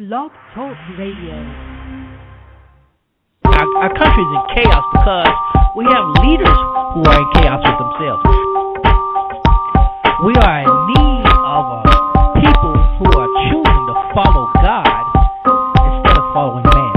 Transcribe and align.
Blog 0.00 0.32
Talk 0.56 0.72
Radio. 0.96 1.36
Our, 3.44 3.68
our 3.84 3.92
country 3.92 4.24
is 4.24 4.32
in 4.32 4.44
chaos 4.56 4.80
because 4.96 5.28
we 5.76 5.84
have 5.92 6.04
leaders 6.24 6.56
who 6.96 7.04
are 7.04 7.20
in 7.20 7.28
chaos 7.36 7.60
with 7.60 7.76
themselves. 7.76 8.24
We 10.24 10.32
are 10.40 10.56
in 10.64 10.72
need 10.88 11.28
of 11.28 11.64
a 11.68 11.80
people 12.32 12.76
who 12.96 13.12
are 13.12 13.30
choosing 13.52 13.82
to 13.92 13.96
follow 14.16 14.48
God 14.64 14.88
instead 15.44 16.16
of 16.16 16.26
following 16.32 16.64
man. 16.64 16.92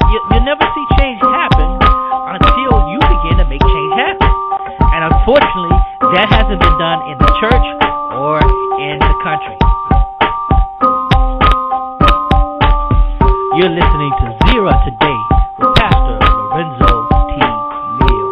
You, 0.00 0.18
you 0.32 0.40
never 0.48 0.64
see 0.64 0.86
change 0.96 1.20
happen 1.20 1.76
until 2.40 2.72
you 2.88 2.98
begin 3.04 3.36
to 3.36 3.46
make 3.52 3.60
change 3.60 3.92
happen. 4.00 4.32
And 4.96 5.12
unfortunately, 5.12 5.76
that 6.16 6.32
hasn't 6.32 6.56
been 6.56 6.78
done 6.80 7.04
in 7.12 7.20
the 7.20 7.30
church 7.44 7.75
You're 13.56 13.70
listening 13.70 14.10
to 14.10 14.36
Zera 14.44 14.84
Today 14.84 15.16
with 15.58 15.74
Pastor 15.76 16.18
Lorenzo 16.28 17.08
T. 17.08 17.40
Neal. 18.04 18.28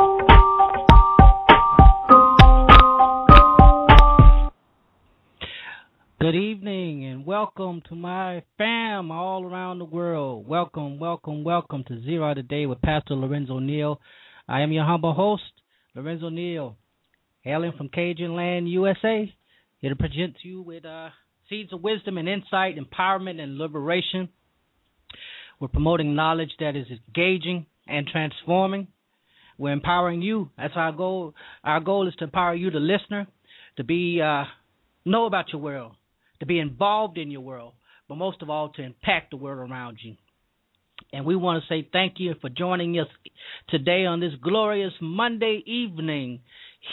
Good 6.20 6.34
evening 6.34 7.06
and 7.06 7.24
welcome 7.24 7.80
to 7.88 7.95
my 7.95 8.42
fam 8.59 9.10
all 9.10 9.47
around 9.47 9.78
the 9.78 9.87
world. 9.87 10.47
Welcome, 10.47 10.98
welcome, 10.98 11.42
welcome 11.42 11.84
to 11.84 11.95
Zera 12.06 12.34
Today 12.34 12.66
with 12.66 12.83
Pastor 12.83 13.14
Lorenzo 13.14 13.61
Neal. 13.61 14.02
I 14.47 14.61
am 14.61 14.72
your 14.72 14.84
humble 14.84 15.14
host, 15.14 15.42
Lorenzo 15.95 16.28
Neal, 16.28 16.77
hailing 17.41 17.72
from 17.78 17.88
Cajun 17.88 18.36
Land, 18.36 18.69
USA, 18.69 19.34
here 19.78 19.91
to 19.91 19.97
present 19.97 20.36
to 20.42 20.48
you 20.48 20.61
with 20.61 20.84
uh, 20.84 21.09
seeds 21.48 21.72
of 21.72 21.83
wisdom 21.83 22.19
and 22.19 22.28
insight, 22.28 22.77
empowerment 22.77 23.41
and 23.41 23.56
liberation. 23.56 24.28
We're 25.64 25.68
promoting 25.68 26.14
knowledge 26.14 26.50
that 26.61 26.77
is 26.77 26.84
engaging 26.91 27.64
and 27.88 28.06
transforming. 28.06 28.86
We're 29.56 29.72
empowering 29.72 30.20
you. 30.20 30.50
That's 30.58 30.75
our 30.77 30.92
goal. 30.92 31.33
Our 31.64 31.80
goal 31.80 32.06
is 32.06 32.14
to 32.16 32.25
empower 32.25 32.55
you, 32.55 32.70
the 32.70 32.80
listener, 32.80 33.27
to 33.78 33.83
be 33.83 34.20
uh, 34.20 34.44
know 35.06 35.25
about 35.25 35.55
your 35.55 35.62
world, 35.62 35.92
to 36.41 36.44
be 36.44 36.58
involved 36.58 37.16
in 37.16 37.30
your 37.30 37.41
world, 37.41 37.72
but 38.11 38.16
most 38.16 38.42
of 38.42 38.50
all, 38.50 38.69
to 38.75 38.83
impact 38.83 39.30
the 39.30 39.38
world 39.38 39.70
around 39.70 40.00
you. 40.03 40.16
And 41.14 41.25
we 41.25 41.34
want 41.34 41.62
to 41.62 41.66
say 41.75 41.88
thank 41.91 42.16
you 42.19 42.34
for 42.42 42.50
joining 42.50 43.00
us 43.00 43.08
today 43.70 44.05
on 44.05 44.20
this 44.20 44.33
glorious 44.42 44.92
Monday 45.00 45.62
evening 45.64 46.41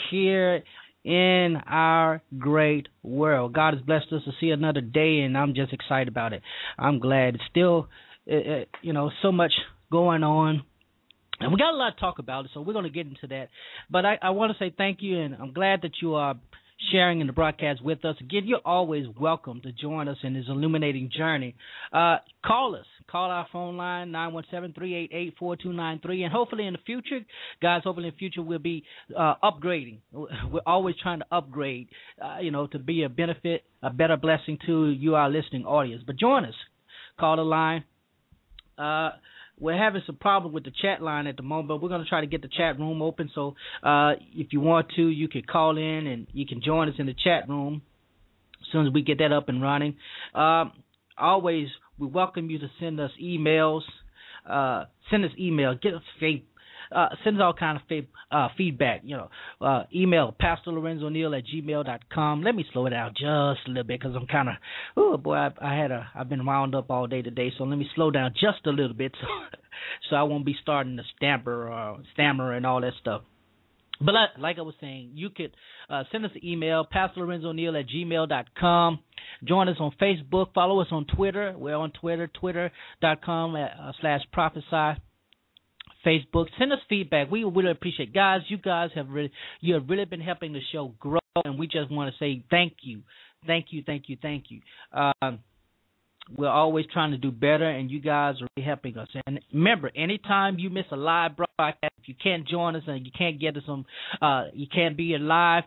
here 0.09 0.63
in 1.03 1.57
our 1.67 2.21
great 2.37 2.87
world. 3.03 3.51
God 3.51 3.73
has 3.73 3.83
blessed 3.83 4.13
us 4.13 4.23
to 4.23 4.31
see 4.39 4.51
another 4.51 4.79
day, 4.79 5.19
and 5.19 5.37
I'm 5.37 5.55
just 5.55 5.73
excited 5.73 6.07
about 6.07 6.31
it. 6.31 6.41
I'm 6.79 6.99
glad. 6.99 7.35
It's 7.35 7.43
still, 7.49 7.89
uh, 8.31 8.35
uh, 8.35 8.65
you 8.81 8.93
know, 8.93 9.11
so 9.21 9.31
much 9.31 9.51
going 9.91 10.23
on. 10.23 10.63
And 11.39 11.51
we 11.51 11.57
got 11.57 11.73
a 11.73 11.77
lot 11.77 11.95
to 11.95 11.99
talk 11.99 12.19
about, 12.19 12.45
so 12.53 12.61
we're 12.61 12.73
going 12.73 12.85
to 12.85 12.91
get 12.91 13.07
into 13.07 13.27
that. 13.27 13.49
But 13.89 14.05
I, 14.05 14.19
I 14.21 14.29
want 14.29 14.51
to 14.51 14.63
say 14.63 14.73
thank 14.75 14.99
you, 15.01 15.19
and 15.19 15.35
I'm 15.35 15.53
glad 15.53 15.81
that 15.81 15.93
you 16.01 16.13
are 16.13 16.35
sharing 16.91 17.21
in 17.21 17.27
the 17.27 17.33
broadcast 17.33 17.83
with 17.83 18.03
us. 18.05 18.15
Again, 18.19 18.43
you're 18.45 18.61
always 18.65 19.05
welcome 19.19 19.61
to 19.61 19.71
join 19.71 20.07
us 20.07 20.17
in 20.23 20.33
this 20.33 20.45
illuminating 20.47 21.11
journey. 21.15 21.55
Uh, 21.91 22.17
call 22.45 22.75
us. 22.75 22.85
Call 23.09 23.29
our 23.29 23.47
phone 23.51 23.77
line, 23.77 24.11
917-388-4293. 24.11 26.23
And 26.23 26.31
hopefully 26.31 26.65
in 26.65 26.73
the 26.73 26.79
future, 26.85 27.19
guys, 27.61 27.81
hopefully 27.83 28.07
in 28.07 28.13
the 28.13 28.17
future 28.17 28.41
we'll 28.41 28.59
be 28.59 28.83
uh, 29.17 29.35
upgrading. 29.43 29.99
We're 30.13 30.61
always 30.65 30.95
trying 31.01 31.19
to 31.19 31.25
upgrade, 31.31 31.89
uh, 32.23 32.39
you 32.39 32.51
know, 32.51 32.67
to 32.67 32.79
be 32.79 33.03
a 33.03 33.09
benefit, 33.09 33.63
a 33.83 33.89
better 33.89 34.17
blessing 34.17 34.57
to 34.65 34.89
you, 34.89 35.15
our 35.15 35.29
listening 35.29 35.65
audience. 35.65 36.03
But 36.05 36.17
join 36.17 36.45
us. 36.45 36.55
Call 37.19 37.35
the 37.35 37.43
line. 37.43 37.83
Uh, 38.81 39.11
we're 39.59 39.77
having 39.77 40.01
some 40.07 40.15
problem 40.15 40.53
with 40.53 40.63
the 40.63 40.71
chat 40.81 41.03
line 41.03 41.27
at 41.27 41.37
the 41.37 41.43
moment, 41.43 41.67
but 41.67 41.81
we're 41.81 41.89
going 41.89 42.03
to 42.03 42.09
try 42.09 42.21
to 42.21 42.27
get 42.27 42.41
the 42.41 42.47
chat 42.47 42.79
room 42.79 43.01
open. 43.01 43.29
So 43.35 43.55
uh, 43.83 44.13
if 44.33 44.53
you 44.53 44.59
want 44.59 44.87
to, 44.95 45.07
you 45.07 45.27
can 45.27 45.43
call 45.43 45.77
in 45.77 46.07
and 46.07 46.25
you 46.33 46.47
can 46.47 46.61
join 46.63 46.89
us 46.89 46.95
in 46.97 47.05
the 47.05 47.13
chat 47.13 47.47
room 47.47 47.83
as 48.59 48.67
soon 48.71 48.87
as 48.87 48.93
we 48.93 49.03
get 49.03 49.19
that 49.19 49.31
up 49.31 49.49
and 49.49 49.61
running. 49.61 49.97
Um, 50.33 50.71
always, 51.15 51.67
we 51.99 52.07
welcome 52.07 52.49
you 52.49 52.57
to 52.59 52.71
send 52.79 52.99
us 52.99 53.11
emails. 53.21 53.81
Uh, 54.49 54.85
send 55.11 55.25
us 55.25 55.31
email. 55.39 55.75
Get 55.75 55.93
us. 55.93 56.01
Uh, 56.91 57.09
send 57.23 57.37
us 57.37 57.41
all 57.43 57.53
kind 57.53 57.79
of 57.79 58.05
uh, 58.31 58.49
feedback. 58.57 59.01
You 59.03 59.17
know, 59.17 59.29
uh, 59.65 59.83
email 59.93 60.35
Pastor 60.39 60.71
Lorenzo 60.71 61.09
Neal 61.09 61.33
at 61.35 61.43
gmail 61.45 61.85
dot 61.85 62.01
com. 62.13 62.43
Let 62.43 62.55
me 62.55 62.65
slow 62.73 62.85
it 62.85 62.91
down 62.91 63.11
just 63.11 63.67
a 63.67 63.69
little 63.69 63.83
bit 63.83 63.99
because 63.99 64.15
I'm 64.15 64.27
kind 64.27 64.49
of, 64.49 64.55
oh 64.97 65.17
boy, 65.17 65.35
I, 65.35 65.49
I 65.61 65.75
had 65.75 65.91
a, 65.91 66.07
I've 66.15 66.29
been 66.29 66.45
wound 66.45 66.75
up 66.75 66.89
all 66.89 67.07
day 67.07 67.21
today. 67.21 67.51
So 67.57 67.63
let 67.63 67.77
me 67.77 67.87
slow 67.95 68.11
down 68.11 68.33
just 68.33 68.65
a 68.65 68.71
little 68.71 68.93
bit 68.93 69.13
so, 69.21 69.27
so 70.09 70.15
I 70.15 70.23
won't 70.23 70.45
be 70.45 70.55
starting 70.61 70.97
to 70.97 71.03
stammer, 71.15 71.71
uh, 71.71 71.97
stammer 72.13 72.53
and 72.53 72.65
all 72.65 72.81
that 72.81 72.93
stuff. 72.99 73.21
But 74.03 74.15
like, 74.15 74.29
like 74.39 74.57
I 74.57 74.63
was 74.63 74.73
saying, 74.81 75.11
you 75.13 75.29
could 75.29 75.55
uh, 75.89 76.03
send 76.11 76.25
us 76.25 76.31
an 76.33 76.43
email, 76.43 76.85
Pastor 76.89 77.21
Lorenzo 77.21 77.51
Neal 77.51 77.77
at 77.77 77.85
gmail 77.87 78.27
dot 78.29 78.47
com. 78.59 78.99
Join 79.47 79.69
us 79.69 79.77
on 79.79 79.93
Facebook. 80.01 80.53
Follow 80.53 80.81
us 80.81 80.87
on 80.91 81.05
Twitter. 81.05 81.53
We're 81.55 81.75
on 81.75 81.91
Twitter, 81.91 82.27
twitter.com 82.27 83.55
uh, 83.55 83.91
slash 84.01 84.21
prophesy. 84.33 84.99
Facebook. 86.05 86.47
Send 86.57 86.73
us 86.73 86.79
feedback. 86.89 87.29
We 87.31 87.43
really 87.43 87.71
appreciate, 87.71 88.13
guys. 88.13 88.41
You 88.47 88.57
guys 88.57 88.89
have 88.95 89.09
really, 89.09 89.31
you 89.59 89.73
have 89.75 89.89
really 89.89 90.05
been 90.05 90.21
helping 90.21 90.53
the 90.53 90.61
show 90.71 90.93
grow, 90.99 91.19
and 91.45 91.57
we 91.57 91.67
just 91.67 91.91
want 91.91 92.13
to 92.13 92.17
say 92.23 92.43
thank 92.49 92.73
you, 92.81 93.01
thank 93.47 93.67
you, 93.71 93.83
thank 93.85 94.03
you, 94.07 94.17
thank 94.21 94.45
you. 94.49 94.61
Um, 94.93 95.39
we're 96.37 96.49
always 96.49 96.85
trying 96.93 97.11
to 97.11 97.17
do 97.17 97.31
better, 97.31 97.69
and 97.69 97.89
you 97.89 97.99
guys 97.99 98.35
are 98.41 98.47
really 98.55 98.67
helping 98.67 98.97
us. 98.97 99.07
And 99.25 99.39
remember, 99.53 99.91
anytime 99.95 100.59
you 100.59 100.69
miss 100.69 100.85
a 100.91 100.95
live 100.95 101.31
broadcast, 101.35 101.93
if 102.01 102.07
you 102.07 102.15
can't 102.21 102.47
join 102.47 102.75
us 102.75 102.83
and 102.87 103.05
you 103.05 103.11
can't 103.17 103.39
get 103.39 103.57
us 103.57 103.63
on, 103.67 103.85
uh, 104.21 104.45
you 104.53 104.67
can't 104.73 104.95
be 104.95 105.17
live. 105.17 105.63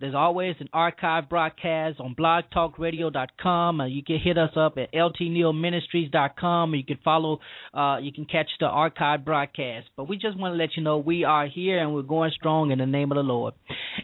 There's 0.00 0.14
always 0.14 0.56
an 0.58 0.68
archive 0.72 1.28
broadcast 1.28 2.00
on 2.00 2.14
blogtalkradio.com. 2.14 3.80
Uh, 3.80 3.86
you 3.86 4.02
can 4.02 4.18
hit 4.18 4.36
us 4.36 4.50
up 4.56 4.76
at 4.76 4.92
ltnealministries.com. 4.92 6.74
You 6.74 6.84
can 6.84 6.98
follow, 7.04 7.38
uh, 7.72 7.98
you 8.02 8.12
can 8.12 8.24
catch 8.24 8.48
the 8.58 8.66
archive 8.66 9.24
broadcast. 9.24 9.88
But 9.96 10.08
we 10.08 10.16
just 10.16 10.36
want 10.36 10.52
to 10.52 10.56
let 10.56 10.76
you 10.76 10.82
know 10.82 10.98
we 10.98 11.24
are 11.24 11.46
here 11.46 11.78
and 11.78 11.94
we're 11.94 12.02
going 12.02 12.32
strong 12.34 12.72
in 12.72 12.78
the 12.78 12.86
name 12.86 13.12
of 13.12 13.16
the 13.16 13.22
Lord. 13.22 13.54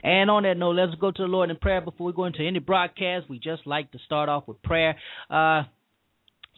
And 0.02 0.30
on 0.30 0.44
that 0.44 0.56
note, 0.56 0.76
let's 0.76 0.94
go 0.94 1.10
to 1.10 1.22
the 1.22 1.28
Lord 1.28 1.50
in 1.50 1.56
prayer 1.56 1.80
before 1.80 2.06
we 2.06 2.12
go 2.12 2.24
into 2.24 2.46
any 2.46 2.60
broadcast. 2.60 3.28
We 3.28 3.38
just 3.38 3.66
like 3.66 3.90
to 3.92 3.98
start 4.06 4.28
off 4.28 4.46
with 4.46 4.62
prayer. 4.62 4.96
Uh, 5.28 5.64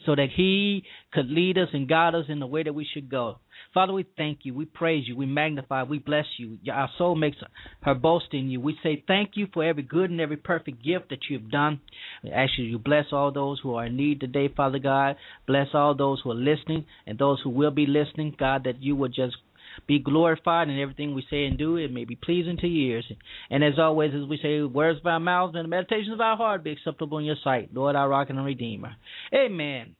so 0.06 0.14
that 0.14 0.28
He 0.34 0.84
could 1.12 1.28
lead 1.28 1.58
us 1.58 1.68
and 1.72 1.88
guide 1.88 2.14
us 2.14 2.26
in 2.28 2.40
the 2.40 2.46
way 2.46 2.62
that 2.62 2.74
we 2.74 2.86
should 2.92 3.10
go. 3.10 3.38
Father, 3.74 3.92
we 3.92 4.04
thank 4.16 4.40
you, 4.42 4.54
we 4.54 4.66
praise 4.66 5.08
you, 5.08 5.16
we 5.16 5.24
magnify, 5.24 5.84
we 5.84 5.98
bless 5.98 6.26
you. 6.36 6.58
Our 6.70 6.90
soul 6.98 7.14
makes 7.14 7.38
her 7.82 7.94
boast 7.94 8.26
in 8.32 8.50
you. 8.50 8.60
We 8.60 8.76
say 8.82 9.02
thank 9.06 9.30
you 9.34 9.46
for 9.52 9.64
every 9.64 9.82
good 9.82 10.10
and 10.10 10.20
every 10.20 10.36
perfect 10.36 10.84
gift 10.84 11.08
that 11.08 11.20
you've 11.30 11.50
done. 11.50 11.80
We 12.22 12.30
ask 12.30 12.52
you 12.58 12.72
to 12.72 12.78
bless 12.78 13.06
all 13.12 13.32
those 13.32 13.60
who 13.62 13.74
are 13.76 13.86
in 13.86 13.96
need 13.96 14.20
today, 14.20 14.48
Father 14.54 14.78
God. 14.78 15.16
Bless 15.46 15.68
all 15.72 15.94
those 15.94 16.20
who 16.22 16.32
are 16.32 16.34
listening 16.34 16.84
and 17.06 17.18
those 17.18 17.40
who 17.42 17.50
will 17.50 17.70
be 17.70 17.86
listening, 17.86 18.34
God, 18.38 18.64
that 18.64 18.82
you 18.82 18.94
would 18.96 19.14
just 19.14 19.36
be 19.86 19.98
glorified 19.98 20.68
in 20.68 20.78
everything 20.78 21.14
we 21.14 21.24
say 21.30 21.44
and 21.44 21.58
do. 21.58 21.76
It 21.76 21.92
may 21.92 22.04
be 22.04 22.16
pleasing 22.16 22.56
to 22.58 22.66
your 22.66 22.96
ears. 22.96 23.12
And 23.50 23.64
as 23.64 23.78
always, 23.78 24.12
as 24.14 24.28
we 24.28 24.38
say, 24.42 24.62
words 24.62 25.00
of 25.00 25.06
our 25.06 25.20
mouths 25.20 25.54
and 25.56 25.64
the 25.64 25.68
meditations 25.68 26.12
of 26.12 26.20
our 26.20 26.36
heart 26.36 26.64
be 26.64 26.72
acceptable 26.72 27.18
in 27.18 27.24
your 27.24 27.36
sight, 27.42 27.70
Lord, 27.72 27.96
our 27.96 28.08
rock 28.08 28.30
and 28.30 28.44
redeemer. 28.44 28.94
Amen. 29.34 29.96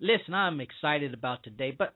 Listen, 0.00 0.34
I'm 0.34 0.60
excited 0.60 1.12
about 1.12 1.42
today, 1.42 1.74
but 1.76 1.94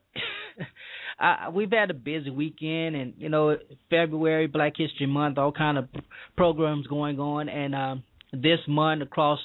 we've 1.53 1.71
had 1.71 1.89
a 1.89 1.93
busy 1.93 2.29
weekend, 2.29 2.95
and 2.95 3.13
you 3.17 3.29
know, 3.29 3.57
February, 3.89 4.47
Black 4.47 4.73
History 4.75 5.05
Month, 5.05 5.37
all 5.37 5.53
kind 5.53 5.77
of 5.77 5.87
programs 6.35 6.85
going 6.87 7.19
on, 7.19 7.47
and 7.47 7.73
um, 7.73 8.03
this 8.33 8.59
month 8.67 9.03
across 9.03 9.39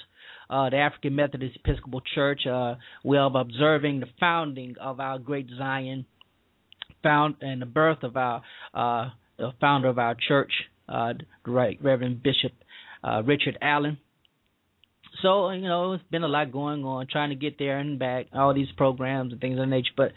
uh, 0.50 0.70
the 0.70 0.76
African 0.76 1.14
Methodist 1.14 1.58
Episcopal 1.64 2.02
Church, 2.14 2.46
uh, 2.46 2.74
we 3.04 3.16
are 3.16 3.30
observing 3.34 4.00
the 4.00 4.06
founding 4.18 4.74
of 4.80 4.98
our 4.98 5.18
great 5.18 5.48
Zion, 5.56 6.06
found 7.02 7.36
and 7.40 7.62
the 7.62 7.66
birth 7.66 8.02
of 8.02 8.16
our 8.16 8.42
uh, 8.74 9.10
the 9.38 9.52
founder 9.60 9.88
of 9.88 9.98
our 9.98 10.16
church, 10.16 10.52
uh, 10.88 11.14
right 11.46 11.78
Reverend 11.80 12.22
Bishop 12.22 12.52
uh, 13.02 13.22
Richard 13.24 13.58
Allen. 13.60 13.98
So 15.22 15.50
you 15.50 15.62
know, 15.62 15.94
it's 15.94 16.04
been 16.10 16.22
a 16.22 16.28
lot 16.28 16.52
going 16.52 16.84
on, 16.84 17.06
trying 17.10 17.30
to 17.30 17.36
get 17.36 17.58
there 17.58 17.78
and 17.78 17.98
back, 17.98 18.26
all 18.32 18.54
these 18.54 18.70
programs 18.76 19.32
and 19.32 19.40
things 19.40 19.58
of 19.58 19.64
that 19.64 19.66
nature. 19.66 19.90
But 19.96 20.12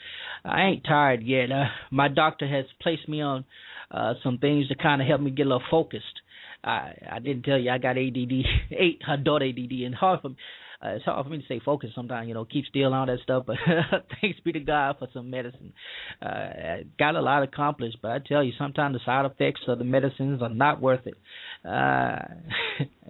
I 0.45 0.63
ain't 0.63 0.83
tired 0.83 1.23
yet. 1.23 1.51
Uh, 1.51 1.65
my 1.91 2.07
doctor 2.07 2.47
has 2.47 2.65
placed 2.81 3.07
me 3.09 3.21
on 3.21 3.45
uh, 3.89 4.13
some 4.23 4.37
things 4.37 4.67
to 4.67 4.75
kind 4.75 5.01
of 5.01 5.07
help 5.07 5.21
me 5.21 5.31
get 5.31 5.45
a 5.45 5.49
little 5.49 5.63
focused. 5.71 6.21
I 6.63 6.93
I 7.11 7.19
didn't 7.19 7.43
tell 7.43 7.57
you 7.57 7.71
I 7.71 7.79
got 7.79 7.97
ADD, 7.97 8.31
eight 8.71 9.01
adult 9.07 9.41
ADD, 9.41 9.71
and 9.85 9.95
hard 9.95 10.21
for 10.21 10.29
me. 10.29 10.35
Uh, 10.83 10.89
it's 10.89 11.05
hard 11.05 11.25
for 11.25 11.29
me 11.29 11.37
to 11.37 11.45
stay 11.45 11.59
focused 11.63 11.93
sometimes, 11.93 12.27
you 12.27 12.33
know, 12.33 12.45
keep 12.45 12.65
still 12.65 12.87
and 12.87 12.95
all 12.95 13.05
that 13.05 13.19
stuff. 13.23 13.43
But 13.45 13.57
thanks 14.21 14.39
be 14.39 14.53
to 14.53 14.59
God 14.59 14.95
for 14.97 15.07
some 15.13 15.29
medicine. 15.29 15.73
Uh, 16.21 16.83
got 16.97 17.15
a 17.15 17.21
lot 17.21 17.43
accomplished, 17.43 17.97
but 18.01 18.11
I 18.11 18.19
tell 18.19 18.43
you, 18.43 18.53
sometimes 18.57 18.95
the 18.95 18.99
side 19.05 19.25
effects 19.25 19.61
of 19.67 19.77
the 19.77 19.85
medicines 19.85 20.41
are 20.41 20.49
not 20.49 20.81
worth 20.81 21.05
it. 21.05 21.15
Uh, 21.63 22.19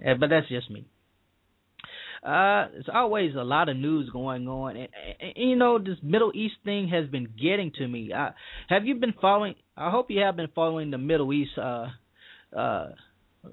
but 0.20 0.28
that's 0.28 0.48
just 0.48 0.70
me. 0.70 0.86
Uh, 2.22 2.68
there's 2.70 2.88
always 2.92 3.34
a 3.34 3.42
lot 3.42 3.68
of 3.68 3.76
news 3.76 4.08
going 4.10 4.46
on, 4.46 4.76
and, 4.76 4.88
and, 5.20 5.32
and 5.36 5.50
you 5.50 5.56
know 5.56 5.78
this 5.78 5.96
Middle 6.04 6.30
East 6.36 6.54
thing 6.64 6.88
has 6.88 7.08
been 7.08 7.26
getting 7.40 7.72
to 7.78 7.88
me. 7.88 8.12
Uh, 8.12 8.30
have 8.68 8.84
you 8.84 8.94
been 8.94 9.14
following? 9.20 9.56
I 9.76 9.90
hope 9.90 10.08
you 10.08 10.20
have 10.20 10.36
been 10.36 10.50
following 10.54 10.92
the 10.92 10.98
Middle 10.98 11.32
East 11.32 11.50
uh, 11.58 11.86
uh, 12.56 12.90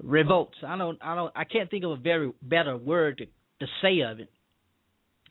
revolts. 0.00 0.56
I 0.64 0.78
don't, 0.78 0.98
I 1.02 1.16
don't, 1.16 1.32
I 1.34 1.42
can't 1.44 1.68
think 1.68 1.82
of 1.82 1.90
a 1.90 1.96
very 1.96 2.32
better 2.42 2.76
word 2.76 3.18
to, 3.18 3.26
to 3.60 3.66
say 3.82 4.00
of 4.00 4.20
it. 4.20 4.30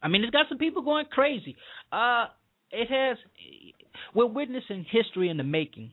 I 0.01 0.07
mean, 0.07 0.23
it's 0.23 0.31
got 0.31 0.45
some 0.49 0.57
people 0.57 0.81
going 0.81 1.05
crazy. 1.11 1.55
Uh, 1.91 2.27
it 2.71 2.89
has. 2.89 3.17
We're 4.13 4.27
witnessing 4.27 4.85
history 4.89 5.29
in 5.29 5.37
the 5.37 5.43
making. 5.43 5.91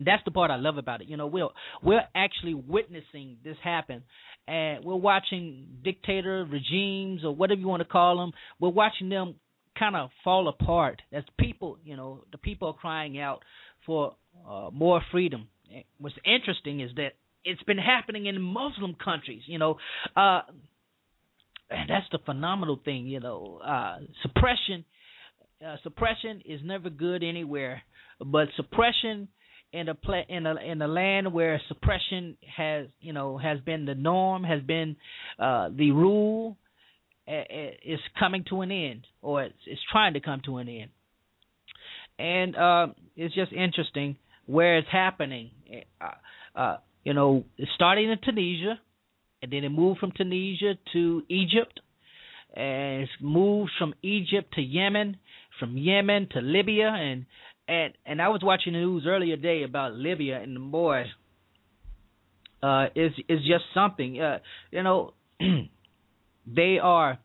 That's 0.00 0.22
the 0.24 0.30
part 0.30 0.50
I 0.50 0.56
love 0.56 0.78
about 0.78 1.02
it. 1.02 1.08
You 1.08 1.16
know, 1.16 1.26
we're 1.26 1.48
we're 1.82 2.02
actually 2.14 2.54
witnessing 2.54 3.36
this 3.44 3.56
happen, 3.62 4.02
and 4.48 4.84
we're 4.84 4.96
watching 4.96 5.66
dictator 5.84 6.44
regimes 6.44 7.24
or 7.24 7.34
whatever 7.34 7.60
you 7.60 7.68
want 7.68 7.82
to 7.82 7.88
call 7.88 8.18
them. 8.18 8.32
We're 8.58 8.70
watching 8.70 9.08
them 9.08 9.36
kind 9.78 9.96
of 9.96 10.10
fall 10.22 10.48
apart 10.48 11.02
as 11.12 11.24
people. 11.38 11.78
You 11.84 11.96
know, 11.96 12.24
the 12.32 12.38
people 12.38 12.68
are 12.68 12.74
crying 12.74 13.20
out 13.20 13.42
for 13.86 14.16
uh, 14.48 14.70
more 14.72 15.00
freedom. 15.12 15.48
What's 15.98 16.16
interesting 16.24 16.80
is 16.80 16.90
that 16.96 17.12
it's 17.44 17.62
been 17.64 17.78
happening 17.78 18.26
in 18.26 18.40
Muslim 18.40 18.96
countries. 19.02 19.42
You 19.46 19.58
know, 19.58 19.76
uh, 20.16 20.42
and 21.76 21.90
that's 21.90 22.06
the 22.12 22.18
phenomenal 22.24 22.80
thing. 22.84 23.06
You 23.06 23.20
know, 23.20 23.60
uh, 23.64 23.98
suppression. 24.22 24.84
Uh, 25.64 25.76
suppression 25.82 26.42
is 26.44 26.60
never 26.64 26.90
good 26.90 27.22
anywhere, 27.22 27.82
but 28.20 28.48
suppression 28.56 29.28
in 29.72 29.88
a 29.88 29.94
pla- 29.94 30.24
in 30.28 30.46
a 30.46 30.54
in 30.56 30.82
a 30.82 30.88
land 30.88 31.32
where 31.32 31.60
suppression 31.68 32.36
has 32.56 32.86
you 33.00 33.12
know 33.12 33.38
has 33.38 33.60
been 33.60 33.86
the 33.86 33.94
norm, 33.94 34.44
has 34.44 34.62
been 34.62 34.96
uh, 35.38 35.68
the 35.74 35.90
rule, 35.92 36.56
is 37.26 38.00
coming 38.18 38.44
to 38.50 38.60
an 38.60 38.70
end, 38.70 39.06
or 39.22 39.44
it's, 39.44 39.54
it's 39.66 39.80
trying 39.90 40.14
to 40.14 40.20
come 40.20 40.42
to 40.44 40.58
an 40.58 40.68
end. 40.68 40.90
And 42.18 42.56
uh, 42.56 42.86
it's 43.16 43.34
just 43.34 43.52
interesting 43.52 44.16
where 44.46 44.78
it's 44.78 44.88
happening. 44.90 45.50
Uh, 46.00 46.58
uh, 46.58 46.76
you 47.02 47.14
know, 47.14 47.44
it's 47.58 47.70
starting 47.74 48.10
in 48.10 48.18
Tunisia, 48.22 48.78
and 49.44 49.52
then 49.52 49.62
it 49.62 49.68
moved 49.68 50.00
from 50.00 50.10
Tunisia 50.10 50.72
to 50.94 51.22
Egypt, 51.28 51.80
and 52.54 53.02
it's 53.02 53.12
moved 53.20 53.72
from 53.78 53.92
Egypt 54.02 54.54
to 54.54 54.62
Yemen, 54.62 55.18
from 55.60 55.76
Yemen 55.76 56.28
to 56.32 56.40
Libya, 56.40 56.88
and 56.88 57.26
and 57.68 57.92
and 58.06 58.22
I 58.22 58.28
was 58.28 58.40
watching 58.42 58.72
the 58.72 58.78
news 58.78 59.04
earlier 59.06 59.36
today 59.36 59.62
about 59.62 59.92
Libya 59.92 60.40
and 60.40 60.56
the 60.56 60.60
boys. 60.60 61.08
Uh, 62.62 62.86
is 62.96 63.12
is 63.28 63.40
just 63.40 63.64
something. 63.74 64.18
Uh, 64.18 64.38
you 64.70 64.82
know, 64.82 65.12
they 66.46 66.78
are 66.82 67.18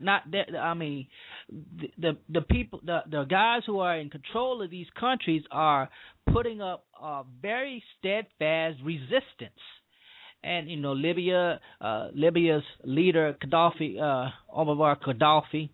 not 0.00 0.22
that. 0.30 0.56
I 0.58 0.72
mean, 0.72 1.06
the, 1.50 1.88
the 1.98 2.16
the 2.30 2.40
people, 2.40 2.80
the 2.82 3.00
the 3.10 3.24
guys 3.24 3.60
who 3.66 3.80
are 3.80 3.98
in 3.98 4.08
control 4.08 4.62
of 4.62 4.70
these 4.70 4.86
countries 4.98 5.42
are 5.50 5.90
putting 6.32 6.62
up 6.62 6.86
a 6.98 7.24
very 7.42 7.84
steadfast 7.98 8.78
resistance. 8.82 9.60
And 10.42 10.70
you 10.70 10.76
know, 10.76 10.92
Libya, 10.92 11.60
uh, 11.80 12.08
Libya's 12.14 12.62
leader 12.84 13.36
Gaddafi, 13.42 14.00
uh, 14.00 14.30
Muammar 14.56 14.96
Gaddafi, 15.00 15.70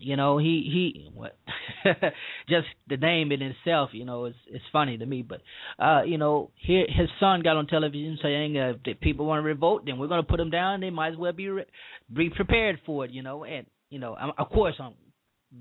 you 0.00 0.16
know 0.16 0.38
he 0.38 0.68
he 0.72 1.10
what 1.14 1.36
just 2.48 2.66
the 2.88 2.96
name 2.96 3.32
in 3.32 3.42
itself 3.42 3.90
you 3.92 4.04
know 4.04 4.26
is 4.26 4.34
is 4.52 4.62
funny 4.72 4.98
to 4.98 5.06
me. 5.06 5.22
But 5.22 5.40
uh 5.78 6.02
you 6.02 6.18
know 6.18 6.50
here 6.56 6.86
his 6.88 7.08
son 7.20 7.42
got 7.42 7.56
on 7.56 7.66
television 7.66 8.18
saying 8.22 8.58
uh, 8.58 8.74
if 8.84 9.00
people 9.00 9.26
want 9.26 9.40
to 9.40 9.46
revolt 9.46 9.84
then 9.86 9.98
we're 9.98 10.08
going 10.08 10.22
to 10.22 10.28
put 10.28 10.38
them 10.38 10.50
down. 10.50 10.80
They 10.80 10.90
might 10.90 11.12
as 11.12 11.18
well 11.18 11.32
be 11.32 11.48
re- 11.48 11.64
be 12.12 12.30
prepared 12.30 12.80
for 12.86 13.04
it 13.04 13.10
you 13.10 13.22
know. 13.22 13.44
And 13.44 13.66
you 13.90 13.98
know 13.98 14.14
I'm, 14.14 14.32
of 14.38 14.50
course 14.50 14.74
I'm 14.78 14.94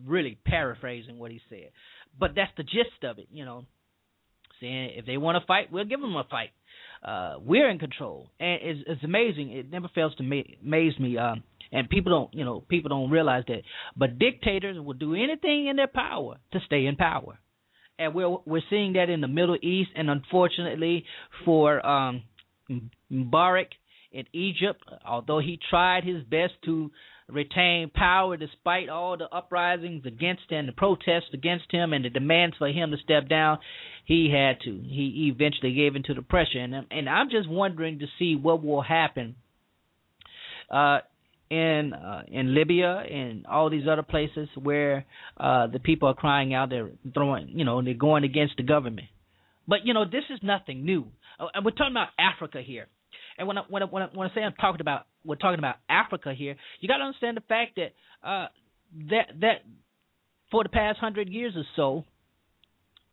really 0.06 0.38
paraphrasing 0.46 1.18
what 1.18 1.32
he 1.32 1.42
said. 1.50 1.72
But 2.20 2.32
that's 2.36 2.52
the 2.58 2.64
gist 2.64 3.04
of 3.04 3.20
it 3.20 3.28
you 3.32 3.46
know. 3.46 3.66
Saying 4.62 4.92
if 4.96 5.06
they 5.06 5.18
want 5.18 5.42
to 5.42 5.46
fight 5.46 5.72
we'll 5.72 5.86
give 5.86 6.02
them 6.02 6.16
a 6.16 6.24
fight 6.30 6.50
uh 7.04 7.36
we're 7.40 7.70
in 7.70 7.80
control. 7.80 8.30
And 8.40 8.60
it's 8.62 8.80
it's 8.88 9.04
amazing. 9.04 9.52
It 9.52 9.70
never 9.72 9.90
fails 9.94 10.16
to 10.16 10.24
ma- 10.24 10.42
amaze 10.64 10.98
me 11.00 11.18
um 11.18 11.44
and 11.72 11.90
people 11.90 12.12
don't 12.12 12.34
you 12.34 12.46
know 12.46 12.62
people 12.62 12.90
don't 12.90 13.10
realize 13.12 13.44
that. 13.48 13.62
But 13.96 14.20
dictators 14.20 14.80
will 14.80 14.94
do 14.94 15.16
anything 15.16 15.68
in 15.68 15.76
their 15.76 15.88
power 15.88 16.38
to 16.54 16.60
stay 16.66 16.86
in 16.86 16.96
power. 16.96 17.40
And 18.00 18.14
we're 18.14 18.38
we're 18.46 18.62
seeing 18.70 18.94
that 18.94 19.10
in 19.10 19.22
the 19.22 19.28
middle 19.28 19.58
east 19.62 19.92
and 19.96 20.10
unfortunately 20.10 21.06
for 21.46 21.86
um 21.86 22.24
Mubarak 23.12 23.68
in 24.12 24.26
Egypt 24.34 24.84
although 25.06 25.40
he 25.40 25.60
tried 25.70 26.04
his 26.04 26.24
best 26.24 26.54
to 26.66 26.92
retain 27.30 27.90
power 27.94 28.38
despite 28.38 28.90
all 28.90 29.18
the 29.18 29.28
uprisings 29.36 30.06
against 30.06 30.44
and 30.50 30.68
the 30.68 30.72
protests 30.72 31.34
against 31.34 31.66
him 31.72 31.92
and 31.92 32.06
the 32.06 32.10
demands 32.10 32.56
for 32.58 32.70
him 32.70 32.92
to 32.92 32.98
step 33.04 33.28
down 33.28 33.58
he 34.06 34.32
had 34.32 34.62
to 34.62 34.72
he 34.84 35.30
eventually 35.34 35.74
gave 35.74 35.96
into 35.96 36.14
the 36.14 36.22
pressure 36.22 36.60
and 36.60 36.74
and 36.90 37.10
I'm 37.10 37.30
just 37.30 37.50
wondering 37.50 38.00
to 38.00 38.06
see 38.18 38.36
what 38.36 38.64
will 38.64 38.82
happen 38.82 39.36
uh 40.72 41.00
in 41.50 41.94
uh, 41.94 42.24
in 42.28 42.54
Libya 42.54 43.04
and 43.10 43.46
all 43.46 43.70
these 43.70 43.88
other 43.90 44.04
places 44.04 44.50
where 44.62 45.06
uh, 45.38 45.68
the 45.68 45.80
people 45.80 46.10
are 46.10 46.14
crying 46.14 46.54
out, 46.54 46.70
they're 46.70 46.90
throwing, 47.14 47.50
you 47.50 47.64
know, 47.64 47.82
they're 47.82 47.94
going 47.94 48.24
against 48.24 48.58
the 48.58 48.64
government. 48.64 49.08
But 49.68 49.80
you 49.86 49.94
know, 49.94 50.06
this 50.06 50.24
is 50.30 50.40
nothing 50.44 50.86
new, 50.86 51.08
uh, 51.40 51.46
and 51.54 51.64
we're 51.64 51.72
talking 51.72 51.94
about 51.94 52.10
Africa 52.20 52.62
here. 52.62 52.88
And 53.38 53.48
when 53.48 53.58
I, 53.58 53.62
when 53.70 53.84
I, 53.84 53.86
when 53.86 54.04
I, 54.04 54.08
when 54.14 54.30
I 54.30 54.34
say 54.34 54.42
I'm 54.42 54.54
talking 54.54 54.82
about 54.82 55.06
we're 55.28 55.36
talking 55.36 55.60
about 55.60 55.76
Africa 55.90 56.34
here, 56.36 56.56
you 56.80 56.88
got 56.88 56.98
to 56.98 57.04
understand 57.04 57.38
the 57.38 57.42
fact 57.42 57.78
that 57.78 57.94
uh, 58.28 58.48
that 59.10 59.28
that 59.42 59.56
for 60.50 60.64
the 60.64 60.70
past 60.70 61.00
hundred 61.00 61.30
years 61.30 61.54
or 61.56 61.66
so, 61.76 62.06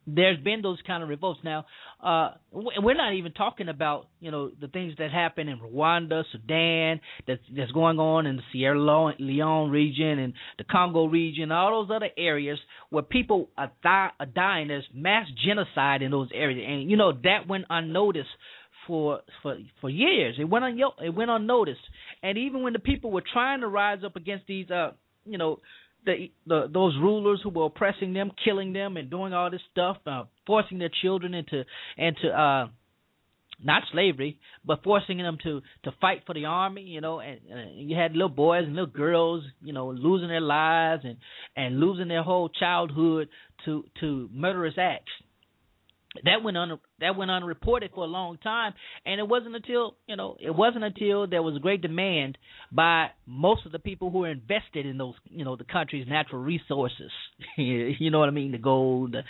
there's 0.07 0.39
been 0.39 0.63
those 0.63 0.79
kind 0.87 1.03
of 1.03 1.09
revolts. 1.09 1.41
Now, 1.43 1.67
uh, 2.03 2.33
we're 2.53 2.95
not 2.95 3.15
even 3.15 3.33
talking 3.33 3.69
about 3.69 4.09
you 4.21 4.31
know 4.31 4.51
the 4.61 4.69
things 4.69 4.95
that 4.99 5.11
happen 5.11 5.49
in 5.49 5.59
Rwanda, 5.59 6.23
Sudan, 6.31 7.01
that's 7.27 7.41
that's 7.57 7.73
going 7.73 7.99
on 7.99 8.27
in 8.27 8.37
the 8.37 8.43
Sierra 8.53 8.79
Leone 9.19 9.71
region 9.71 10.19
and 10.19 10.35
the 10.59 10.65
Congo 10.65 11.07
region, 11.07 11.51
all 11.53 11.85
those 11.85 11.95
other 11.95 12.11
areas 12.17 12.59
where 12.91 13.03
people 13.03 13.51
are, 13.57 13.73
th- 13.83 14.13
are 14.21 14.27
dying. 14.35 14.69
There's 14.69 14.89
mass 14.95 15.27
genocide 15.45 16.03
in 16.03 16.11
those 16.11 16.29
areas, 16.35 16.65
and 16.67 16.91
you 16.91 16.97
know 16.97 17.13
that 17.13 17.49
went 17.49 17.65
unnoticed 17.71 18.29
for 18.87 19.21
for 19.43 19.57
for 19.81 19.91
years. 19.91 20.37
It 20.39 20.45
went 20.45 20.65
on 20.65 20.79
it 21.03 21.15
went 21.15 21.31
unnoticed, 21.31 21.81
and 22.23 22.39
even 22.39 22.63
when 22.63 22.73
the 22.73 22.79
people 22.79 23.11
were 23.11 23.25
trying 23.33 23.61
to 23.61 23.69
rise 23.69 24.05
up 24.05 24.17
against 24.17 24.47
these 24.47 24.71
uh 24.71 24.93
you 25.25 25.39
know 25.39 25.61
the, 26.05 26.31
the 26.47 26.69
those 26.73 26.95
rulers 27.01 27.41
who 27.43 27.51
were 27.51 27.67
oppressing 27.67 28.13
them, 28.13 28.31
killing 28.45 28.73
them, 28.73 28.97
and 28.97 29.11
doing 29.11 29.33
all 29.33 29.51
this 29.51 29.61
stuff, 29.73 29.97
uh, 30.07 30.25
forcing 30.47 30.79
their 30.79 30.91
children 31.03 31.35
into 31.35 31.65
into 31.97 32.29
uh, 32.29 32.69
not 33.63 33.83
slavery, 33.93 34.39
but 34.65 34.83
forcing 34.83 35.19
them 35.19 35.39
to 35.43 35.63
to 35.85 35.93
fight 36.01 36.23
for 36.27 36.35
the 36.35 36.45
army. 36.45 36.83
You 36.83 37.01
know, 37.01 37.21
and, 37.21 37.41
and 37.51 37.91
you 37.91 37.97
had 37.97 38.13
little 38.13 38.29
boys 38.29 38.65
and 38.65 38.75
little 38.75 38.87
girls, 38.87 39.45
you 39.63 39.73
know, 39.73 39.91
losing 39.91 40.29
their 40.29 40.41
lives 40.41 41.05
and 41.05 41.17
and 41.57 41.81
losing 41.81 42.09
their 42.09 42.23
whole 42.23 42.49
childhood 42.49 43.29
to 43.65 43.85
to 44.01 44.29
murderous 44.33 44.75
acts 44.79 45.13
that 46.23 46.43
went 46.43 46.57
un 46.57 46.79
that 47.01 47.17
went 47.17 47.31
unreported 47.31 47.91
for 47.95 48.05
a 48.05 48.09
long 48.09 48.39
time. 48.39 48.75
And 49.05 49.19
it 49.19 49.27
wasn't 49.27 49.57
until 49.57 49.97
you 50.07 50.17
know 50.17 50.37
it 50.41 50.55
wasn't 50.55 50.85
until 50.85 51.27
there 51.27 51.43
was 51.43 51.59
great 51.59 51.83
demand 51.83 52.39
by 52.71 53.09
most 53.27 53.67
of 53.67 53.73
the 53.73 53.79
people 53.79 54.11
who 54.11 54.19
were 54.19 54.31
invested 54.31 54.87
in 54.87 54.97
those 54.99 55.15
you 55.25 55.45
know 55.45 55.57
the 55.57 55.65
country's 55.65 56.07
natural 56.09 56.43
resources. 56.43 57.11
You 57.57 58.11
know 58.11 58.19
what 58.19 58.29
i 58.29 58.33
mean? 58.33 58.53
The 58.53 58.59
gold 58.59 59.13
the, 59.13 59.23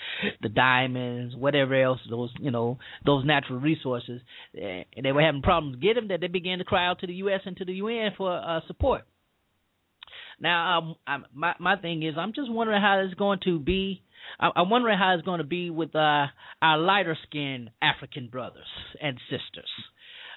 the 0.42 0.48
diamonds 0.48 1.34
whatever 1.36 1.80
else 1.80 2.00
those 2.08 2.30
you 2.38 2.50
know 2.50 2.78
those 3.04 3.24
natural 3.24 3.60
resources. 3.60 4.20
And 4.54 4.84
they 5.02 5.12
were 5.12 5.22
having 5.22 5.42
problems. 5.42 5.76
Getting 5.76 5.94
them 5.94 6.08
that 6.08 6.20
they 6.20 6.28
began 6.28 6.58
to 6.58 6.64
cry 6.64 6.86
out 6.86 7.00
to 7.00 7.06
the 7.06 7.14
us 7.14 7.40
and 7.46 7.56
to 7.56 7.64
the 7.64 7.74
un 7.74 8.12
for 8.16 8.32
uh, 8.32 8.60
support 8.66 9.04
now 10.40 10.78
um, 10.78 10.94
I'm, 11.06 11.24
my 11.34 11.54
my 11.58 11.76
thing 11.76 12.02
is 12.02 12.14
i'm 12.18 12.32
just 12.32 12.50
wondering 12.50 12.80
how 12.80 13.00
it's 13.00 13.14
going 13.14 13.40
to 13.44 13.58
be 13.58 14.02
I, 14.40 14.50
I'm 14.56 14.70
wondering 14.70 14.98
how 14.98 15.14
it's 15.14 15.24
going 15.24 15.38
to 15.38 15.44
be 15.44 15.70
with 15.70 15.94
uh, 15.94 16.26
our 16.62 16.78
lighter 16.78 17.16
skinned 17.26 17.70
African 17.82 18.28
brothers 18.28 18.66
and 19.00 19.18
sisters. 19.30 19.70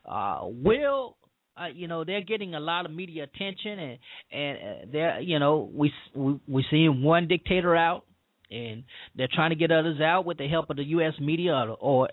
Uh, 0.06 0.39
will 0.44 1.18
uh, 1.60 1.68
you 1.74 1.88
know 1.88 2.04
they're 2.04 2.22
getting 2.22 2.56
a 2.56 2.60
lot 2.60 2.86
of 2.86 2.92
media 2.92 3.24
attention 3.24 3.80
and 3.80 4.00
and 4.32 4.58
uh, 4.58 4.86
they're 4.92 5.20
you 5.20 5.39
know 5.39 5.70
we 5.74 5.92
we 6.16 6.39
we 6.48 6.66
seeing 6.70 7.01
one 7.01 7.27
dictator 7.27 7.75
out 7.75 8.06
and 8.50 8.84
they're 9.16 9.27
trying 9.34 9.50
to 9.50 9.56
get 9.56 9.72
others 9.72 10.00
out 10.00 10.25
with 10.25 10.38
the 10.38 10.48
help 10.48 10.70
of 10.70 10.77
the 10.77 10.84
U.S. 10.84 11.13
media 11.20 11.51
or, 11.51 11.77
or 11.80 12.10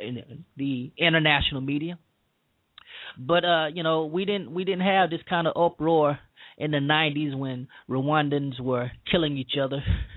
the 0.56 0.92
international 0.98 1.60
media. 1.60 1.98
But 3.16 3.44
uh, 3.44 3.66
you 3.72 3.82
know, 3.82 4.06
we 4.06 4.24
didn't 4.24 4.52
we 4.52 4.64
didn't 4.64 4.82
have 4.82 5.10
this 5.10 5.20
kind 5.28 5.46
of 5.46 5.56
uproar 5.56 6.18
in 6.58 6.70
the 6.70 6.78
'90s 6.78 7.36
when 7.36 7.68
Rwandans 7.88 8.60
were 8.60 8.90
killing 9.10 9.36
each 9.36 9.54
other 9.60 9.82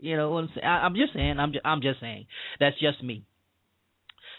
You 0.00 0.16
know 0.16 0.30
what 0.30 0.44
I'm 0.44 0.50
saying? 0.54 0.66
I, 0.66 0.86
am 0.86 0.94
just 0.94 1.12
saying. 1.12 1.38
I'm 1.38 1.52
just, 1.52 1.64
I'm 1.64 1.82
just 1.82 2.00
saying. 2.00 2.26
That's 2.58 2.78
just 2.80 3.02
me. 3.02 3.24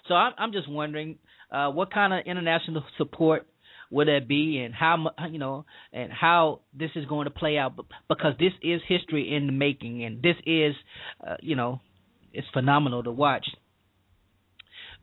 So 0.07 0.15
I'm, 0.15 0.33
I'm 0.37 0.51
just 0.51 0.69
wondering 0.69 1.19
uh, 1.51 1.69
what 1.69 1.93
kind 1.93 2.13
of 2.13 2.25
international 2.25 2.83
support 2.97 3.45
will 3.91 4.05
that 4.05 4.27
be, 4.27 4.57
and 4.59 4.73
how 4.73 5.11
you 5.29 5.37
know, 5.37 5.65
and 5.93 6.11
how 6.11 6.61
this 6.73 6.91
is 6.95 7.05
going 7.05 7.25
to 7.25 7.31
play 7.31 7.57
out? 7.57 7.73
Because 8.07 8.33
this 8.39 8.53
is 8.63 8.81
history 8.87 9.35
in 9.35 9.47
the 9.47 9.53
making, 9.53 10.03
and 10.03 10.21
this 10.21 10.35
is, 10.45 10.73
uh, 11.25 11.35
you 11.41 11.55
know, 11.55 11.79
it's 12.33 12.47
phenomenal 12.53 13.03
to 13.03 13.11
watch. 13.11 13.45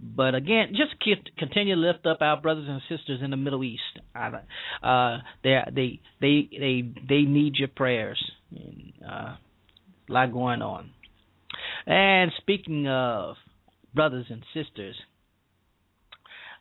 But 0.00 0.34
again, 0.34 0.74
just 0.76 0.94
continue 1.38 1.74
to 1.74 1.80
lift 1.80 2.06
up 2.06 2.18
our 2.20 2.40
brothers 2.40 2.66
and 2.68 2.80
sisters 2.88 3.20
in 3.22 3.30
the 3.30 3.36
Middle 3.36 3.64
East. 3.64 3.82
Uh, 4.14 5.18
they 5.42 5.58
they 5.74 6.00
they 6.20 6.48
they 6.52 6.92
they 7.08 7.22
need 7.22 7.56
your 7.56 7.68
prayers. 7.68 8.22
And, 8.50 8.92
uh, 9.04 9.36
a 10.08 10.12
lot 10.12 10.32
going 10.32 10.62
on. 10.62 10.90
And 11.86 12.32
speaking 12.38 12.86
of 12.88 13.36
brothers 13.94 14.26
and 14.30 14.42
sisters, 14.54 14.96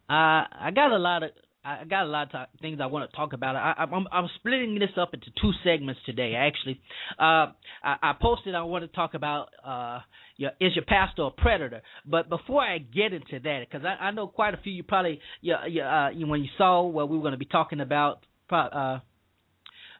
uh, 0.09 0.47
I 0.51 0.71
got 0.73 0.91
a 0.91 0.97
lot 0.97 1.23
of 1.23 1.31
I 1.67 1.83
got 1.83 2.03
a 2.03 2.09
lot 2.09 2.33
of 2.33 2.47
things 2.61 2.79
I 2.81 2.85
want 2.85 3.09
to 3.09 3.15
talk 3.15 3.33
about. 3.33 3.55
I, 3.55 3.73
I'm, 3.77 4.07
I'm 4.11 4.29
splitting 4.35 4.75
this 4.79 4.91
up 4.97 5.13
into 5.13 5.27
two 5.41 5.51
segments 5.63 5.99
today. 6.05 6.33
Actually, 6.35 6.79
uh, 7.19 7.51
I, 7.83 7.95
I 8.01 8.13
posted 8.21 8.55
I 8.55 8.63
want 8.63 8.83
to 8.83 8.95
talk 8.95 9.13
about 9.13 9.49
uh, 9.65 9.99
your, 10.37 10.51
is 10.61 10.75
your 10.75 10.85
pastor 10.85 11.23
a 11.23 11.31
predator? 11.31 11.81
But 12.05 12.29
before 12.29 12.61
I 12.61 12.77
get 12.77 13.11
into 13.11 13.39
that, 13.43 13.65
because 13.69 13.85
I, 13.85 14.05
I 14.05 14.11
know 14.11 14.27
quite 14.27 14.53
a 14.53 14.57
few 14.57 14.71
you 14.71 14.83
probably 14.83 15.19
you, 15.41 15.55
you, 15.67 15.81
uh, 15.81 16.09
you 16.09 16.25
when 16.27 16.41
you 16.41 16.49
saw 16.57 16.83
what 16.83 17.09
we 17.09 17.17
were 17.17 17.23
going 17.23 17.33
to 17.33 17.37
be 17.37 17.45
talking 17.45 17.81
about, 17.81 18.25
uh, 18.49 18.99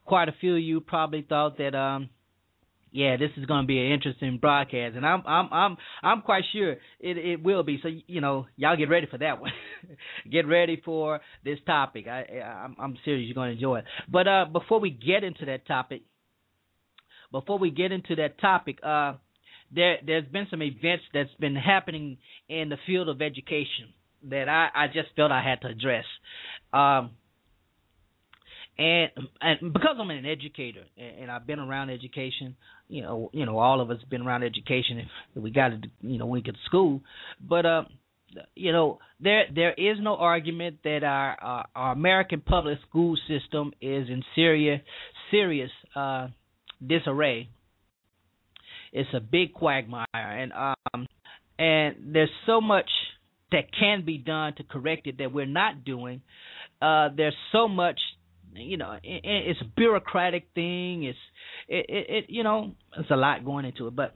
quite 0.05 0.29
a 0.29 0.35
few 0.39 0.55
of 0.55 0.61
you 0.61 0.79
probably 0.79 1.25
thought 1.27 1.57
that 1.57 1.75
um, 1.75 2.09
yeah, 2.91 3.17
this 3.17 3.31
is 3.37 3.45
going 3.45 3.63
to 3.63 3.67
be 3.67 3.79
an 3.79 3.91
interesting 3.91 4.37
broadcast, 4.37 4.95
and 4.95 5.05
I'm 5.05 5.21
I'm 5.25 5.49
I'm 5.51 5.77
I'm 6.01 6.21
quite 6.21 6.43
sure 6.53 6.71
it 6.99 7.17
it 7.17 7.43
will 7.43 7.63
be. 7.63 7.79
So 7.81 7.89
you 8.07 8.21
know, 8.21 8.47
y'all 8.55 8.77
get 8.77 8.89
ready 8.89 9.07
for 9.09 9.17
that 9.17 9.41
one. 9.41 9.51
get 10.31 10.47
ready 10.47 10.81
for 10.83 11.19
this 11.43 11.59
topic. 11.65 12.07
I 12.07 12.39
I'm, 12.39 12.75
I'm 12.79 12.97
serious, 13.03 13.27
you're 13.27 13.35
going 13.35 13.49
to 13.49 13.55
enjoy 13.55 13.79
it. 13.79 13.85
But 14.11 14.27
uh, 14.27 14.45
before 14.51 14.79
we 14.79 14.89
get 14.89 15.23
into 15.23 15.45
that 15.45 15.67
topic, 15.67 16.03
before 17.31 17.59
we 17.59 17.71
get 17.71 17.91
into 17.91 18.15
that 18.15 18.39
topic, 18.39 18.79
uh, 18.83 19.13
there 19.73 19.97
there's 20.05 20.25
been 20.25 20.47
some 20.49 20.61
events 20.61 21.03
that's 21.13 21.33
been 21.39 21.55
happening 21.55 22.17
in 22.47 22.69
the 22.69 22.77
field 22.85 23.09
of 23.09 23.21
education 23.21 23.93
that 24.29 24.47
I 24.47 24.69
I 24.73 24.87
just 24.87 25.09
felt 25.15 25.31
I 25.31 25.43
had 25.43 25.61
to 25.61 25.67
address. 25.67 26.05
Um, 26.71 27.11
and 28.77 29.09
and 29.41 29.73
because 29.73 29.97
I'm 29.99 30.09
an 30.09 30.25
educator 30.25 30.83
and 30.97 31.31
I've 31.31 31.47
been 31.47 31.59
around 31.59 31.89
education, 31.89 32.55
you 32.89 33.01
know, 33.01 33.29
you 33.33 33.45
know, 33.45 33.57
all 33.57 33.81
of 33.81 33.91
us 33.91 33.97
been 34.09 34.21
around 34.21 34.43
education. 34.43 34.99
If 35.35 35.43
we 35.43 35.51
got 35.51 35.69
to, 35.69 35.81
you 36.01 36.17
know, 36.17 36.25
we 36.25 36.41
get 36.41 36.55
to 36.55 36.61
school, 36.65 37.01
but 37.41 37.65
uh, 37.65 37.83
you 38.55 38.71
know, 38.71 38.99
there 39.19 39.45
there 39.53 39.73
is 39.73 39.97
no 39.99 40.15
argument 40.15 40.77
that 40.83 41.03
our 41.03 41.37
our, 41.41 41.65
our 41.75 41.91
American 41.93 42.41
public 42.41 42.79
school 42.87 43.17
system 43.27 43.71
is 43.81 44.09
in 44.09 44.23
serious 44.35 44.81
serious 45.31 45.71
uh, 45.95 46.27
disarray. 46.85 47.49
It's 48.93 49.09
a 49.13 49.19
big 49.19 49.53
quagmire, 49.53 50.05
and 50.13 50.53
um, 50.53 51.07
and 51.59 51.95
there's 52.13 52.29
so 52.45 52.61
much 52.61 52.89
that 53.51 53.65
can 53.77 54.05
be 54.05 54.17
done 54.17 54.53
to 54.55 54.63
correct 54.63 55.07
it 55.07 55.17
that 55.19 55.31
we're 55.31 55.45
not 55.45 55.83
doing. 55.85 56.21
Uh, 56.81 57.09
there's 57.15 57.35
so 57.51 57.67
much 57.67 57.99
you 58.53 58.77
know, 58.77 58.93
it, 59.03 59.21
it's 59.23 59.61
a 59.61 59.65
bureaucratic 59.75 60.47
thing. 60.55 61.03
It's 61.03 61.17
it, 61.67 61.85
it, 61.89 62.05
it 62.09 62.25
you 62.29 62.43
know, 62.43 62.75
it's 62.97 63.11
a 63.11 63.15
lot 63.15 63.45
going 63.45 63.65
into 63.65 63.87
it. 63.87 63.95
But 63.95 64.13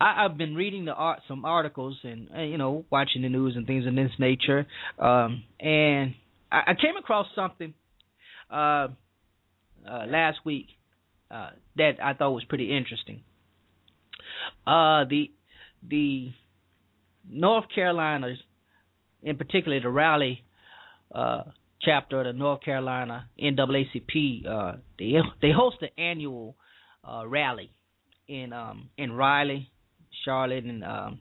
I, 0.00 0.24
I've 0.24 0.36
been 0.36 0.54
reading 0.54 0.84
the 0.84 0.92
art 0.92 1.20
some 1.28 1.44
articles 1.44 1.96
and, 2.02 2.28
you 2.50 2.58
know 2.58 2.84
watching 2.90 3.22
the 3.22 3.28
news 3.28 3.54
and 3.56 3.66
things 3.66 3.86
of 3.86 3.94
this 3.94 4.10
nature. 4.18 4.66
Um, 4.98 5.44
and 5.60 6.14
I, 6.50 6.62
I 6.68 6.74
came 6.74 6.96
across 6.98 7.26
something 7.34 7.74
uh, 8.50 8.88
uh, 9.88 10.06
last 10.08 10.38
week 10.44 10.66
uh, 11.30 11.50
that 11.76 11.92
I 12.02 12.14
thought 12.14 12.32
was 12.32 12.44
pretty 12.44 12.76
interesting. 12.76 13.22
Uh, 14.66 15.04
the 15.08 15.30
the 15.88 16.30
North 17.28 17.64
Carolina's, 17.74 18.38
in 19.22 19.36
particular 19.36 19.80
the 19.80 19.88
Raleigh 19.88 20.44
uh, 21.14 21.42
chapter 21.84 22.20
of 22.20 22.26
the 22.26 22.32
North 22.32 22.62
Carolina 22.62 23.28
NAACP, 23.40 24.46
uh, 24.46 24.72
they 24.98 25.14
they 25.40 25.50
host 25.50 25.76
an 25.82 25.88
annual 25.98 26.56
uh, 27.04 27.26
rally 27.26 27.72
in 28.28 28.52
um, 28.52 28.88
in 28.96 29.12
Raleigh, 29.12 29.70
Charlotte, 30.24 30.64
and 30.64 30.84
um, 30.84 31.20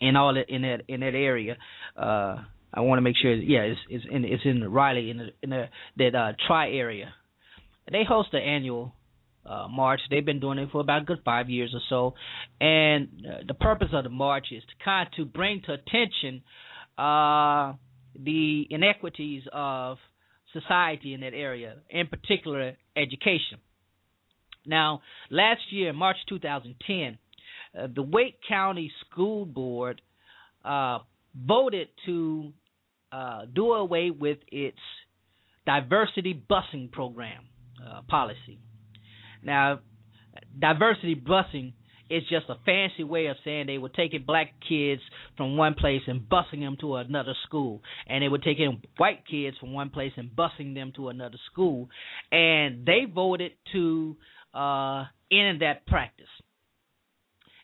in 0.00 0.16
all 0.16 0.34
that 0.34 0.48
in 0.48 0.62
that 0.62 0.82
in 0.88 1.00
that 1.00 1.14
area. 1.14 1.56
Uh, 1.96 2.36
I 2.72 2.80
want 2.80 2.98
to 2.98 3.02
make 3.02 3.16
sure, 3.16 3.34
yeah, 3.34 3.60
it's 3.60 3.80
it's 3.88 4.04
in 4.10 4.24
it's 4.24 4.42
in 4.44 4.70
Raleigh 4.70 5.10
in 5.10 5.18
the, 5.18 5.28
in 5.42 5.50
the 5.50 5.64
that 5.98 6.14
uh, 6.14 6.32
tri 6.46 6.70
area. 6.70 7.12
They 7.90 8.04
host 8.08 8.28
the 8.30 8.38
annual 8.38 8.94
uh, 9.44 9.66
march. 9.68 10.00
They've 10.10 10.24
been 10.24 10.38
doing 10.38 10.58
it 10.58 10.68
for 10.70 10.80
about 10.80 11.06
good 11.06 11.18
five 11.24 11.50
years 11.50 11.74
or 11.74 11.80
so, 11.88 12.14
and 12.60 13.08
uh, 13.26 13.38
the 13.46 13.54
purpose 13.54 13.88
of 13.92 14.04
the 14.04 14.10
march 14.10 14.46
is 14.52 14.62
to 14.62 14.84
kind 14.84 15.08
of 15.08 15.12
to 15.14 15.24
bring 15.24 15.62
to 15.62 15.72
attention. 15.72 16.42
Uh, 16.96 17.74
the 18.18 18.66
inequities 18.70 19.42
of 19.52 19.98
society 20.52 21.14
in 21.14 21.20
that 21.20 21.34
area, 21.34 21.76
in 21.88 22.06
particular 22.06 22.76
education. 22.96 23.58
Now, 24.66 25.02
last 25.30 25.60
year, 25.70 25.92
March 25.92 26.16
2010, 26.28 27.18
uh, 27.78 27.86
the 27.94 28.02
Wake 28.02 28.40
County 28.48 28.92
School 29.06 29.46
Board 29.46 30.00
uh, 30.64 30.98
voted 31.34 31.88
to 32.06 32.52
uh, 33.12 33.42
do 33.52 33.72
away 33.72 34.10
with 34.10 34.38
its 34.50 34.78
diversity 35.66 36.44
busing 36.48 36.90
program 36.90 37.44
uh, 37.84 38.02
policy. 38.08 38.58
Now, 39.42 39.80
diversity 40.58 41.14
busing 41.14 41.72
it's 42.10 42.28
just 42.28 42.46
a 42.48 42.56
fancy 42.66 43.04
way 43.04 43.26
of 43.26 43.36
saying 43.44 43.66
they 43.66 43.78
were 43.78 43.88
taking 43.88 44.24
black 44.26 44.52
kids 44.68 45.00
from 45.36 45.56
one 45.56 45.74
place 45.74 46.02
and 46.06 46.20
busing 46.28 46.60
them 46.60 46.76
to 46.80 46.96
another 46.96 47.34
school, 47.46 47.80
and 48.08 48.22
they 48.22 48.28
were 48.28 48.38
taking 48.38 48.82
white 48.96 49.22
kids 49.30 49.56
from 49.58 49.72
one 49.72 49.90
place 49.90 50.12
and 50.16 50.30
busing 50.30 50.74
them 50.74 50.92
to 50.96 51.08
another 51.08 51.38
school, 51.50 51.88
and 52.32 52.84
they 52.84 53.04
voted 53.12 53.52
to 53.72 54.16
uh, 54.52 55.04
end 55.30 55.62
that 55.62 55.86
practice. 55.86 56.26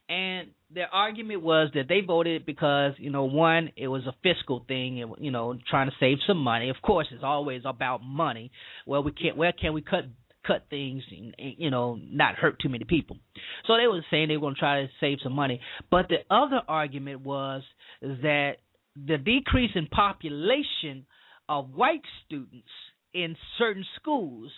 And 0.09 0.51
their 0.73 0.87
argument 0.93 1.43
was 1.43 1.71
that 1.75 1.89
they 1.89 2.01
voted 2.01 2.47
because 2.47 2.93
you 2.99 3.11
know 3.11 3.25
one 3.25 3.71
it 3.77 3.89
was 3.89 4.03
a 4.07 4.15
fiscal 4.23 4.65
thing 4.69 4.97
you 5.19 5.31
know 5.31 5.59
trying 5.69 5.89
to 5.89 5.97
save 5.99 6.19
some 6.27 6.39
money. 6.39 6.71
Of 6.71 6.77
course 6.83 7.09
it's 7.11 7.25
always 7.25 7.63
about 7.65 8.03
money. 8.05 8.53
Well 8.87 9.03
we 9.03 9.11
can't 9.11 9.37
where 9.37 9.53
can 9.53 9.73
we 9.73 9.83
cut 9.83 10.05
cut 10.47 10.67
things 10.71 11.03
and, 11.11 11.35
you 11.59 11.71
know 11.71 11.99
not 12.01 12.35
hurt 12.35 12.59
too 12.61 12.69
many 12.69 12.85
people. 12.85 13.19
So 13.67 13.77
they 13.77 13.87
were 13.87 14.05
saying 14.11 14.29
they 14.29 14.37
were 14.37 14.43
going 14.43 14.55
to 14.55 14.61
try 14.61 14.83
to 14.83 14.89
save 15.01 15.19
some 15.23 15.33
money. 15.33 15.61
But 15.91 16.09
the 16.09 16.19
other 16.35 16.61
argument 16.69 17.23
was 17.23 17.63
that 18.03 18.57
the 18.95 19.19
decrease 19.19 19.73
in 19.75 19.87
population 19.87 21.07
of 21.49 21.75
white 21.75 22.03
students 22.25 22.69
in 23.13 23.37
certain 23.59 23.85
schools 24.01 24.51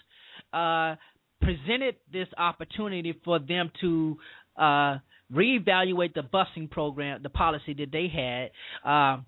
uh, 0.52 0.96
presented 1.40 1.96
this 2.12 2.28
opportunity 2.36 3.18
for 3.24 3.38
them 3.38 3.70
to 3.80 4.16
uh, 4.56 4.98
reevaluate 5.32 6.14
the 6.14 6.22
busing 6.22 6.70
program, 6.70 7.22
the 7.22 7.28
policy 7.28 7.74
that 7.74 7.92
they 7.92 8.08
had. 8.08 8.50
Uh, 8.90 9.20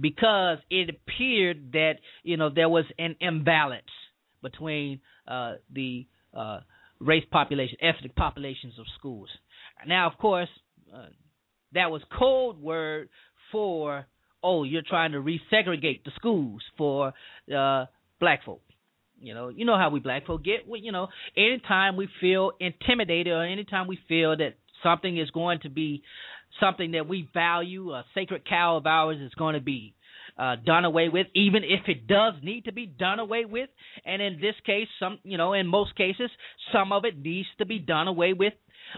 because 0.00 0.58
it 0.70 0.88
appeared 0.88 1.72
that 1.72 1.94
you 2.22 2.36
know 2.36 2.48
there 2.48 2.68
was 2.68 2.84
an 2.98 3.14
imbalance 3.20 3.84
between 4.42 5.00
uh, 5.26 5.54
the 5.72 6.06
uh, 6.36 6.60
race 7.00 7.24
population, 7.30 7.76
ethnic 7.80 8.14
populations 8.14 8.74
of 8.78 8.86
schools. 8.98 9.28
Now, 9.86 10.10
of 10.10 10.18
course, 10.18 10.48
uh, 10.94 11.06
that 11.72 11.90
was 11.90 12.02
code 12.18 12.58
word 12.60 13.08
for 13.50 14.06
oh, 14.44 14.64
you're 14.64 14.82
trying 14.82 15.12
to 15.12 15.18
resegregate 15.18 16.04
the 16.04 16.10
schools 16.16 16.62
for 16.76 17.12
uh, 17.56 17.86
black 18.18 18.44
folk. 18.44 18.62
You 19.20 19.34
know, 19.34 19.50
you 19.50 19.64
know 19.64 19.78
how 19.78 19.90
we 19.90 20.00
black 20.00 20.26
folk 20.26 20.42
get. 20.42 20.68
We, 20.68 20.80
you 20.80 20.90
know, 20.90 21.08
anytime 21.36 21.96
we 21.96 22.08
feel 22.20 22.52
intimidated 22.58 23.32
or 23.32 23.44
anytime 23.44 23.86
we 23.86 23.98
feel 24.08 24.36
that 24.36 24.54
something 24.82 25.16
is 25.16 25.30
going 25.30 25.60
to 25.60 25.70
be 25.70 26.02
something 26.58 26.92
that 26.92 27.08
we 27.08 27.28
value, 27.32 27.92
a 27.92 28.04
sacred 28.14 28.42
cow 28.48 28.78
of 28.78 28.86
ours 28.86 29.18
is 29.20 29.32
going 29.34 29.54
to 29.54 29.60
be 29.60 29.94
uh, 30.38 30.56
done 30.64 30.84
away 30.84 31.08
with, 31.08 31.26
even 31.34 31.62
if 31.64 31.88
it 31.88 32.06
does 32.06 32.34
need 32.42 32.64
to 32.64 32.72
be 32.72 32.86
done 32.86 33.18
away 33.18 33.44
with. 33.44 33.68
And 34.04 34.20
in 34.22 34.40
this 34.40 34.54
case, 34.64 34.88
some 34.98 35.18
you 35.22 35.38
know, 35.38 35.52
in 35.52 35.66
most 35.66 35.94
cases, 35.96 36.30
some 36.72 36.92
of 36.92 37.04
it 37.04 37.18
needs 37.18 37.48
to 37.58 37.66
be 37.66 37.78
done 37.78 38.08
away 38.08 38.32
with. 38.32 38.54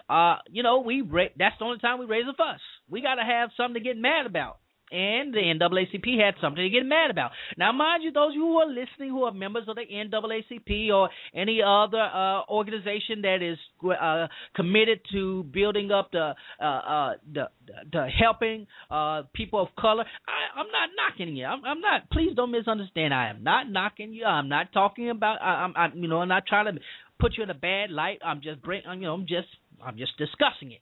Uh, 0.08 0.36
you 0.50 0.62
know, 0.62 0.80
we 0.80 1.02
ra- 1.02 1.34
that's 1.38 1.58
the 1.58 1.64
only 1.64 1.78
time 1.78 1.98
we 1.98 2.06
raise 2.06 2.24
a 2.28 2.34
fuss. 2.34 2.60
We 2.88 3.02
got 3.02 3.16
to 3.16 3.24
have 3.24 3.50
something 3.56 3.82
to 3.82 3.88
get 3.88 3.96
mad 3.96 4.26
about. 4.26 4.58
And 4.94 5.34
the 5.34 5.40
NAACP 5.40 6.24
had 6.24 6.34
something 6.40 6.62
to 6.62 6.70
get 6.70 6.86
mad 6.86 7.10
about. 7.10 7.32
Now, 7.58 7.72
mind 7.72 8.04
you, 8.04 8.12
those 8.12 8.34
who 8.34 8.58
are 8.58 8.68
listening 8.68 9.10
who 9.10 9.24
are 9.24 9.32
members 9.32 9.64
of 9.66 9.76
the 9.76 9.82
NAACP 9.82 10.92
or 10.92 11.10
any 11.34 11.60
other 11.62 12.00
uh, 12.00 12.42
organization 12.48 13.22
that 13.22 13.42
is 13.42 13.58
uh, 13.90 14.28
committed 14.54 15.00
to 15.12 15.44
building 15.44 15.90
up 15.90 16.12
the 16.12 16.34
uh, 16.60 16.64
uh 16.64 17.12
the, 17.32 17.48
the 17.92 18.06
helping 18.06 18.66
uh, 18.90 19.22
people 19.34 19.60
of 19.60 19.68
color, 19.78 20.04
I, 20.28 20.60
am 20.60 20.66
not 20.66 20.90
knocking 20.96 21.36
you. 21.36 21.44
I'm, 21.44 21.64
I'm, 21.64 21.80
not. 21.80 22.10
Please 22.10 22.32
don't 22.36 22.52
misunderstand. 22.52 23.12
I 23.12 23.30
am 23.30 23.42
not 23.42 23.68
knocking 23.70 24.12
you. 24.12 24.24
I'm 24.24 24.48
not 24.48 24.72
talking 24.72 25.10
about. 25.10 25.42
I, 25.42 25.64
I'm, 25.64 25.74
I'm 25.76 25.98
you 25.98 26.08
know, 26.08 26.18
I'm 26.18 26.28
not 26.28 26.46
trying 26.46 26.72
to 26.72 26.80
put 27.18 27.36
you 27.36 27.42
in 27.42 27.50
a 27.50 27.54
bad 27.54 27.90
light. 27.90 28.18
I'm 28.24 28.40
just 28.40 28.62
bring. 28.62 28.82
You 28.86 29.00
know, 29.00 29.14
I'm 29.14 29.26
just 29.26 29.48
I'm 29.84 29.96
just 29.96 30.16
discussing 30.18 30.72
it 30.72 30.80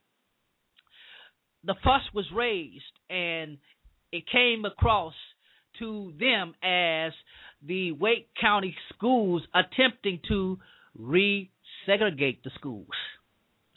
the 1.64 1.74
fuss 1.84 2.02
was 2.12 2.26
raised 2.34 2.82
and 3.08 3.58
it 4.12 4.24
came 4.30 4.64
across 4.64 5.14
to 5.78 6.12
them 6.20 6.54
as 6.62 7.12
the 7.66 7.92
Wake 7.92 8.28
County 8.40 8.76
schools 8.94 9.42
attempting 9.54 10.20
to 10.28 10.58
resegregate 11.00 12.42
the 12.44 12.50
schools. 12.54 12.88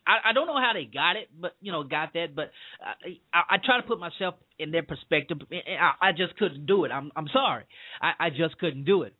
I, 0.06 0.30
I 0.30 0.34
don't 0.34 0.46
know 0.46 0.58
how 0.58 0.72
they 0.74 0.86
got 0.86 1.16
it, 1.16 1.30
but 1.40 1.56
you 1.62 1.72
know, 1.72 1.84
got 1.84 2.14
that. 2.14 2.36
But 2.36 2.52
I, 2.80 3.18
I, 3.34 3.56
I 3.56 3.58
try 3.64 3.82
to 3.82 3.88
put 3.88 4.00
myself 4.00 4.36
in 4.60 4.72
their 4.72 4.84
perspective. 4.84 5.38
I, 5.52 6.10
I 6.10 6.12
just 6.12 6.38
couldn't 6.38 6.66
do 6.66 6.86
it. 6.86 6.92
I'm, 6.92 7.12
I'm 7.16 7.28
sorry. 7.32 7.64
I, 8.02 8.26
I 8.26 8.30
just 8.30 8.58
couldn't 8.60 8.86
do 8.86 9.04
it. 9.04 9.14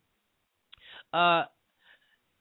Uh, 1.12 1.44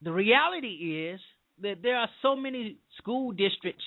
the 0.01 0.11
reality 0.11 1.07
is 1.11 1.19
that 1.61 1.77
there 1.81 1.97
are 1.97 2.09
so 2.21 2.35
many 2.35 2.77
school 2.97 3.31
districts 3.31 3.83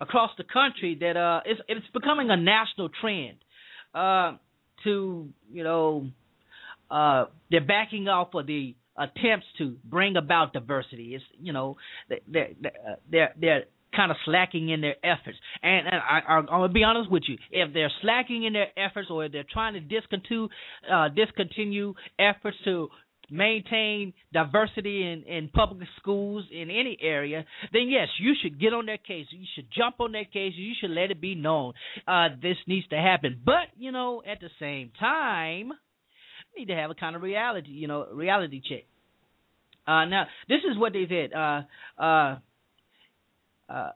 across 0.00 0.30
the 0.38 0.44
country 0.44 0.96
that 1.00 1.16
uh 1.16 1.40
it's 1.44 1.60
it's 1.68 1.86
becoming 1.92 2.30
a 2.30 2.36
national 2.36 2.88
trend 3.00 3.36
uh 3.94 4.36
to 4.84 5.28
you 5.52 5.64
know 5.64 6.06
uh 6.90 7.26
they're 7.50 7.64
backing 7.64 8.08
off 8.08 8.34
of 8.34 8.46
the 8.46 8.74
attempts 8.96 9.46
to 9.58 9.76
bring 9.84 10.16
about 10.16 10.52
diversity 10.52 11.14
it's 11.14 11.24
you 11.40 11.52
know 11.52 11.76
they're 12.08 12.20
they're 12.28 12.50
they're, 13.10 13.34
they're 13.40 13.64
kind 13.94 14.10
of 14.10 14.16
slacking 14.24 14.68
in 14.68 14.80
their 14.80 14.96
efforts. 15.04 15.38
And, 15.62 15.86
and 15.86 15.96
I, 15.96 16.32
I'm 16.32 16.46
gonna 16.46 16.68
be 16.72 16.84
honest 16.84 17.10
with 17.10 17.24
you, 17.26 17.36
if 17.50 17.72
they're 17.72 17.90
slacking 18.02 18.44
in 18.44 18.52
their 18.52 18.68
efforts 18.76 19.08
or 19.10 19.24
if 19.24 19.32
they're 19.32 19.44
trying 19.50 19.74
to 19.74 19.80
discontinue 19.80 20.48
uh, 20.92 21.08
discontinue 21.08 21.94
efforts 22.18 22.56
to 22.64 22.88
maintain 23.30 24.12
diversity 24.32 25.02
in, 25.02 25.22
in 25.24 25.48
public 25.48 25.88
schools 25.98 26.44
in 26.50 26.70
any 26.70 26.96
area, 27.00 27.44
then 27.72 27.88
yes, 27.88 28.08
you 28.18 28.34
should 28.40 28.60
get 28.60 28.72
on 28.72 28.86
their 28.86 28.98
case. 28.98 29.26
You 29.30 29.46
should 29.54 29.68
jump 29.76 29.96
on 30.00 30.12
their 30.12 30.24
case. 30.24 30.52
You 30.56 30.72
should 30.80 30.90
let 30.90 31.10
it 31.10 31.20
be 31.20 31.34
known 31.34 31.74
uh, 32.06 32.28
this 32.40 32.56
needs 32.66 32.86
to 32.88 32.96
happen. 32.96 33.40
But 33.44 33.68
you 33.78 33.92
know, 33.92 34.22
at 34.26 34.40
the 34.40 34.50
same 34.58 34.90
time, 34.98 35.72
need 36.56 36.68
to 36.68 36.74
have 36.74 36.90
a 36.90 36.94
kind 36.94 37.16
of 37.16 37.22
reality, 37.22 37.70
you 37.70 37.88
know, 37.88 38.06
reality 38.12 38.60
check. 38.66 38.84
Uh, 39.86 40.04
now, 40.04 40.26
this 40.48 40.60
is 40.70 40.78
what 40.78 40.92
they 40.92 41.06
said. 41.08 41.32
Uh, 41.32 41.62
uh, 42.00 42.38
uh, 43.68 43.90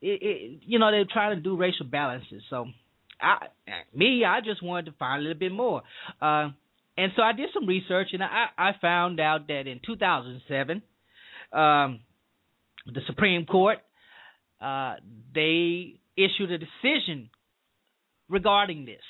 it, 0.00 0.22
it, 0.22 0.60
you 0.66 0.78
know, 0.78 0.90
they're 0.90 1.04
trying 1.10 1.36
to 1.36 1.42
do 1.42 1.56
racial 1.56 1.86
balances. 1.86 2.42
So, 2.48 2.66
I, 3.20 3.46
me, 3.94 4.24
I 4.24 4.40
just 4.40 4.62
wanted 4.62 4.86
to 4.86 4.92
find 4.98 5.20
a 5.20 5.22
little 5.22 5.38
bit 5.38 5.52
more. 5.52 5.82
Uh, 6.20 6.50
and 6.96 7.12
so 7.16 7.22
I 7.22 7.32
did 7.32 7.50
some 7.52 7.66
research, 7.66 8.08
and 8.12 8.22
I, 8.22 8.46
I 8.56 8.70
found 8.80 9.20
out 9.20 9.48
that 9.48 9.66
in 9.66 9.80
2007, 9.84 10.82
um, 11.52 12.00
the 12.86 13.00
Supreme 13.06 13.46
Court 13.46 13.78
uh, 14.60 14.94
they 15.34 16.00
issued 16.16 16.50
a 16.50 16.58
decision 16.58 17.30
regarding 18.28 18.84
this. 18.84 19.02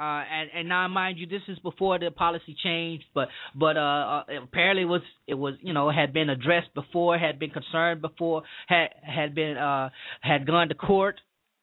Uh, 0.00 0.24
and, 0.32 0.50
and 0.54 0.68
now, 0.68 0.88
mind 0.88 1.18
you, 1.18 1.26
this 1.26 1.42
is 1.48 1.58
before 1.60 1.98
the 1.98 2.10
policy 2.10 2.56
changed, 2.62 3.04
but 3.14 3.28
but 3.54 3.76
uh, 3.76 3.80
uh, 3.80 4.22
apparently 4.42 4.82
it 4.82 4.86
was 4.86 5.02
it 5.28 5.34
was 5.34 5.54
you 5.60 5.72
know 5.72 5.90
had 5.90 6.12
been 6.12 6.28
addressed 6.28 6.74
before, 6.74 7.18
had 7.18 7.38
been 7.38 7.50
concerned 7.50 8.00
before, 8.00 8.42
had 8.66 8.88
had 9.02 9.34
been 9.34 9.56
uh, 9.56 9.90
had 10.20 10.46
gone 10.46 10.68
to 10.70 10.74
court, 10.74 11.20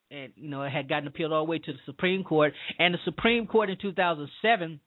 and 0.09 0.31
you 0.35 0.49
know 0.49 0.63
had 0.63 0.87
gotten 0.87 1.07
appealed 1.07 1.33
all 1.33 1.45
the 1.45 1.49
way 1.49 1.59
to 1.59 1.73
the 1.73 1.79
Supreme 1.85 2.23
Court, 2.23 2.53
and 2.77 2.93
the 2.93 2.99
Supreme 3.03 3.45
Court 3.45 3.71
in 3.71 3.77
2007 3.81 4.79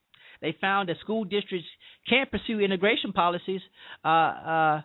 they 0.42 0.54
found 0.60 0.88
that 0.88 0.96
school 1.00 1.24
districts 1.24 1.66
can't 2.08 2.30
pursue 2.30 2.60
integration 2.60 3.12
policies 3.12 3.60
uh, 4.04 4.08
uh, 4.08 4.82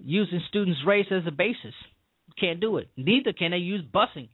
using 0.00 0.40
students' 0.48 0.80
race 0.86 1.06
as 1.10 1.22
a 1.26 1.32
basis. 1.32 1.74
Can't 2.38 2.60
do 2.60 2.76
it. 2.76 2.88
Neither 2.96 3.32
can 3.32 3.50
they 3.50 3.56
use 3.56 3.82
busing 3.92 4.28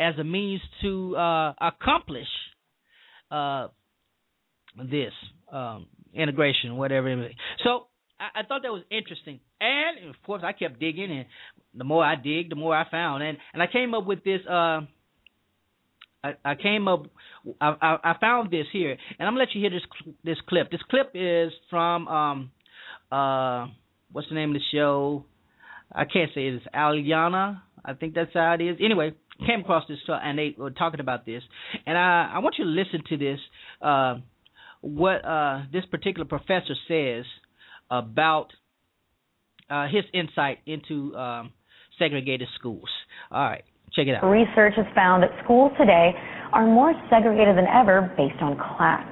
as 0.00 0.14
a 0.18 0.24
means 0.24 0.62
to 0.80 1.16
uh, 1.16 1.52
accomplish 1.60 2.28
uh, 3.30 3.68
this 4.76 5.12
um, 5.52 5.86
integration, 6.14 6.76
whatever 6.76 7.08
it 7.08 7.30
is. 7.30 7.36
So 7.64 7.86
I, 8.18 8.40
I 8.40 8.42
thought 8.44 8.62
that 8.62 8.72
was 8.72 8.84
interesting, 8.90 9.40
and 9.60 10.08
of 10.08 10.16
course 10.24 10.42
I 10.44 10.52
kept 10.52 10.80
digging, 10.80 11.10
and 11.10 11.26
the 11.74 11.84
more 11.84 12.04
I 12.04 12.14
dig, 12.16 12.48
the 12.48 12.56
more 12.56 12.74
I 12.74 12.88
found, 12.90 13.22
and 13.22 13.36
and 13.52 13.62
I 13.62 13.66
came 13.66 13.94
up 13.94 14.06
with 14.06 14.24
this. 14.24 14.40
Uh, 16.24 16.32
I, 16.44 16.52
I 16.52 16.54
came 16.54 16.88
up, 16.88 17.06
I, 17.60 17.74
I, 17.80 17.96
I 18.04 18.14
found 18.20 18.50
this 18.50 18.66
here, 18.72 18.92
and 19.18 19.28
I'm 19.28 19.34
gonna 19.34 19.40
let 19.40 19.54
you 19.54 19.60
hear 19.60 19.70
this 19.70 19.82
this 20.24 20.38
clip. 20.48 20.70
This 20.70 20.82
clip 20.90 21.12
is 21.14 21.52
from 21.70 22.08
um, 22.08 22.50
uh, 23.10 23.66
what's 24.12 24.28
the 24.28 24.34
name 24.34 24.50
of 24.50 24.54
the 24.54 24.76
show? 24.76 25.24
I 25.94 26.04
can't 26.04 26.30
say 26.34 26.46
it 26.46 26.54
is 26.54 26.62
Alyona. 26.74 27.60
I 27.84 27.94
think 27.94 28.14
that's 28.14 28.32
how 28.34 28.54
it 28.58 28.62
is. 28.62 28.76
Anyway, 28.82 29.12
came 29.46 29.60
across 29.60 29.84
this 29.88 29.98
and 30.08 30.38
they 30.38 30.54
were 30.56 30.70
talking 30.70 31.00
about 31.00 31.26
this, 31.26 31.42
and 31.86 31.98
I 31.98 32.32
I 32.34 32.38
want 32.38 32.56
you 32.58 32.64
to 32.64 32.70
listen 32.70 33.02
to 33.08 33.16
this. 33.16 33.38
Uh, 33.80 34.16
what 34.80 35.24
uh, 35.24 35.62
this 35.72 35.84
particular 35.90 36.26
professor 36.26 36.74
says 36.88 37.24
about 37.90 38.48
uh, 39.70 39.86
his 39.86 40.04
insight 40.12 40.58
into 40.66 41.14
um, 41.16 41.52
segregated 41.98 42.48
schools. 42.58 42.88
All 43.30 43.44
right. 43.44 43.64
Check 43.94 44.08
it 44.08 44.16
out. 44.16 44.24
Research 44.24 44.74
has 44.76 44.86
found 44.94 45.22
that 45.22 45.30
schools 45.44 45.72
today 45.76 46.16
are 46.52 46.66
more 46.66 46.94
segregated 47.10 47.56
than 47.56 47.66
ever 47.68 48.12
based 48.16 48.40
on 48.40 48.56
class. 48.56 49.04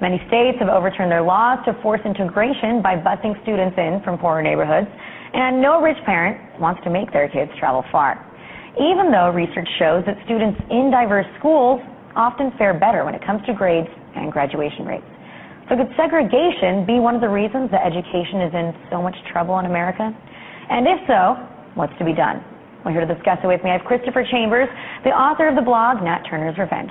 Many 0.00 0.20
states 0.28 0.58
have 0.60 0.68
overturned 0.68 1.10
their 1.10 1.22
laws 1.22 1.58
to 1.66 1.74
force 1.82 2.00
integration 2.04 2.82
by 2.82 2.94
busing 2.94 3.40
students 3.42 3.74
in 3.76 4.00
from 4.04 4.18
poorer 4.18 4.42
neighborhoods, 4.42 4.86
and 5.32 5.60
no 5.60 5.80
rich 5.80 5.96
parent 6.04 6.38
wants 6.60 6.80
to 6.84 6.90
make 6.90 7.12
their 7.12 7.28
kids 7.28 7.50
travel 7.58 7.84
far. 7.90 8.20
Even 8.78 9.10
though 9.10 9.30
research 9.30 9.68
shows 9.78 10.04
that 10.06 10.14
students 10.24 10.60
in 10.70 10.90
diverse 10.92 11.26
schools 11.38 11.80
often 12.14 12.52
fare 12.58 12.74
better 12.74 13.04
when 13.04 13.14
it 13.14 13.24
comes 13.24 13.44
to 13.46 13.52
grades 13.52 13.88
and 14.14 14.30
graduation 14.30 14.86
rates. 14.86 15.08
So 15.68 15.76
could 15.76 15.90
segregation 15.96 16.86
be 16.86 17.00
one 17.00 17.14
of 17.14 17.20
the 17.20 17.28
reasons 17.28 17.70
that 17.72 17.84
education 17.84 18.40
is 18.40 18.52
in 18.54 18.72
so 18.90 19.02
much 19.02 19.16
trouble 19.32 19.58
in 19.58 19.66
America? 19.66 20.14
And 20.70 20.86
if 20.86 21.00
so, 21.08 21.36
what's 21.74 21.96
to 21.98 22.04
be 22.04 22.14
done? 22.14 22.44
Well, 22.84 22.94
here 22.94 23.04
to 23.04 23.10
discuss 23.12 23.38
it 23.42 23.46
with 23.46 23.62
me, 23.64 23.70
I 23.70 23.78
have 23.78 23.86
Christopher 23.86 24.24
Chambers, 24.30 24.68
the 25.04 25.10
author 25.10 25.48
of 25.48 25.56
the 25.56 25.62
blog 25.62 26.02
Nat 26.02 26.22
Turner's 26.30 26.56
Revenge. 26.58 26.90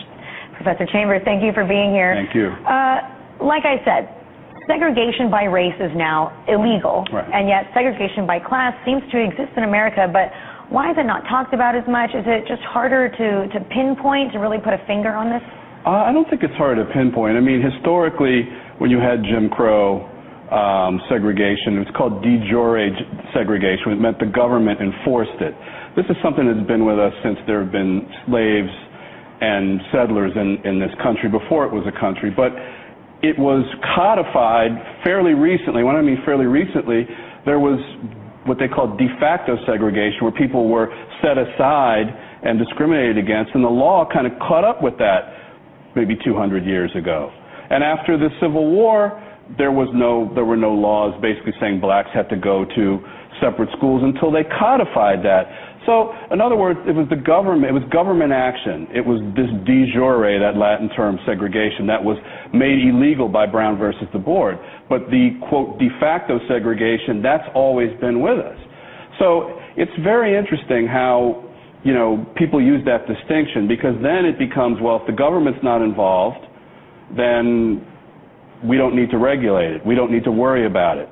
Professor 0.55 0.85
Chambers, 0.91 1.21
thank 1.23 1.43
you 1.43 1.53
for 1.53 1.63
being 1.63 1.93
here. 1.93 2.17
Thank 2.17 2.35
you. 2.35 2.49
Uh, 2.65 3.45
like 3.45 3.63
I 3.63 3.77
said, 3.85 4.09
segregation 4.67 5.31
by 5.31 5.45
race 5.45 5.77
is 5.79 5.91
now 5.95 6.33
illegal, 6.49 7.07
right. 7.13 7.29
and 7.31 7.47
yet 7.47 7.71
segregation 7.73 8.27
by 8.27 8.39
class 8.39 8.75
seems 8.83 9.01
to 9.11 9.17
exist 9.21 9.55
in 9.55 9.63
America, 9.63 10.09
but 10.11 10.33
why 10.69 10.91
is 10.91 10.97
it 10.99 11.07
not 11.07 11.23
talked 11.31 11.53
about 11.53 11.75
as 11.75 11.87
much? 11.87 12.11
Is 12.11 12.27
it 12.27 12.43
just 12.47 12.61
harder 12.67 13.07
to, 13.07 13.47
to 13.47 13.59
pinpoint, 13.71 14.33
to 14.33 14.39
really 14.39 14.59
put 14.59 14.73
a 14.73 14.81
finger 14.85 15.15
on 15.15 15.31
this? 15.31 15.41
Uh, 15.87 16.03
I 16.03 16.11
don't 16.11 16.27
think 16.29 16.43
it's 16.43 16.55
hard 16.59 16.75
to 16.77 16.85
pinpoint. 16.91 17.37
I 17.37 17.39
mean, 17.39 17.63
historically, 17.63 18.43
when 18.77 18.91
you 18.91 18.99
had 18.99 19.23
Jim 19.23 19.47
Crow, 19.47 20.03
Um, 20.47 21.03
segregation. 21.11 21.75
It 21.75 21.91
was 21.91 21.91
called 21.91 22.23
de 22.23 22.39
jure 22.47 22.79
segregation. 23.35 23.91
It 23.91 23.99
meant 23.99 24.15
the 24.15 24.31
government 24.31 24.79
enforced 24.79 25.35
it. 25.43 25.51
This 25.99 26.07
is 26.07 26.15
something 26.23 26.47
that's 26.47 26.63
been 26.71 26.87
with 26.87 26.95
us 26.95 27.11
since 27.19 27.35
there 27.51 27.59
have 27.59 27.71
been 27.75 28.07
slaves 28.23 28.71
and 29.43 29.81
settlers 29.91 30.31
in, 30.39 30.63
in 30.63 30.79
this 30.79 30.95
country 31.03 31.27
before 31.27 31.67
it 31.67 31.73
was 31.75 31.83
a 31.83 31.91
country. 31.99 32.31
But 32.31 32.55
it 33.19 33.35
was 33.37 33.67
codified 33.91 34.71
fairly 35.03 35.33
recently. 35.33 35.83
When 35.83 35.99
I 35.99 36.01
mean 36.01 36.23
fairly 36.23 36.45
recently, 36.45 37.03
there 37.43 37.59
was 37.59 37.83
what 38.45 38.55
they 38.55 38.71
called 38.71 38.97
de 38.97 39.11
facto 39.19 39.57
segregation, 39.67 40.23
where 40.23 40.31
people 40.31 40.69
were 40.69 40.87
set 41.19 41.35
aside 41.35 42.07
and 42.43 42.55
discriminated 42.57 43.17
against, 43.17 43.51
and 43.53 43.63
the 43.63 43.69
law 43.69 44.07
kind 44.07 44.25
of 44.25 44.33
caught 44.39 44.63
up 44.63 44.81
with 44.81 44.97
that 44.99 45.91
maybe 45.95 46.15
200 46.23 46.63
years 46.63 46.91
ago. 46.95 47.33
And 47.69 47.83
after 47.83 48.17
the 48.17 48.29
Civil 48.39 48.71
War, 48.71 49.19
there 49.57 49.71
was 49.71 49.87
no 49.93 50.33
there 50.35 50.45
were 50.45 50.57
no 50.57 50.73
laws 50.73 51.15
basically 51.21 51.53
saying 51.59 51.79
blacks 51.79 52.09
had 52.13 52.27
to 52.29 52.35
go 52.35 52.65
to 52.75 52.99
separate 53.39 53.69
schools 53.77 54.01
until 54.03 54.31
they 54.31 54.43
codified 54.43 55.23
that. 55.23 55.45
So, 55.85 56.11
in 56.31 56.41
other 56.41 56.57
words, 56.57 56.79
it 56.83 56.91
was 56.91 57.07
the 57.07 57.15
government, 57.15 57.71
it 57.71 57.71
was 57.71 57.85
government 57.93 58.33
action. 58.33 58.91
It 58.91 59.05
was 59.05 59.23
this 59.39 59.47
de 59.63 59.87
jure, 59.93 60.35
that 60.41 60.59
Latin 60.59 60.89
term, 60.97 61.17
segregation, 61.23 61.87
that 61.87 62.03
was 62.03 62.17
made 62.51 62.83
illegal 62.83 63.29
by 63.29 63.45
Brown 63.45 63.77
versus 63.77 64.03
the 64.11 64.19
board. 64.19 64.59
But 64.89 65.07
the, 65.07 65.39
quote, 65.47 65.79
de 65.79 65.87
facto 66.01 66.39
segregation, 66.49 67.21
that's 67.21 67.47
always 67.55 67.87
been 68.01 68.19
with 68.19 68.37
us. 68.37 68.59
So, 69.17 69.61
it's 69.77 69.95
very 70.03 70.35
interesting 70.35 70.87
how 70.87 71.47
you 71.83 71.93
know, 71.93 72.25
people 72.35 72.61
use 72.61 72.83
that 72.83 73.07
distinction 73.07 73.67
because 73.67 73.95
then 74.01 74.25
it 74.25 74.37
becomes, 74.37 74.77
well, 74.81 74.99
if 74.99 75.07
the 75.07 75.15
government's 75.15 75.63
not 75.63 75.81
involved, 75.81 76.43
then 77.15 77.85
we 78.63 78.77
don't 78.77 78.95
need 78.95 79.09
to 79.11 79.17
regulate 79.17 79.71
it. 79.71 79.85
We 79.85 79.95
don't 79.95 80.11
need 80.11 80.23
to 80.23 80.31
worry 80.31 80.65
about 80.65 80.97
it. 80.97 81.09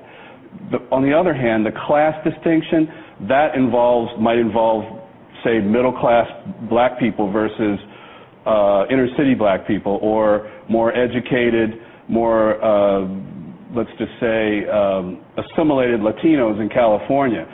On 0.92 1.04
the 1.04 1.14
other 1.14 1.34
hand, 1.34 1.66
the 1.66 1.72
class 1.86 2.16
distinction, 2.24 2.88
that 3.28 3.56
involves, 3.56 4.12
might 4.20 4.38
involve, 4.38 4.84
say, 5.44 5.60
middle 5.60 5.92
class 5.92 6.28
black 6.70 7.00
people 7.00 7.32
versus 7.32 7.80
uh, 8.46 8.86
inner 8.90 9.08
city 9.18 9.36
black 9.36 9.68
people 9.68 10.00
or 10.02 10.52
more 10.70 10.96
educated, 10.96 11.82
more, 12.08 12.64
uh, 12.64 13.08
let's 13.76 13.90
just 13.98 14.12
say, 14.20 14.68
um, 14.68 15.22
assimilated 15.38 16.00
Latinos 16.00 16.60
in 16.62 16.70
California 16.70 17.46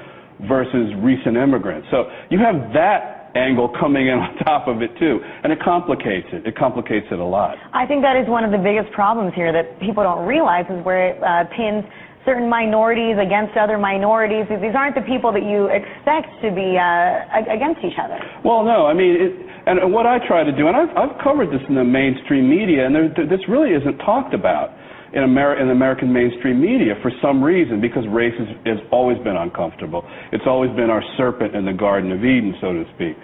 versus 0.48 0.94
recent 1.00 1.38
immigrants. 1.38 1.88
So 1.92 2.10
you 2.30 2.40
have 2.40 2.74
that 2.74 3.11
angle 3.36 3.70
coming 3.80 4.08
in 4.08 4.20
on 4.24 4.36
top 4.44 4.68
of 4.68 4.82
it 4.82 4.92
too, 5.00 5.20
and 5.44 5.52
it 5.52 5.60
complicates 5.64 6.28
it. 6.32 6.46
It 6.46 6.56
complicates 6.56 7.08
it 7.12 7.20
a 7.20 7.26
lot. 7.26 7.58
I 7.74 7.86
think 7.86 8.02
that 8.04 8.16
is 8.16 8.28
one 8.28 8.44
of 8.44 8.52
the 8.52 8.62
biggest 8.62 8.92
problems 8.92 9.34
here 9.36 9.52
that 9.52 9.80
people 9.80 10.04
don't 10.04 10.26
realize 10.28 10.66
is 10.70 10.84
where 10.86 11.12
it 11.12 11.24
uh, 11.24 11.46
pins 11.56 11.86
certain 12.26 12.50
minorities 12.50 13.18
against 13.18 13.58
other 13.58 13.78
minorities. 13.78 14.46
These 14.50 14.78
aren't 14.78 14.94
the 14.94 15.02
people 15.02 15.34
that 15.34 15.42
you 15.42 15.74
expect 15.74 16.30
to 16.46 16.54
be 16.54 16.78
uh, 16.78 17.50
against 17.50 17.82
each 17.82 17.98
other. 17.98 18.20
Well, 18.46 18.64
no, 18.64 18.86
I 18.86 18.94
mean, 18.94 19.18
it, 19.18 19.34
and 19.66 19.94
what 19.94 20.06
I 20.06 20.18
try 20.28 20.44
to 20.44 20.52
do, 20.52 20.68
and 20.68 20.78
I've, 20.78 20.94
I've 20.98 21.18
covered 21.24 21.50
this 21.50 21.62
in 21.70 21.76
the 21.76 21.84
mainstream 21.84 22.50
media, 22.50 22.86
and 22.86 22.94
there, 22.94 23.10
this 23.10 23.42
really 23.50 23.74
isn't 23.74 23.98
talked 24.00 24.34
about 24.34 24.74
in, 25.14 25.24
in 25.24 25.70
American 25.70 26.12
mainstream 26.12 26.62
media 26.62 26.94
for 27.02 27.12
some 27.22 27.44
reason 27.44 27.82
because 27.82 28.04
race 28.10 28.34
has 28.66 28.78
always 28.92 29.18
been 29.20 29.36
uncomfortable. 29.36 30.04
It's 30.32 30.46
always 30.48 30.72
been 30.76 30.90
our 30.90 31.04
serpent 31.18 31.56
in 31.56 31.66
the 31.66 31.74
Garden 31.74 32.12
of 32.12 32.20
Eden, 32.20 32.56
so 32.62 32.74
to 32.74 32.84
speak. 32.96 33.16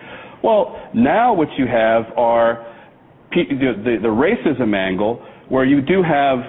Well, 0.43 0.75
now 0.93 1.33
what 1.33 1.47
you 1.57 1.65
have 1.67 2.05
are 2.17 2.73
the, 3.31 3.73
the, 3.83 3.97
the 4.01 4.07
racism 4.07 4.75
angle 4.75 5.25
where 5.49 5.65
you 5.65 5.81
do 5.81 6.03
have 6.03 6.39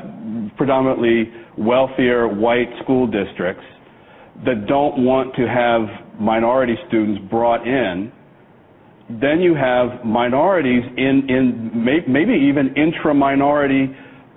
predominantly 0.57 1.31
wealthier 1.57 2.29
white 2.29 2.69
school 2.83 3.07
districts 3.07 3.65
that 4.45 4.67
don't 4.67 5.05
want 5.05 5.35
to 5.35 5.49
have 5.49 6.21
minority 6.21 6.75
students 6.89 7.21
brought 7.31 7.67
in. 7.67 8.13
Then 9.09 9.41
you 9.41 9.55
have 9.55 10.05
minorities 10.05 10.83
in, 10.97 11.27
in 11.29 11.71
maybe 12.07 12.33
even 12.33 12.75
intra-minority 12.77 13.89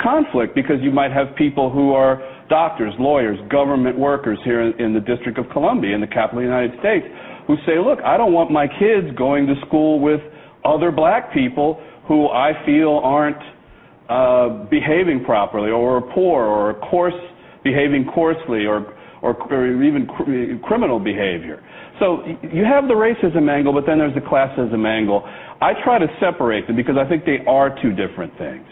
conflict 0.02 0.56
because 0.56 0.78
you 0.82 0.92
might 0.92 1.12
have 1.12 1.36
people 1.36 1.70
who 1.70 1.94
are 1.94 2.22
doctors, 2.50 2.94
lawyers, 3.00 3.38
government 3.50 3.98
workers 3.98 4.38
here 4.44 4.62
in 4.62 4.94
the 4.94 5.00
District 5.00 5.38
of 5.38 5.46
Columbia, 5.52 5.96
in 5.96 6.02
the 6.02 6.08
capital 6.08 6.40
of 6.40 6.44
the 6.44 6.50
United 6.50 6.80
States, 6.80 7.06
who 7.48 7.56
say, 7.66 7.80
look, 7.80 8.00
I 8.06 8.18
don't 8.18 8.34
want 8.34 8.52
my 8.52 8.68
kids 8.68 9.16
going 9.18 9.48
to 9.48 9.56
school 9.66 10.00
with 10.00 10.20
other 10.66 10.92
black 10.92 11.34
people 11.34 11.82
who 12.08 12.28
I 12.28 12.52
feel 12.66 13.00
aren't 13.04 13.42
uh, 14.10 14.66
behaving 14.70 15.24
properly 15.24 15.72
or 15.72 15.98
are 15.98 16.14
poor 16.14 16.44
or 16.44 16.74
coarse, 16.90 17.14
behaving 17.64 18.10
coarsely 18.14 18.66
or, 18.66 18.94
or, 19.22 19.36
or 19.52 19.84
even 19.84 20.06
cr- 20.08 20.68
criminal 20.68 21.00
behavior. 21.00 21.64
So 22.00 22.26
you 22.52 22.66
have 22.66 22.88
the 22.88 22.98
racism 22.98 23.50
angle, 23.50 23.74
but 23.74 23.86
then 23.86 24.00
there's 24.00 24.16
the 24.16 24.22
classism 24.22 24.86
angle. 24.86 25.24
I 25.62 25.74
try 25.84 26.00
to 26.00 26.08
separate 26.20 26.68
them 26.68 26.76
because 26.76 26.96
I 26.98 27.08
think 27.08 27.26
they 27.26 27.46
are 27.48 27.70
two 27.82 27.92
different 27.92 28.36
things. 28.38 28.66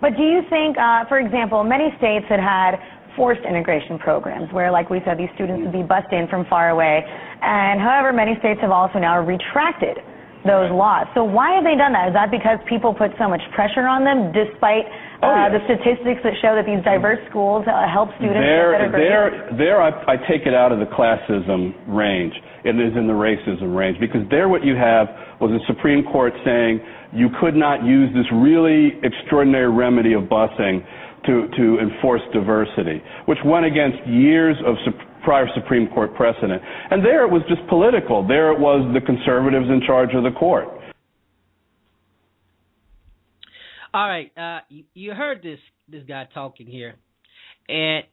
But 0.00 0.16
do 0.16 0.22
you 0.22 0.40
think, 0.48 0.76
uh, 0.78 1.04
for 1.06 1.18
example, 1.20 1.62
many 1.62 1.92
states 1.98 2.26
had 2.28 2.40
had 2.40 2.80
forced 3.16 3.44
integration 3.44 3.98
programs 3.98 4.52
where, 4.52 4.70
like 4.70 4.88
we 4.88 5.00
said, 5.04 5.18
these 5.18 5.28
students 5.34 5.62
would 5.62 5.72
be 5.72 5.82
bused 5.82 6.12
in 6.12 6.26
from 6.28 6.46
far 6.46 6.70
away. 6.70 7.04
And 7.42 7.80
however, 7.80 8.12
many 8.12 8.38
states 8.38 8.60
have 8.60 8.70
also 8.70 8.98
now 8.98 9.20
retracted 9.20 9.98
those 10.44 10.72
laws. 10.72 11.04
So 11.12 11.20
why 11.24 11.52
have 11.52 11.64
they 11.64 11.76
done 11.76 11.92
that? 11.92 12.08
Is 12.08 12.14
that 12.16 12.32
because 12.32 12.56
people 12.64 12.94
put 12.96 13.12
so 13.20 13.28
much 13.28 13.44
pressure 13.52 13.84
on 13.84 14.08
them, 14.08 14.32
despite 14.32 14.88
uh, 15.20 15.28
oh, 15.28 15.36
yes. 15.36 15.52
the 15.52 15.60
statistics 15.68 16.24
that 16.24 16.32
show 16.40 16.56
that 16.56 16.64
these 16.64 16.80
diverse 16.80 17.20
schools 17.28 17.68
uh, 17.68 17.84
help 17.84 18.08
students 18.16 18.40
there, 18.40 18.72
get 18.72 18.88
better 18.88 19.36
grades? 19.36 19.60
There, 19.60 19.76
there 19.76 19.78
I, 19.84 19.92
I 20.08 20.16
take 20.24 20.48
it 20.48 20.56
out 20.56 20.72
of 20.72 20.80
the 20.80 20.88
classism 20.88 21.76
range. 21.84 22.32
It 22.64 22.80
is 22.80 22.96
in 22.96 23.04
the 23.04 23.16
racism 23.16 23.76
range 23.76 24.00
because 24.00 24.24
there, 24.32 24.48
what 24.48 24.64
you 24.64 24.76
have 24.80 25.12
was 25.44 25.52
the 25.52 25.60
Supreme 25.68 26.08
Court 26.08 26.32
saying 26.40 26.80
you 27.12 27.28
could 27.40 27.54
not 27.56 27.84
use 27.84 28.10
this 28.14 28.26
really 28.32 28.92
extraordinary 29.02 29.70
remedy 29.70 30.12
of 30.12 30.24
busing 30.24 30.84
to, 31.26 31.78
enforce 31.80 32.22
diversity, 32.32 33.02
which 33.26 33.38
went 33.44 33.66
against 33.66 33.98
years 34.06 34.56
of 34.66 34.76
prior 35.22 35.46
Supreme 35.54 35.88
Court 35.88 36.14
precedent. 36.14 36.62
And 36.90 37.04
there 37.04 37.24
it 37.24 37.30
was 37.30 37.42
just 37.48 37.66
political. 37.68 38.26
There 38.26 38.52
it 38.52 38.58
was 38.58 38.88
the 38.94 39.00
conservatives 39.00 39.66
in 39.68 39.82
charge 39.86 40.10
of 40.14 40.24
the 40.24 40.30
court. 40.30 40.68
All 43.92 44.08
right, 44.08 44.30
uh, 44.36 44.60
you, 44.68 44.84
you 44.94 45.12
heard 45.12 45.42
this 45.42 45.58
this 45.88 46.04
guy 46.06 46.28
talking 46.32 46.68
here, 46.68 46.94
and 47.68 48.04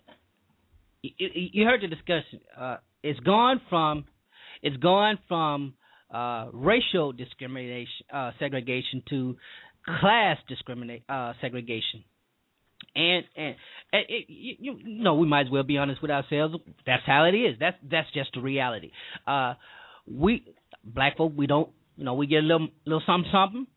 you, 1.04 1.12
you 1.20 1.66
heard 1.66 1.82
the 1.82 1.88
discussion. 1.88 2.40
Uh, 2.60 2.78
it's 3.04 3.20
gone 3.20 3.62
from 3.70 4.06
it's 4.64 4.78
gone 4.78 5.20
from 5.28 5.76
uh, 6.12 6.48
racial 6.54 7.12
discrimination, 7.12 8.06
uh, 8.14 8.32
segregation 8.40 9.04
to 9.10 9.36
class 10.00 10.38
discriminate 10.48 11.04
uh, 11.10 11.34
segregation. 11.42 12.04
And 12.96 13.24
and, 13.36 13.56
and 13.94 14.04
it, 14.10 14.26
you, 14.28 14.56
you 14.60 15.04
know 15.04 15.16
we 15.16 15.28
might 15.28 15.48
as 15.48 15.52
well 15.52 15.64
be 15.64 15.78
honest 15.78 16.02
with 16.02 16.12
ourselves. 16.12 16.56
That's 16.86 17.04
how 17.06 17.26
it 17.26 17.36
is. 17.36 17.56
That's 17.60 17.78
that's 17.90 18.08
just 18.14 18.32
the 18.34 18.42
reality. 18.42 18.92
Uh, 19.26 19.56
we 20.08 20.46
black 20.84 21.18
folk 21.18 21.34
we 21.36 21.48
don't 21.48 21.70
you 21.96 22.06
know 22.06 22.14
we 22.14 22.28
get 22.28 22.38
a 22.38 22.48
little 22.48 22.68
little 22.86 23.02
something 23.06 23.30
something, 23.32 23.68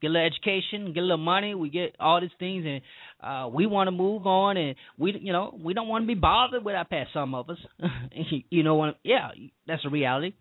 get 0.00 0.08
a 0.08 0.12
little 0.12 0.26
education, 0.26 0.92
get 0.92 1.00
a 1.00 1.02
little 1.02 1.18
money, 1.18 1.54
we 1.54 1.70
get 1.70 1.96
all 1.98 2.20
these 2.20 2.30
things, 2.38 2.64
and 2.66 2.80
uh, 3.22 3.48
we 3.48 3.66
want 3.66 3.88
to 3.88 3.92
move 3.92 4.26
on, 4.26 4.56
and 4.56 4.76
we 4.98 5.18
you 5.20 5.32
know 5.32 5.58
we 5.62 5.74
don't 5.74 5.88
want 5.88 6.04
to 6.04 6.06
be 6.06 6.14
bothered 6.14 6.64
with 6.64 6.74
our 6.74 6.84
past. 6.84 7.10
Some 7.12 7.34
of 7.34 7.50
us, 7.50 7.58
you 8.50 8.62
know, 8.62 8.92
yeah, 9.02 9.28
that's 9.66 9.84
a 9.84 9.90
reality. 9.90 10.34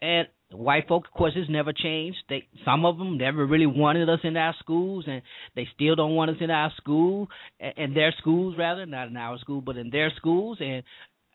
And 0.00 0.28
white 0.52 0.88
folk, 0.88 1.06
of 1.06 1.12
course, 1.12 1.34
has 1.34 1.48
never 1.48 1.72
changed. 1.72 2.18
They 2.28 2.48
some 2.64 2.84
of 2.84 2.98
them 2.98 3.18
never 3.18 3.46
really 3.46 3.66
wanted 3.66 4.08
us 4.08 4.20
in 4.24 4.36
our 4.36 4.54
schools, 4.60 5.04
and 5.06 5.22
they 5.54 5.68
still 5.74 5.94
don't 5.96 6.14
want 6.14 6.30
us 6.30 6.36
in 6.40 6.50
our 6.50 6.72
school, 6.76 7.28
in 7.76 7.94
their 7.94 8.14
schools 8.18 8.54
rather, 8.58 8.86
not 8.86 9.08
in 9.08 9.16
our 9.16 9.38
school, 9.38 9.60
but 9.60 9.76
in 9.76 9.90
their 9.90 10.12
schools, 10.16 10.58
and 10.60 10.82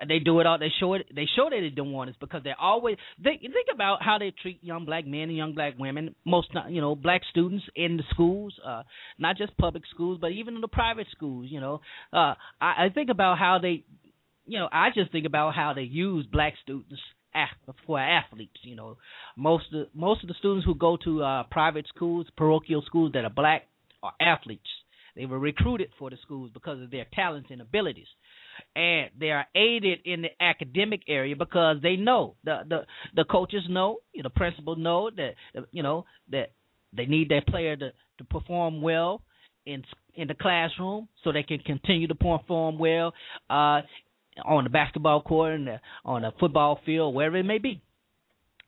they 0.08 0.19
do 0.19 0.39
it 0.39 0.45
all. 0.45 0.60
They 0.60 0.71
show 0.80 0.93
it. 0.93 1.08
They 1.13 1.27
show 1.36 1.49
that 1.49 1.60
they 1.60 1.69
don't 1.69 1.91
want 1.91 2.12
us 2.12 2.15
because 2.19 2.41
they're 2.43 2.60
always. 2.60 2.97
They 3.17 3.38
think 3.41 3.67
about 3.73 4.03
how 4.03 4.17
they 4.19 4.32
treat 4.41 4.63
young 4.63 4.86
black 4.86 5.08
men 5.08 5.21
and 5.21 5.36
young 5.36 5.56
black 5.56 5.73
women. 5.80 6.13
Most, 6.23 6.49
you 6.69 6.82
know, 6.82 6.95
black 6.95 7.21
students 7.32 7.65
in 7.75 7.97
the 7.97 8.03
schools, 8.12 8.53
uh, 8.65 8.84
not 9.17 9.38
just 9.38 9.58
public 9.58 9.84
schools, 9.89 10.19
but 10.21 10.32
even 10.32 10.56
in 10.56 10.62
the 10.62 10.67
private 10.67 11.08
schools. 11.12 11.47
You 11.49 11.62
know, 11.62 11.82
uh, 12.13 12.36
I, 12.62 12.86
I 12.86 12.89
think 12.93 13.10
about 13.10 13.39
how 13.39 13.60
they. 13.62 13.84
You 14.49 14.60
know, 14.60 14.69
I 14.71 14.89
just 14.95 15.12
think 15.12 15.25
about 15.25 15.56
how 15.56 15.73
they 15.73 15.82
use 15.82 16.25
black 16.32 16.53
students 16.63 17.01
for 17.86 18.00
athletes. 18.00 18.58
You 18.63 18.76
know, 18.76 18.97
most 19.36 19.65
of 19.73 19.88
most 19.93 20.23
of 20.23 20.28
the 20.28 20.36
students 20.39 20.65
who 20.65 20.76
go 20.76 20.97
to 21.04 21.23
uh, 21.23 21.43
private 21.52 21.88
schools, 21.88 22.28
parochial 22.38 22.84
schools 22.86 23.12
that 23.13 23.26
are 23.26 23.30
black, 23.30 23.67
are 24.04 24.13
athletes. 24.21 24.69
They 25.15 25.26
were 25.26 25.39
recruited 25.39 25.89
for 25.97 26.12
the 26.12 26.17
schools 26.21 26.52
because 26.54 26.82
of 26.82 26.91
their 26.91 27.06
talents 27.13 27.50
and 27.52 27.60
abilities, 27.60 28.08
and 28.76 29.10
they 29.19 29.32
are 29.32 29.45
aided 29.56 30.00
in 30.06 30.21
the 30.21 30.30
academic 30.39 31.02
area 31.08 31.36
because 31.36 31.78
they 31.82 31.95
know 31.95 32.36
the 32.43 32.60
the 32.67 32.86
the 33.15 33.23
coaches 33.26 33.63
know, 33.67 33.97
you 34.13 34.21
know, 34.21 34.30
the 34.30 34.39
principal 34.39 34.76
know 34.76 35.10
that 35.10 35.34
you 35.71 35.82
know 35.82 36.06
that 36.32 36.52
they 36.93 37.06
need 37.06 37.30
their 37.30 37.41
player 37.41 37.76
to 37.76 37.91
to 38.19 38.23
perform 38.26 38.82
well 38.82 39.21
in 39.65 39.84
in 40.15 40.28
the 40.28 40.34
classroom 40.34 41.08
so 41.23 41.32
they 41.32 41.43
can 41.43 41.60
continue 41.60 42.08
to 42.08 42.15
perform 42.15 42.80
well 42.80 43.13
uh, 43.50 43.82
on 44.45 44.63
the 44.63 44.69
basketball 44.69 45.21
court 45.21 45.54
and 45.54 45.67
the, 45.67 45.80
on 46.06 46.23
a 46.23 46.32
football 46.39 46.80
field, 46.86 47.13
wherever 47.13 47.38
it 47.38 47.43
may 47.43 47.58
be. 47.58 47.82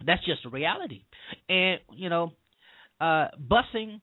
That's 0.06 0.24
just 0.26 0.46
a 0.46 0.50
reality. 0.50 1.04
And 1.50 1.80
you 1.94 2.10
know, 2.10 2.34
uh, 3.02 3.28
busing. 3.40 4.02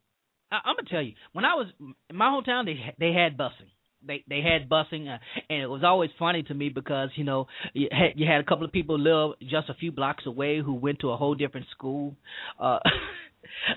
I, 0.53 0.59
I'm 0.65 0.77
gonna 0.77 0.89
tell 0.91 1.03
you, 1.03 1.15
when 1.33 1.45
I 1.45 1.55
was 1.55 1.67
in 1.81 2.17
my 2.17 2.27
hometown, 2.27 2.67
they 2.67 2.95
they 2.99 3.13
had 3.13 3.37
busing. 3.37 3.71
They 4.07 4.25
they 4.29 4.41
had 4.41 4.69
busing, 4.69 5.09
uh, 5.13 5.19
and 5.49 5.63
it 5.63 5.67
was 5.67 5.83
always 5.85 6.11
funny 6.19 6.43
to 6.45 6.55
me 6.55 6.69
because 6.69 7.11
you 7.17 7.25
know 7.25 7.47
you 7.73 7.89
had 7.91 8.13
you 8.17 8.27
had 8.27 8.41
a 8.41 8.45
couple 8.45 8.65
of 8.65 8.73
people 8.73 8.99
live 8.99 9.39
just 9.41 9.69
a 9.69 9.75
few 9.75 9.91
blocks 9.91 10.27
away 10.27 10.61
who 10.61 10.75
went 10.75 11.01
to 11.01 11.11
a 11.11 11.17
whole 11.17 11.35
different 11.35 11.67
school. 11.71 12.15
Uh, 12.61 12.79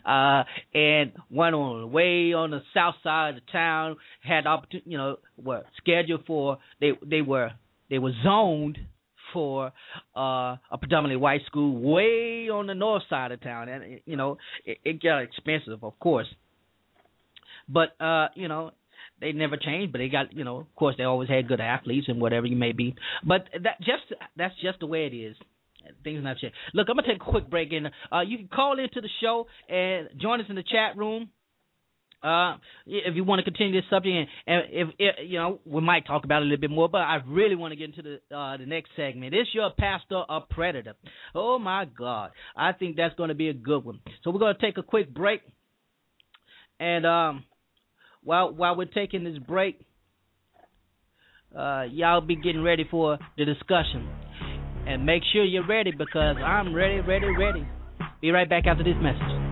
uh 0.05 0.43
and 0.73 1.13
one 1.29 1.53
on 1.53 1.81
the 1.81 1.87
way 1.87 2.33
on 2.33 2.51
the 2.51 2.61
south 2.73 2.95
side 3.03 3.29
of 3.29 3.35
the 3.35 3.51
town 3.51 3.95
had 4.23 4.47
opportunity 4.47 4.89
you 4.89 4.97
know 4.97 5.17
were 5.37 5.63
scheduled 5.77 6.25
for 6.25 6.57
they 6.81 6.91
they 7.05 7.21
were 7.21 7.51
they 7.89 7.99
were 7.99 8.13
zoned 8.23 8.77
for 9.33 9.67
uh, 10.17 10.57
a 10.71 10.77
predominantly 10.79 11.17
white 11.17 11.41
school 11.45 11.79
way 11.79 12.49
on 12.49 12.67
the 12.67 12.73
north 12.73 13.03
side 13.09 13.31
of 13.31 13.41
town, 13.41 13.69
and 13.69 13.99
you 14.05 14.15
know 14.15 14.37
it, 14.65 14.79
it 14.83 15.03
got 15.03 15.19
expensive, 15.19 15.83
of 15.83 15.99
course. 15.99 16.27
But 17.67 17.89
uh, 18.03 18.29
you 18.35 18.47
know 18.47 18.71
they 19.21 19.31
never 19.33 19.57
changed, 19.57 19.91
but 19.91 19.99
they 19.99 20.09
got 20.09 20.33
you 20.33 20.43
know 20.43 20.57
of 20.57 20.75
course 20.75 20.95
they 20.97 21.03
always 21.03 21.29
had 21.29 21.47
good 21.47 21.61
athletes 21.61 22.07
and 22.07 22.19
whatever 22.21 22.47
you 22.47 22.55
may 22.55 22.71
be. 22.71 22.95
But 23.25 23.45
that 23.63 23.79
just 23.79 24.19
that's 24.35 24.55
just 24.61 24.79
the 24.79 24.87
way 24.87 25.05
it 25.05 25.15
is. 25.15 25.35
things 26.03 26.23
not 26.23 26.37
changed. 26.37 26.55
Look, 26.73 26.87
I'm 26.89 26.95
gonna 26.95 27.07
take 27.07 27.21
a 27.21 27.31
quick 27.31 27.49
break, 27.49 27.71
and 27.71 27.87
uh, 28.11 28.21
you 28.21 28.37
can 28.37 28.47
call 28.47 28.79
into 28.79 29.01
the 29.01 29.09
show 29.21 29.47
and 29.67 30.09
join 30.19 30.41
us 30.41 30.47
in 30.49 30.55
the 30.55 30.63
chat 30.63 30.97
room. 30.97 31.29
Uh, 32.21 32.57
if 32.85 33.15
you 33.15 33.23
want 33.23 33.39
to 33.39 33.43
continue 33.45 33.79
this 33.79 33.89
subject, 33.89 34.13
and, 34.13 34.27
and 34.45 34.63
if, 34.71 34.87
if, 34.99 35.15
you 35.29 35.37
know, 35.37 35.59
we 35.65 35.79
might 35.79 36.05
talk 36.05 36.25
about 36.25 36.41
it 36.41 36.45
a 36.45 36.49
little 36.49 36.59
bit 36.59 36.69
more. 36.69 36.89
But 36.89 36.99
I 36.99 37.19
really 37.25 37.55
want 37.55 37.71
to 37.71 37.77
get 37.77 37.95
into 37.95 38.01
the 38.01 38.35
uh, 38.35 38.57
the 38.57 38.65
next 38.65 38.89
segment. 38.97 39.33
Is 39.33 39.47
your 39.53 39.71
pastor 39.77 40.23
a 40.27 40.41
predator? 40.41 40.95
Oh 41.33 41.59
my 41.59 41.85
God, 41.85 42.31
I 42.57 42.73
think 42.73 42.97
that's 42.97 43.15
going 43.15 43.29
to 43.29 43.35
be 43.35 43.47
a 43.47 43.53
good 43.53 43.85
one. 43.85 44.01
So 44.23 44.31
we're 44.31 44.39
going 44.39 44.53
to 44.53 44.61
take 44.61 44.77
a 44.77 44.83
quick 44.83 45.13
break, 45.13 45.41
and 46.77 47.05
um, 47.05 47.45
while 48.21 48.53
while 48.53 48.75
we're 48.75 48.85
taking 48.85 49.23
this 49.23 49.37
break, 49.37 49.79
uh, 51.57 51.83
y'all 51.89 52.19
be 52.19 52.35
getting 52.35 52.63
ready 52.63 52.85
for 52.91 53.17
the 53.37 53.45
discussion, 53.45 54.09
and 54.85 55.05
make 55.05 55.23
sure 55.31 55.45
you're 55.45 55.65
ready 55.65 55.91
because 55.91 56.35
I'm 56.43 56.75
ready, 56.75 56.99
ready, 56.99 57.27
ready. 57.37 57.65
Be 58.21 58.31
right 58.31 58.49
back 58.49 58.67
after 58.67 58.83
this 58.83 58.95
message. 59.01 59.48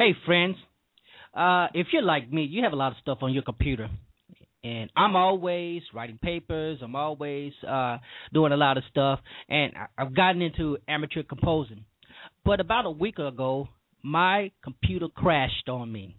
Hey, 0.00 0.14
friends. 0.24 0.56
Uh, 1.34 1.66
if 1.74 1.88
you're 1.92 2.00
like 2.00 2.32
me, 2.32 2.44
you 2.44 2.64
have 2.64 2.72
a 2.72 2.76
lot 2.76 2.92
of 2.92 2.98
stuff 3.02 3.18
on 3.20 3.34
your 3.34 3.42
computer. 3.42 3.90
And 4.64 4.88
I'm 4.96 5.14
always 5.14 5.82
writing 5.92 6.18
papers. 6.22 6.78
I'm 6.82 6.96
always 6.96 7.52
uh, 7.68 7.98
doing 8.32 8.52
a 8.52 8.56
lot 8.56 8.78
of 8.78 8.84
stuff. 8.88 9.20
And 9.50 9.74
I've 9.98 10.16
gotten 10.16 10.40
into 10.40 10.78
amateur 10.88 11.22
composing. 11.22 11.84
But 12.46 12.60
about 12.60 12.86
a 12.86 12.90
week 12.90 13.18
ago, 13.18 13.68
my 14.02 14.52
computer 14.64 15.08
crashed 15.14 15.68
on 15.68 15.92
me. 15.92 16.16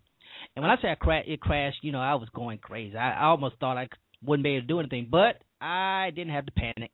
And 0.55 0.61
when 0.61 0.69
I 0.69 0.79
say 0.79 0.89
I 0.89 0.93
cra- 0.93 1.23
it 1.25 1.41
crashed, 1.41 1.79
you 1.81 1.91
know, 1.91 2.01
I 2.01 2.13
was 2.13 2.29
going 2.35 2.59
crazy. 2.59 2.95
I, 2.95 3.13
I 3.13 3.23
almost 3.29 3.55
thought 3.59 3.77
I 3.77 3.89
wouldn't 4.23 4.43
be 4.43 4.57
able 4.57 4.61
to 4.61 4.67
do 4.67 4.79
anything. 4.79 5.07
But 5.09 5.41
I 5.59 6.11
didn't 6.15 6.33
have 6.33 6.45
to 6.45 6.51
panic 6.51 6.91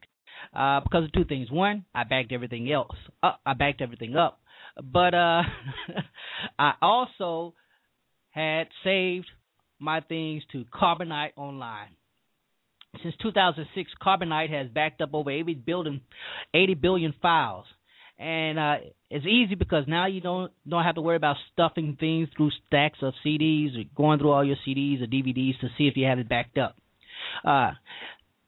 uh, 0.55 0.79
because 0.79 1.03
of 1.03 1.11
two 1.11 1.25
things. 1.25 1.51
One, 1.51 1.83
I 1.93 2.05
backed 2.05 2.31
everything 2.31 2.71
else. 2.71 2.95
Up. 3.21 3.41
I 3.45 3.55
backed 3.55 3.81
everything 3.81 4.15
up. 4.15 4.39
But 4.83 5.13
uh, 5.13 5.43
I 6.59 6.73
also 6.81 7.53
had 8.31 8.67
saved 8.83 9.27
my 9.79 10.01
things 10.01 10.43
to 10.51 10.65
Carbonite 10.65 11.31
Online. 11.35 11.89
Since 13.03 13.15
2006, 13.21 13.91
Carbonite 14.01 14.49
has 14.49 14.69
backed 14.69 15.01
up 15.01 15.09
over 15.13 15.29
80 15.29 15.53
billion, 15.55 16.01
80 16.53 16.73
billion 16.75 17.13
files, 17.21 17.65
and 18.17 18.57
uh, 18.57 18.75
it's 19.11 19.25
easy 19.25 19.55
because 19.55 19.83
now 19.87 20.07
you 20.07 20.21
don't 20.21 20.51
don't 20.67 20.83
have 20.83 20.95
to 20.95 21.01
worry 21.01 21.15
about 21.15 21.35
stuffing 21.53 21.97
things 21.99 22.27
through 22.35 22.49
stacks 22.65 22.97
of 23.03 23.13
CDs 23.25 23.77
or 23.77 23.83
going 23.95 24.19
through 24.19 24.31
all 24.31 24.43
your 24.43 24.55
CDs 24.67 25.03
or 25.03 25.05
DVDs 25.05 25.59
to 25.59 25.67
see 25.77 25.87
if 25.87 25.95
you 25.95 26.05
have 26.05 26.17
it 26.17 26.27
backed 26.27 26.57
up. 26.57 26.75
Uh, 27.45 27.71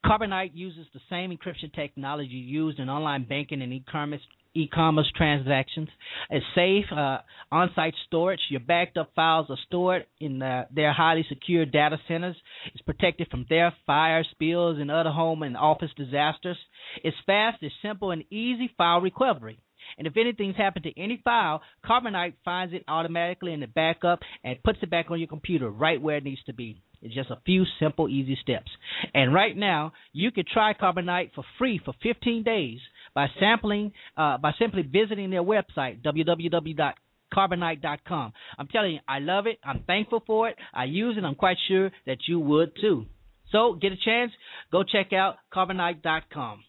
Carbonite 0.04 0.52
uses 0.54 0.88
the 0.94 1.02
same 1.10 1.30
encryption 1.30 1.74
technology 1.74 2.30
used 2.30 2.80
in 2.80 2.90
online 2.90 3.26
banking 3.26 3.62
and 3.62 3.74
e-commerce 3.74 4.22
e-commerce 4.56 5.12
transactions. 5.16 5.90
It's 6.30 6.46
safe 6.56 6.86
uh, 6.92 7.20
on-site 7.52 7.94
storage. 8.08 8.40
Your 8.50 8.60
backed 8.60 8.98
up 8.98 9.12
files 9.16 9.48
are 9.50 9.58
stored 9.68 10.06
in 10.20 10.42
uh, 10.42 10.66
their 10.74 10.94
highly 10.94 11.26
secure 11.30 11.66
data 11.66 11.98
centers. 12.08 12.36
It's 12.74 12.82
protected 12.82 13.30
from 13.30 13.46
theft, 13.46 13.78
fire, 13.86 14.24
spills, 14.32 14.80
and 14.80 14.92
other 14.92 15.12
home 15.12 15.44
and 15.44 15.56
office 15.56 15.92
disasters. 15.96 16.58
It's 17.04 17.18
fast, 17.26 17.58
it's 17.62 17.76
simple, 17.82 18.12
and 18.12 18.24
easy 18.32 18.72
file 18.78 19.02
recovery. 19.02 19.60
And 19.98 20.08
if 20.08 20.18
anything's 20.18 20.56
happened 20.56 20.84
to 20.84 21.00
any 21.00 21.20
file, 21.24 21.62
Carbonite 21.86 22.34
finds 22.46 22.74
it 22.74 22.84
automatically 22.88 23.54
in 23.54 23.60
the 23.60 23.68
backup 23.68 24.20
and 24.44 24.62
puts 24.64 24.80
it 24.82 24.90
back 24.90 25.10
on 25.10 25.20
your 25.20 25.28
computer 25.28 25.70
right 25.70 26.02
where 26.02 26.18
it 26.18 26.24
needs 26.24 26.44
to 26.46 26.54
be. 26.54 26.82
It's 27.02 27.16
just 27.16 27.32
a 27.32 27.40
few 27.46 27.64
simple, 27.80 28.10
easy 28.10 28.38
steps. 28.42 28.70
And 29.14 29.34
right 29.34 29.56
now, 29.56 29.94
you 30.12 30.32
can 30.32 30.44
try 30.52 30.74
Carbonite 30.74 31.34
for 31.34 31.44
free 31.58 31.80
for 31.84 31.94
15 32.04 32.44
days 32.44 32.80
by 33.14 33.28
sampling 33.40 33.92
uh, 34.18 34.38
by 34.38 34.52
simply 34.60 34.82
visiting 34.82 35.30
their 35.30 35.44
website 35.44 36.02
www 36.04 36.94
www.carbonite.com. 37.36 38.34
I'm 38.58 38.68
telling 38.68 38.94
you, 38.94 39.00
I 39.08 39.20
love 39.20 39.48
it. 39.48 39.60
I'm 39.64 39.84
thankful 39.86 40.24
for 40.26 40.50
it. 40.50 40.56
I 40.74 40.86
use 40.86 41.18
it. 41.18 41.24
I'm 41.24 41.36
quite 41.36 41.58
sure 41.68 41.92
that 42.06 42.18
you 42.28 42.40
would 42.40 42.72
too. 42.80 43.06
So, 43.52 43.74
get 43.74 43.92
a 43.92 43.98
chance, 43.98 44.32
go 44.72 44.84
check 44.84 45.12
out 45.12 45.36
carbonite.com 45.54 46.64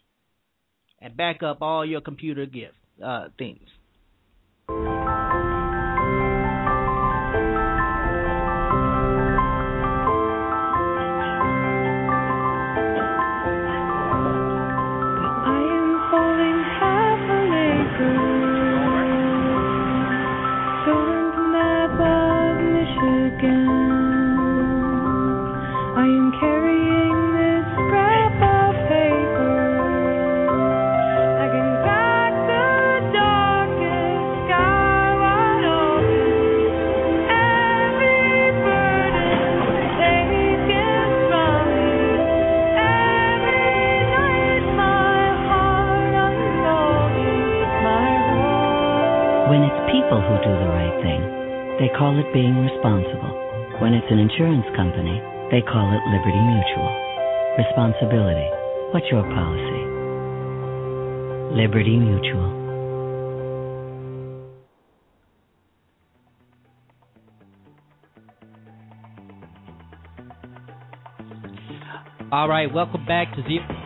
and 1.00 1.16
back 1.16 1.42
up 1.42 1.60
all 1.60 1.84
your 1.84 2.00
computer 2.00 2.46
gift 2.46 2.74
uh, 3.04 3.28
things. 3.38 3.60
Responsibility. 58.00 58.48
What's 58.92 59.06
your 59.10 59.22
policy? 59.24 59.84
Liberty 61.54 61.98
Mutual. 61.98 62.58
All 72.32 72.48
right, 72.48 72.72
welcome 72.72 73.04
back 73.04 73.34
to 73.34 73.42
Zera 73.42 73.80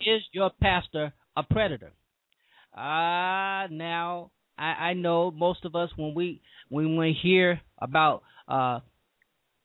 is 0.00 0.22
your 0.32 0.50
pastor 0.60 1.12
a 1.40 1.54
predator? 1.54 1.92
Ah, 2.76 3.64
uh, 3.64 3.66
now 3.70 4.30
I, 4.56 4.90
I 4.90 4.94
know 4.94 5.30
most 5.30 5.64
of 5.64 5.74
us 5.74 5.90
when 5.96 6.14
we 6.14 6.40
when 6.68 6.96
we 6.96 7.16
hear 7.20 7.60
about 7.78 8.22
uh 8.48 8.80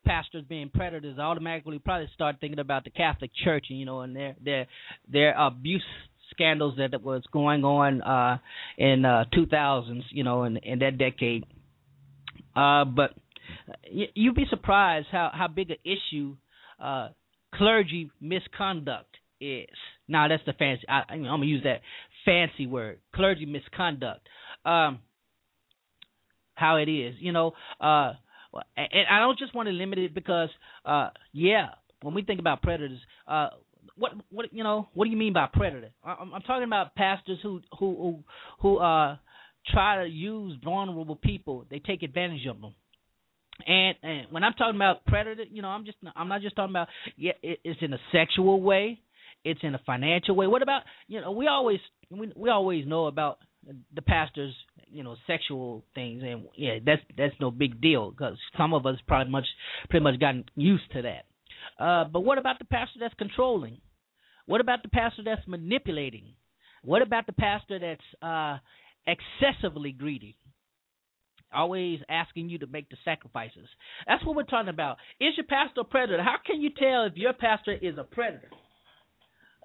pastors 0.05 0.43
being 0.47 0.69
predators, 0.69 1.17
automatically 1.17 1.79
probably 1.79 2.07
start 2.13 2.37
thinking 2.39 2.59
about 2.59 2.83
the 2.83 2.91
Catholic 2.91 3.31
Church, 3.43 3.65
you 3.69 3.85
know, 3.85 4.01
and 4.01 4.15
their 4.15 4.35
their 4.43 4.67
their 5.11 5.35
abuse 5.37 5.83
scandals 6.31 6.75
that 6.77 7.01
was 7.01 7.23
going 7.31 7.63
on 7.63 8.01
uh 8.01 8.37
in 8.77 9.05
uh 9.05 9.25
2000s, 9.33 10.01
you 10.11 10.23
know, 10.23 10.43
in 10.43 10.57
in 10.57 10.79
that 10.79 10.97
decade. 10.97 11.45
Uh, 12.55 12.85
but 12.85 13.11
you'd 13.91 14.35
be 14.35 14.45
surprised 14.49 15.07
how 15.11 15.29
how 15.33 15.47
big 15.47 15.69
an 15.71 15.77
issue 15.83 16.35
uh 16.79 17.09
clergy 17.53 18.09
misconduct 18.21 19.15
is. 19.39 19.67
Now 20.07 20.27
that's 20.27 20.43
the 20.45 20.53
fancy. 20.53 20.83
I, 20.87 21.03
I'm 21.09 21.23
gonna 21.23 21.45
use 21.45 21.63
that 21.63 21.81
fancy 22.25 22.67
word, 22.67 22.99
clergy 23.13 23.45
misconduct. 23.45 24.27
Um, 24.65 24.99
how 26.55 26.77
it 26.77 26.89
is, 26.89 27.15
you 27.19 27.31
know. 27.31 27.53
Uh, 27.79 28.13
and 28.77 29.07
I 29.11 29.19
don't 29.19 29.37
just 29.37 29.53
want 29.53 29.67
to 29.67 29.73
limit 29.73 29.99
it 29.99 30.15
because, 30.15 30.49
uh, 30.85 31.09
yeah, 31.33 31.67
when 32.01 32.13
we 32.13 32.23
think 32.23 32.39
about 32.39 32.61
predators, 32.61 32.99
uh, 33.27 33.49
what 33.97 34.13
what 34.29 34.53
you 34.53 34.63
know, 34.63 34.89
what 34.93 35.05
do 35.05 35.11
you 35.11 35.17
mean 35.17 35.33
by 35.33 35.47
predator? 35.51 35.91
I'm, 36.03 36.33
I'm 36.33 36.41
talking 36.41 36.63
about 36.63 36.95
pastors 36.95 37.39
who 37.43 37.61
who 37.77 37.95
who 37.95 38.23
who 38.61 38.77
uh 38.77 39.17
try 39.67 40.03
to 40.03 40.09
use 40.09 40.57
vulnerable 40.63 41.15
people. 41.15 41.65
They 41.69 41.79
take 41.79 42.03
advantage 42.03 42.45
of 42.47 42.59
them. 42.59 42.73
And 43.65 43.95
and 44.03 44.27
when 44.31 44.43
I'm 44.43 44.53
talking 44.53 44.75
about 44.75 45.05
predator, 45.05 45.43
you 45.49 45.61
know, 45.61 45.69
I'm 45.69 45.85
just 45.85 45.97
I'm 46.15 46.27
not 46.27 46.41
just 46.41 46.55
talking 46.55 46.71
about 46.71 46.87
yeah, 47.17 47.33
it, 47.41 47.59
it's 47.63 47.79
in 47.81 47.93
a 47.93 47.99
sexual 48.11 48.61
way, 48.61 48.99
it's 49.45 49.61
in 49.63 49.75
a 49.75 49.81
financial 49.85 50.35
way. 50.35 50.47
What 50.47 50.61
about 50.61 50.81
you 51.07 51.21
know, 51.21 51.31
we 51.31 51.47
always 51.47 51.79
we 52.09 52.33
we 52.35 52.49
always 52.49 52.85
know 52.85 53.05
about 53.05 53.37
the 53.93 54.01
pastors, 54.01 54.53
you 54.91 55.03
know, 55.03 55.15
sexual 55.25 55.85
things, 55.95 56.21
and 56.23 56.45
yeah, 56.57 56.79
that's 56.85 57.01
that's 57.17 57.35
no 57.39 57.51
big 57.51 57.79
deal 57.79 58.11
because 58.11 58.37
some 58.57 58.73
of 58.73 58.85
us 58.85 58.97
probably 59.07 59.31
much 59.31 59.45
pretty 59.89 60.03
much 60.03 60.19
gotten 60.19 60.45
used 60.55 60.91
to 60.93 61.03
that. 61.03 61.25
Uh, 61.83 62.05
but 62.05 62.21
what 62.21 62.37
about 62.37 62.59
the 62.59 62.65
pastor 62.65 62.99
that's 62.99 63.13
controlling? 63.15 63.77
What 64.45 64.61
about 64.61 64.83
the 64.83 64.89
pastor 64.89 65.23
that's 65.23 65.47
manipulating? 65.47 66.33
What 66.83 67.01
about 67.01 67.25
the 67.25 67.33
pastor 67.33 67.79
that's 67.79 68.21
uh, 68.21 68.57
excessively 69.07 69.91
greedy? 69.91 70.37
Always 71.53 71.99
asking 72.09 72.49
you 72.49 72.59
to 72.59 72.67
make 72.67 72.89
the 72.89 72.97
sacrifices. 73.05 73.67
That's 74.07 74.23
what 74.25 74.35
we're 74.35 74.43
talking 74.43 74.69
about. 74.69 74.97
Is 75.19 75.33
your 75.37 75.45
pastor 75.45 75.81
a 75.81 75.83
predator? 75.83 76.21
How 76.21 76.35
can 76.45 76.61
you 76.61 76.69
tell 76.77 77.05
if 77.05 77.15
your 77.15 77.33
pastor 77.33 77.73
is 77.73 77.97
a 77.97 78.03
predator? 78.03 78.49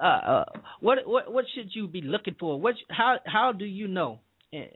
Uh, 0.00 0.04
uh, 0.04 0.44
what 0.80 0.98
what 1.06 1.32
what 1.32 1.44
should 1.54 1.70
you 1.74 1.86
be 1.86 2.00
looking 2.00 2.34
for? 2.40 2.58
What 2.58 2.74
how 2.88 3.18
how 3.26 3.52
do 3.52 3.66
you 3.66 3.86
know? 3.86 4.20
And 4.52 4.66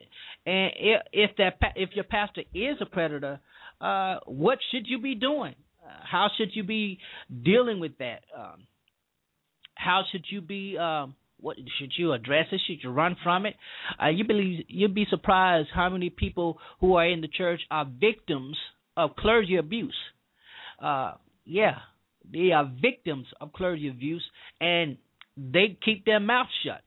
if, 0.47 1.31
that 1.39 1.55
if 1.75 1.91
your 1.95 2.05
pastor 2.05 2.43
is 2.55 2.77
a 2.81 2.87
predator, 2.87 3.41
uh, 3.81 4.19
what 4.27 4.59
should 4.71 4.87
you 4.87 5.01
be 5.01 5.15
doing? 5.15 5.55
How 5.83 6.29
should 6.37 6.51
you 6.53 6.63
be 6.63 6.99
dealing 7.43 7.81
with 7.81 7.99
that? 7.99 8.21
Um, 8.37 8.67
how 9.75 10.03
should 10.13 10.27
you 10.31 10.41
be? 10.41 10.77
Um, 10.79 11.15
what 11.41 11.57
should 11.79 11.93
you 11.97 12.13
address 12.13 12.47
it? 12.53 12.61
Should 12.67 12.85
you 12.85 12.91
run 12.91 13.17
from 13.23 13.47
it? 13.47 13.55
Uh, 14.01 14.09
you 14.09 14.25
believe 14.25 14.65
you'd 14.69 14.95
be 14.95 15.07
surprised 15.11 15.69
how 15.75 15.89
many 15.89 16.11
people 16.11 16.59
who 16.81 16.95
are 16.95 17.09
in 17.09 17.21
the 17.21 17.29
church 17.29 17.61
are 17.71 17.85
victims 17.85 18.57
of 18.97 19.17
clergy 19.17 19.57
abuse. 19.57 19.97
Yeah, 21.47 21.79
they 22.31 22.53
are 22.53 22.71
victims 22.81 23.27
of 23.41 23.53
clergy 23.53 23.89
abuse, 23.89 24.25
and 24.61 24.97
they 25.37 25.77
keep 25.85 26.05
their 26.05 26.21
mouth 26.21 26.49
shut. 26.65 26.81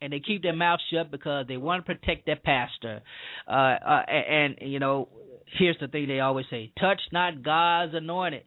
And 0.00 0.12
they 0.12 0.18
keep 0.18 0.42
their 0.42 0.56
mouth 0.56 0.80
shut 0.92 1.12
because 1.12 1.46
they 1.46 1.56
want 1.56 1.86
to 1.86 1.94
protect 1.94 2.26
their 2.26 2.36
pastor. 2.36 3.02
Uh, 3.46 3.52
uh, 3.52 4.02
and, 4.08 4.56
and, 4.60 4.72
you 4.72 4.80
know, 4.80 5.08
here's 5.58 5.76
the 5.80 5.88
thing 5.88 6.08
they 6.08 6.20
always 6.20 6.46
say 6.50 6.72
touch 6.80 7.00
not 7.12 7.42
God's 7.42 7.94
anointed. 7.94 8.44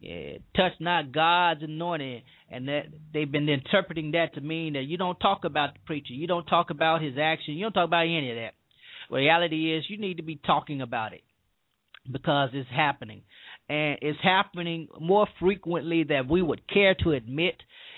Yeah, 0.00 0.38
touch 0.54 0.72
not 0.78 1.10
God's 1.10 1.62
anointed, 1.62 2.22
and 2.50 2.68
that 2.68 2.82
they've 3.14 3.30
been 3.30 3.48
interpreting 3.48 4.10
that 4.12 4.34
to 4.34 4.42
mean 4.42 4.74
that 4.74 4.82
you 4.82 4.98
don't 4.98 5.18
talk 5.18 5.44
about 5.44 5.72
the 5.72 5.80
preacher, 5.86 6.12
you 6.12 6.26
don't 6.26 6.44
talk 6.44 6.68
about 6.68 7.00
his 7.00 7.14
action, 7.18 7.54
you 7.54 7.64
don't 7.64 7.72
talk 7.72 7.86
about 7.86 8.02
any 8.02 8.30
of 8.30 8.36
that. 8.36 8.52
reality 9.10 9.74
is, 9.74 9.84
you 9.88 9.96
need 9.96 10.18
to 10.18 10.22
be 10.22 10.36
talking 10.36 10.82
about 10.82 11.14
it 11.14 11.22
because 12.12 12.50
it's 12.52 12.68
happening, 12.70 13.22
and 13.70 13.96
it's 14.02 14.18
happening 14.22 14.88
more 15.00 15.26
frequently 15.40 16.04
than 16.04 16.28
we 16.28 16.42
would 16.42 16.68
care 16.68 16.94
to 17.02 17.12
admit. 17.12 17.54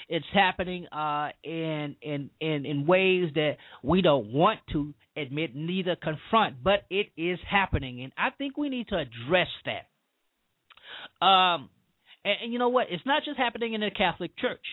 It's 0.08 0.26
happening 0.32 0.86
uh, 0.86 1.30
in 1.44 1.96
in 2.00 2.30
in 2.40 2.64
in 2.64 2.86
ways 2.86 3.30
that 3.34 3.56
we 3.82 4.00
don't 4.00 4.32
want 4.32 4.60
to 4.72 4.94
admit, 5.16 5.54
neither 5.54 5.96
confront, 5.96 6.62
but 6.62 6.84
it 6.90 7.08
is 7.16 7.38
happening, 7.48 8.02
and 8.02 8.12
I 8.16 8.30
think 8.30 8.56
we 8.56 8.68
need 8.68 8.88
to 8.88 8.96
address 8.96 9.48
that. 9.66 11.24
Um, 11.24 11.68
and, 12.24 12.36
and 12.44 12.52
you 12.52 12.58
know 12.58 12.70
what? 12.70 12.86
It's 12.90 13.04
not 13.04 13.24
just 13.24 13.36
happening 13.36 13.74
in 13.74 13.80
the 13.80 13.90
Catholic 13.90 14.36
Church. 14.38 14.64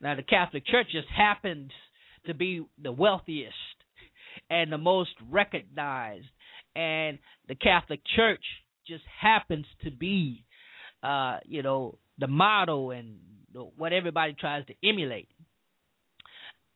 Now, 0.00 0.16
the 0.16 0.22
Catholic 0.22 0.66
Church 0.66 0.88
just 0.90 1.08
happens 1.08 1.70
to 2.26 2.34
be 2.34 2.66
the 2.82 2.92
wealthiest 2.92 3.54
and 4.50 4.72
the 4.72 4.78
most 4.78 5.10
recognized, 5.30 6.26
and 6.74 7.18
the 7.48 7.54
Catholic 7.54 8.00
Church 8.16 8.42
just 8.86 9.04
happens 9.20 9.66
to 9.84 9.90
be, 9.90 10.44
uh, 11.02 11.38
you 11.44 11.62
know, 11.62 11.98
the 12.18 12.26
model 12.26 12.90
and 12.90 13.16
what 13.76 13.92
everybody 13.92 14.34
tries 14.38 14.66
to 14.66 14.74
emulate. 14.82 15.28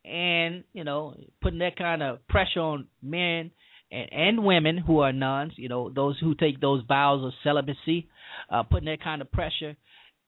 And, 0.04 0.64
you 0.72 0.84
know, 0.84 1.14
putting 1.42 1.58
that 1.58 1.76
kind 1.76 2.02
of 2.02 2.26
pressure 2.28 2.60
on 2.60 2.86
men 3.02 3.50
and, 3.90 4.12
and 4.12 4.44
women 4.44 4.78
who 4.78 5.00
are 5.00 5.12
nuns, 5.12 5.52
you 5.56 5.68
know, 5.68 5.90
those 5.90 6.18
who 6.20 6.34
take 6.34 6.60
those 6.60 6.82
vows 6.86 7.24
of 7.24 7.32
celibacy, 7.42 8.08
uh, 8.50 8.62
putting 8.62 8.86
that 8.86 9.02
kind 9.02 9.20
of 9.20 9.30
pressure 9.30 9.76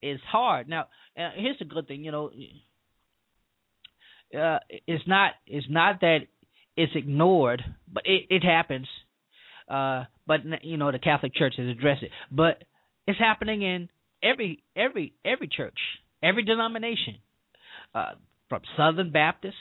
is 0.02 0.20
hard. 0.30 0.68
Now, 0.68 0.88
uh, 1.16 1.30
here's 1.36 1.58
the 1.58 1.64
good 1.64 1.88
thing, 1.88 2.04
you 2.04 2.12
know, 2.12 2.30
uh, 4.38 4.58
it's 4.86 5.06
not 5.08 5.32
it's 5.46 5.66
not 5.68 6.00
that 6.02 6.18
it's 6.76 6.92
ignored, 6.94 7.62
but 7.92 8.04
it, 8.06 8.26
it 8.30 8.44
happens. 8.44 8.86
Uh, 9.68 10.04
but 10.26 10.40
you 10.62 10.76
know, 10.76 10.92
the 10.92 10.98
Catholic 10.98 11.34
Church 11.34 11.54
has 11.58 11.68
addressed 11.68 12.02
it, 12.02 12.10
but 12.30 12.62
it's 13.06 13.18
happening 13.18 13.62
in 13.62 13.88
every 14.22 14.62
every 14.76 15.14
every 15.24 15.48
church 15.48 15.78
every 16.22 16.44
denomination, 16.44 17.16
uh, 17.94 18.12
from 18.48 18.62
Southern 18.76 19.12
Baptist 19.12 19.56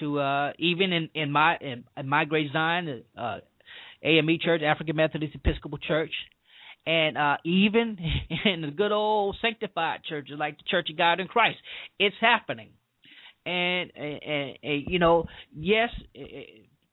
to 0.00 0.20
uh, 0.20 0.52
even 0.58 0.92
in 0.92 1.10
in 1.14 1.32
my 1.32 1.56
in, 1.60 1.84
in 1.96 2.08
my 2.08 2.24
great 2.24 2.52
Zion, 2.52 3.04
uh, 3.16 3.38
AME 4.02 4.38
Church, 4.42 4.62
African 4.62 4.96
Methodist 4.96 5.34
Episcopal 5.34 5.78
Church, 5.78 6.12
and 6.86 7.18
uh, 7.18 7.36
even 7.44 7.98
in 8.44 8.62
the 8.62 8.70
good 8.70 8.92
old 8.92 9.36
sanctified 9.40 10.04
churches 10.04 10.36
like 10.38 10.56
the 10.58 10.64
Church 10.68 10.88
of 10.90 10.96
God 10.96 11.20
in 11.20 11.28
Christ, 11.28 11.58
it's 11.98 12.16
happening. 12.20 12.70
And, 13.46 13.90
and, 13.96 14.58
and 14.62 14.84
you 14.88 14.98
know, 14.98 15.26
yes, 15.56 15.88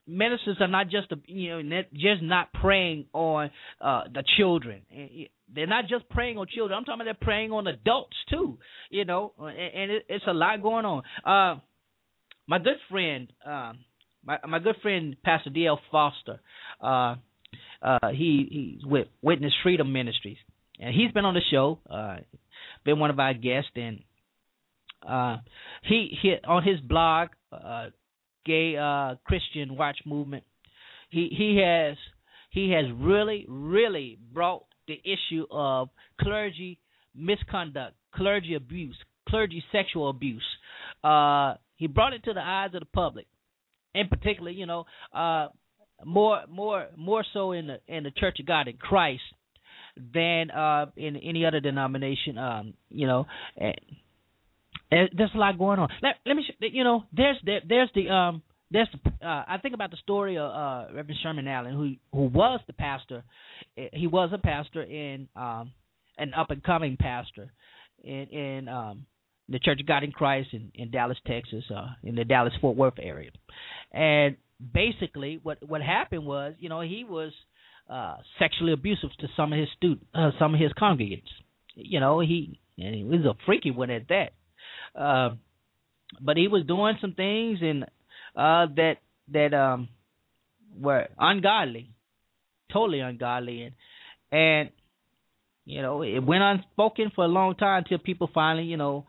ministers 0.07 0.57
are 0.59 0.67
not 0.67 0.89
just 0.89 1.11
you 1.25 1.63
know 1.63 1.81
just 1.93 2.21
not 2.21 2.53
preying 2.53 3.05
on 3.13 3.49
uh 3.81 4.03
the 4.13 4.23
children 4.37 4.81
they're 5.53 5.67
not 5.67 5.87
just 5.87 6.07
preying 6.09 6.37
on 6.37 6.47
children. 6.47 6.77
I'm 6.77 6.85
talking 6.85 7.01
about 7.01 7.05
they're 7.19 7.27
preying 7.27 7.51
on 7.51 7.67
adults 7.67 8.15
too. 8.29 8.57
You 8.89 9.05
know, 9.05 9.33
and, 9.37 9.49
and 9.49 9.91
it, 9.91 10.05
it's 10.09 10.25
a 10.27 10.33
lot 10.33 10.61
going 10.61 10.85
on. 10.85 11.03
Uh, 11.23 11.59
my 12.47 12.59
good 12.59 12.77
friend, 12.89 13.31
uh, 13.45 13.73
my 14.23 14.37
my 14.47 14.59
good 14.59 14.75
friend 14.81 15.15
Pastor 15.23 15.49
D.L. 15.49 15.79
Foster, 15.91 16.39
uh, 16.81 17.15
uh, 17.81 18.09
he 18.11 18.77
he's 18.79 18.85
with 18.85 19.07
Witness 19.21 19.53
Freedom 19.63 19.91
Ministries, 19.91 20.37
and 20.79 20.93
he's 20.93 21.11
been 21.11 21.25
on 21.25 21.33
the 21.33 21.41
show, 21.51 21.79
uh, 21.89 22.17
been 22.83 22.99
one 22.99 23.09
of 23.09 23.19
our 23.19 23.33
guests, 23.33 23.71
and 23.75 24.01
uh, 25.07 25.37
he 25.83 26.17
he 26.21 26.35
on 26.47 26.63
his 26.63 26.79
blog, 26.79 27.29
uh, 27.51 27.87
Gay 28.45 28.75
uh, 28.77 29.15
Christian 29.25 29.75
Watch 29.75 29.97
Movement, 30.05 30.43
he 31.09 31.29
he 31.35 31.61
has 31.63 31.97
he 32.51 32.71
has 32.71 32.85
really 32.95 33.45
really 33.47 34.17
brought 34.33 34.65
the 34.87 35.01
issue 35.03 35.45
of 35.51 35.89
clergy 36.21 36.79
misconduct, 37.15 37.95
clergy 38.13 38.55
abuse, 38.55 38.97
clergy 39.27 39.63
sexual 39.71 40.09
abuse. 40.09 40.45
Uh, 41.03 41.55
he 41.77 41.87
brought 41.87 42.13
it 42.13 42.23
to 42.23 42.33
the 42.33 42.41
eyes 42.41 42.71
of 42.73 42.81
the 42.81 42.87
public, 42.93 43.27
in 43.93 44.07
particular, 44.07 44.51
you 44.51 44.65
know, 44.65 44.85
uh, 45.13 45.47
more 46.03 46.41
more 46.49 46.87
more 46.95 47.23
so 47.33 47.51
in 47.51 47.67
the 47.67 47.79
in 47.87 48.03
the 48.03 48.11
Church 48.11 48.39
of 48.39 48.45
God 48.45 48.67
in 48.67 48.77
Christ 48.77 49.23
than 50.13 50.51
uh, 50.51 50.87
in 50.97 51.15
any 51.15 51.45
other 51.45 51.59
denomination. 51.59 52.37
Um, 52.37 52.73
you 52.89 53.07
know, 53.07 53.25
there's 54.89 55.31
a 55.33 55.37
lot 55.37 55.57
going 55.57 55.79
on. 55.79 55.89
Let, 56.01 56.15
let 56.25 56.35
me, 56.35 56.43
you 56.59 56.83
know, 56.83 57.03
there's 57.11 57.37
there, 57.43 57.61
there's 57.67 57.89
the 57.95 58.09
um 58.09 58.41
there's 58.71 58.87
uh, 59.05 59.25
I 59.47 59.57
think 59.61 59.73
about 59.73 59.91
the 59.91 59.97
story 59.97 60.37
of 60.37 60.51
uh, 60.51 60.93
Reverend 60.93 61.19
Sherman 61.21 61.47
Allen, 61.47 61.73
who 61.73 62.17
who 62.17 62.25
was 62.27 62.59
the 62.67 62.73
pastor. 62.73 63.23
He 63.75 64.07
was 64.07 64.31
a 64.33 64.37
pastor 64.37 64.83
in 64.83 65.27
um, 65.35 65.71
an 66.17 66.33
up 66.33 66.49
and 66.49 66.63
coming 66.63 66.97
pastor 66.97 67.51
in 68.03 68.27
in 68.27 68.67
um, 68.67 69.05
the 69.49 69.59
Church 69.59 69.79
of 69.79 69.87
God 69.87 70.03
in 70.03 70.11
Christ 70.11 70.49
in, 70.53 70.71
in 70.73 70.91
Dallas, 70.91 71.17
Texas, 71.27 71.63
uh, 71.75 71.87
in 72.03 72.15
the 72.15 72.23
Dallas 72.23 72.53
Fort 72.59 72.75
Worth 72.75 72.99
area, 72.99 73.31
and 73.91 74.35
basically 74.73 75.39
what 75.43 75.57
what 75.67 75.81
happened 75.81 76.25
was, 76.25 76.55
you 76.59 76.69
know, 76.69 76.81
he 76.81 77.05
was 77.07 77.31
uh, 77.89 78.17
sexually 78.39 78.73
abusive 78.73 79.09
to 79.19 79.27
some 79.35 79.53
of 79.53 79.59
his 79.59 79.69
student, 79.77 80.07
uh, 80.13 80.31
some 80.39 80.53
of 80.53 80.59
his 80.59 80.71
congregants. 80.73 81.29
You 81.75 81.99
know, 81.99 82.19
he 82.19 82.59
and 82.77 82.95
he 82.95 83.03
was 83.03 83.25
a 83.25 83.35
freaky 83.45 83.71
one 83.71 83.89
at 83.89 84.07
that. 84.09 84.29
Uh, 84.95 85.29
but 86.21 86.37
he 86.37 86.47
was 86.47 86.65
doing 86.65 86.95
some 87.01 87.13
things 87.13 87.59
and 87.61 87.83
uh, 88.35 88.67
that 88.75 88.95
that 89.31 89.53
um, 89.53 89.89
were 90.79 91.07
ungodly, 91.17 91.89
totally 92.71 92.99
ungodly, 92.99 93.63
and 93.63 93.75
and 94.31 94.69
you 95.65 95.81
know 95.81 96.01
it 96.01 96.19
went 96.19 96.43
unspoken 96.43 97.11
for 97.15 97.25
a 97.25 97.29
long 97.29 97.55
time 97.55 97.83
until 97.83 97.97
people 97.97 98.29
finally, 98.33 98.65
you 98.65 98.77
know, 98.77 99.05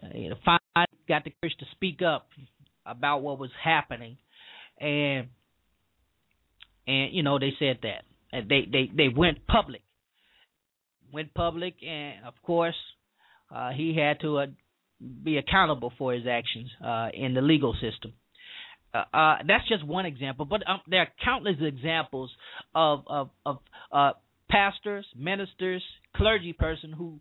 finally 0.00 0.86
got 1.08 1.24
the 1.24 1.32
courage 1.40 1.56
to 1.58 1.66
speak 1.72 2.02
up 2.02 2.28
about 2.84 3.22
what 3.22 3.38
was 3.38 3.50
happening, 3.62 4.16
and 4.80 5.28
and 6.86 7.14
you 7.14 7.22
know 7.22 7.38
they 7.38 7.52
said 7.58 7.78
that. 7.82 8.04
And 8.32 8.48
they 8.48 8.66
they 8.70 8.90
they 8.94 9.08
went 9.08 9.46
public, 9.46 9.82
went 11.12 11.32
public, 11.32 11.76
and 11.82 12.24
of 12.26 12.34
course 12.42 12.74
uh, 13.54 13.70
he 13.70 13.96
had 13.96 14.20
to 14.20 14.38
uh, 14.38 14.46
be 15.22 15.38
accountable 15.38 15.92
for 15.98 16.12
his 16.12 16.26
actions 16.26 16.70
uh, 16.84 17.08
in 17.12 17.34
the 17.34 17.40
legal 17.40 17.74
system. 17.74 18.12
Uh, 18.94 19.04
uh, 19.16 19.36
that's 19.46 19.68
just 19.68 19.84
one 19.86 20.06
example, 20.06 20.44
but 20.44 20.62
um, 20.68 20.80
there 20.88 21.00
are 21.00 21.08
countless 21.22 21.56
examples 21.60 22.30
of 22.74 23.04
of, 23.06 23.30
of 23.44 23.58
uh, 23.92 24.12
pastors, 24.50 25.06
ministers, 25.16 25.82
clergy 26.14 26.52
person 26.52 26.92
who 26.92 27.18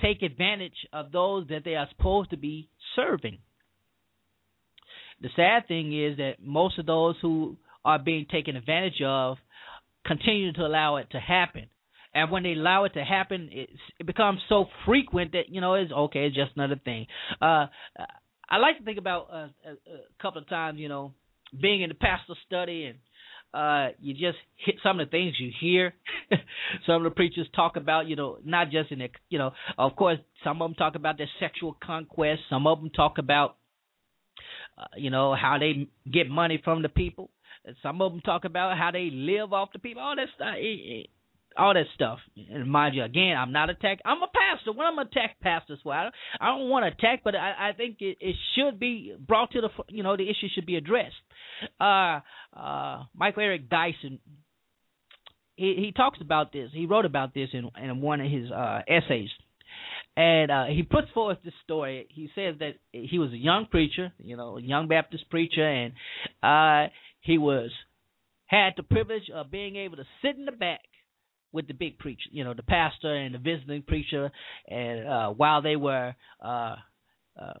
take 0.00 0.22
advantage 0.22 0.86
of 0.92 1.12
those 1.12 1.46
that 1.48 1.62
they 1.64 1.74
are 1.74 1.86
supposed 1.96 2.30
to 2.30 2.36
be 2.36 2.68
serving. 2.96 3.38
The 5.20 5.28
sad 5.36 5.68
thing 5.68 5.96
is 5.96 6.16
that 6.16 6.36
most 6.42 6.78
of 6.78 6.86
those 6.86 7.14
who 7.22 7.56
are 7.84 7.98
being 7.98 8.26
taken 8.30 8.56
advantage 8.56 9.00
of 9.04 9.36
continue 10.04 10.52
to 10.54 10.62
allow 10.62 10.96
it 10.96 11.08
to 11.12 11.20
happen. 11.20 11.66
And 12.14 12.30
when 12.30 12.42
they 12.42 12.52
allow 12.52 12.84
it 12.84 12.94
to 12.94 13.04
happen, 13.04 13.48
it 13.52 14.06
becomes 14.06 14.40
so 14.48 14.66
frequent 14.84 15.32
that 15.32 15.48
you 15.48 15.60
know 15.60 15.74
it's 15.74 15.92
okay. 15.92 16.26
It's 16.26 16.36
just 16.36 16.52
another 16.56 16.80
thing. 16.84 17.06
Uh, 17.40 17.66
I 18.48 18.58
like 18.58 18.78
to 18.78 18.84
think 18.84 18.98
about 18.98 19.28
uh, 19.32 19.48
a, 19.64 19.72
a 19.72 20.22
couple 20.22 20.42
of 20.42 20.48
times, 20.48 20.78
you 20.78 20.88
know, 20.88 21.14
being 21.58 21.82
in 21.82 21.88
the 21.88 21.94
pastor 21.94 22.34
study 22.46 22.84
and 22.84 22.98
uh 23.54 23.92
you 24.00 24.14
just 24.14 24.38
hit 24.64 24.76
some 24.82 24.98
of 24.98 25.06
the 25.06 25.10
things 25.10 25.34
you 25.38 25.50
hear 25.60 25.92
some 26.86 26.96
of 26.96 27.02
the 27.02 27.10
preachers 27.10 27.46
talk 27.54 27.76
about 27.76 28.08
you 28.08 28.16
know 28.16 28.38
not 28.46 28.70
just 28.70 28.90
in 28.90 29.00
the 29.00 29.10
you 29.28 29.38
know 29.38 29.50
of 29.76 29.94
course 29.94 30.18
some 30.42 30.62
of 30.62 30.70
them 30.70 30.74
talk 30.74 30.94
about 30.94 31.18
their 31.18 31.28
sexual 31.38 31.76
conquest 31.84 32.40
some 32.48 32.66
of 32.66 32.80
them 32.80 32.88
talk 32.88 33.18
about 33.18 33.56
uh, 34.78 34.84
you 34.96 35.10
know 35.10 35.34
how 35.34 35.58
they 35.58 35.86
get 36.10 36.30
money 36.30 36.62
from 36.64 36.80
the 36.80 36.88
people 36.88 37.28
some 37.82 38.02
of 38.02 38.12
them 38.12 38.20
talk 38.20 38.44
about 38.44 38.76
how 38.76 38.90
they 38.90 39.10
live 39.12 39.52
off 39.52 39.72
the 39.72 39.78
people. 39.78 40.02
All 40.02 40.16
that 40.16 40.28
stuff. 40.34 40.56
All 41.56 41.74
that 41.74 41.86
stuff. 41.94 42.18
And 42.50 42.70
mind 42.70 42.94
you, 42.94 43.02
again, 43.02 43.36
I'm 43.36 43.52
not 43.52 43.70
attack. 43.70 43.98
I'm 44.04 44.22
a 44.22 44.26
pastor. 44.26 44.72
What 44.72 44.86
I'm 44.86 44.96
gonna 44.96 45.08
attack 45.10 45.40
pastors 45.40 45.78
for? 45.82 45.92
I 45.92 46.04
don't, 46.04 46.14
I 46.40 46.46
don't 46.46 46.68
want 46.68 46.84
to 46.84 46.92
attack, 46.92 47.22
but 47.24 47.34
I, 47.34 47.70
I 47.70 47.72
think 47.72 47.96
it, 48.00 48.18
it 48.20 48.36
should 48.54 48.78
be 48.78 49.14
brought 49.18 49.52
to 49.52 49.60
the. 49.60 49.68
You 49.88 50.02
know, 50.02 50.16
the 50.16 50.24
issue 50.24 50.48
should 50.54 50.66
be 50.66 50.76
addressed. 50.76 51.14
Uh, 51.80 52.20
uh, 52.56 53.04
Michael 53.14 53.42
Eric 53.42 53.68
Dyson. 53.68 54.18
He, 55.56 55.74
he 55.76 55.92
talks 55.94 56.18
about 56.20 56.52
this. 56.52 56.70
He 56.72 56.86
wrote 56.86 57.04
about 57.04 57.34
this 57.34 57.50
in, 57.52 57.70
in 57.82 58.00
one 58.00 58.20
of 58.20 58.30
his 58.30 58.50
uh, 58.50 58.80
essays 58.88 59.28
and 60.16 60.50
uh, 60.50 60.64
he 60.66 60.82
puts 60.82 61.08
forth 61.12 61.38
this 61.44 61.54
story. 61.64 62.06
He 62.10 62.28
says 62.34 62.56
that 62.58 62.74
he 62.92 63.18
was 63.18 63.32
a 63.32 63.36
young 63.36 63.66
preacher, 63.70 64.12
you 64.18 64.36
know, 64.36 64.58
a 64.58 64.62
young 64.62 64.88
Baptist 64.88 65.28
preacher, 65.30 65.66
and 65.66 65.92
uh, 66.42 66.92
he 67.20 67.38
was 67.38 67.70
had 68.46 68.74
the 68.76 68.82
privilege 68.82 69.30
of 69.34 69.50
being 69.50 69.76
able 69.76 69.96
to 69.96 70.04
sit 70.20 70.36
in 70.36 70.44
the 70.44 70.52
back 70.52 70.80
with 71.52 71.68
the 71.68 71.74
big 71.74 71.98
preacher, 71.98 72.28
you 72.30 72.44
know, 72.44 72.54
the 72.54 72.62
pastor 72.62 73.14
and 73.14 73.34
the 73.34 73.38
visiting 73.38 73.82
preacher, 73.82 74.30
and 74.68 75.08
uh, 75.08 75.28
while 75.30 75.62
they 75.62 75.76
were 75.76 76.14
uh, 76.44 76.76
uh, 77.40 77.54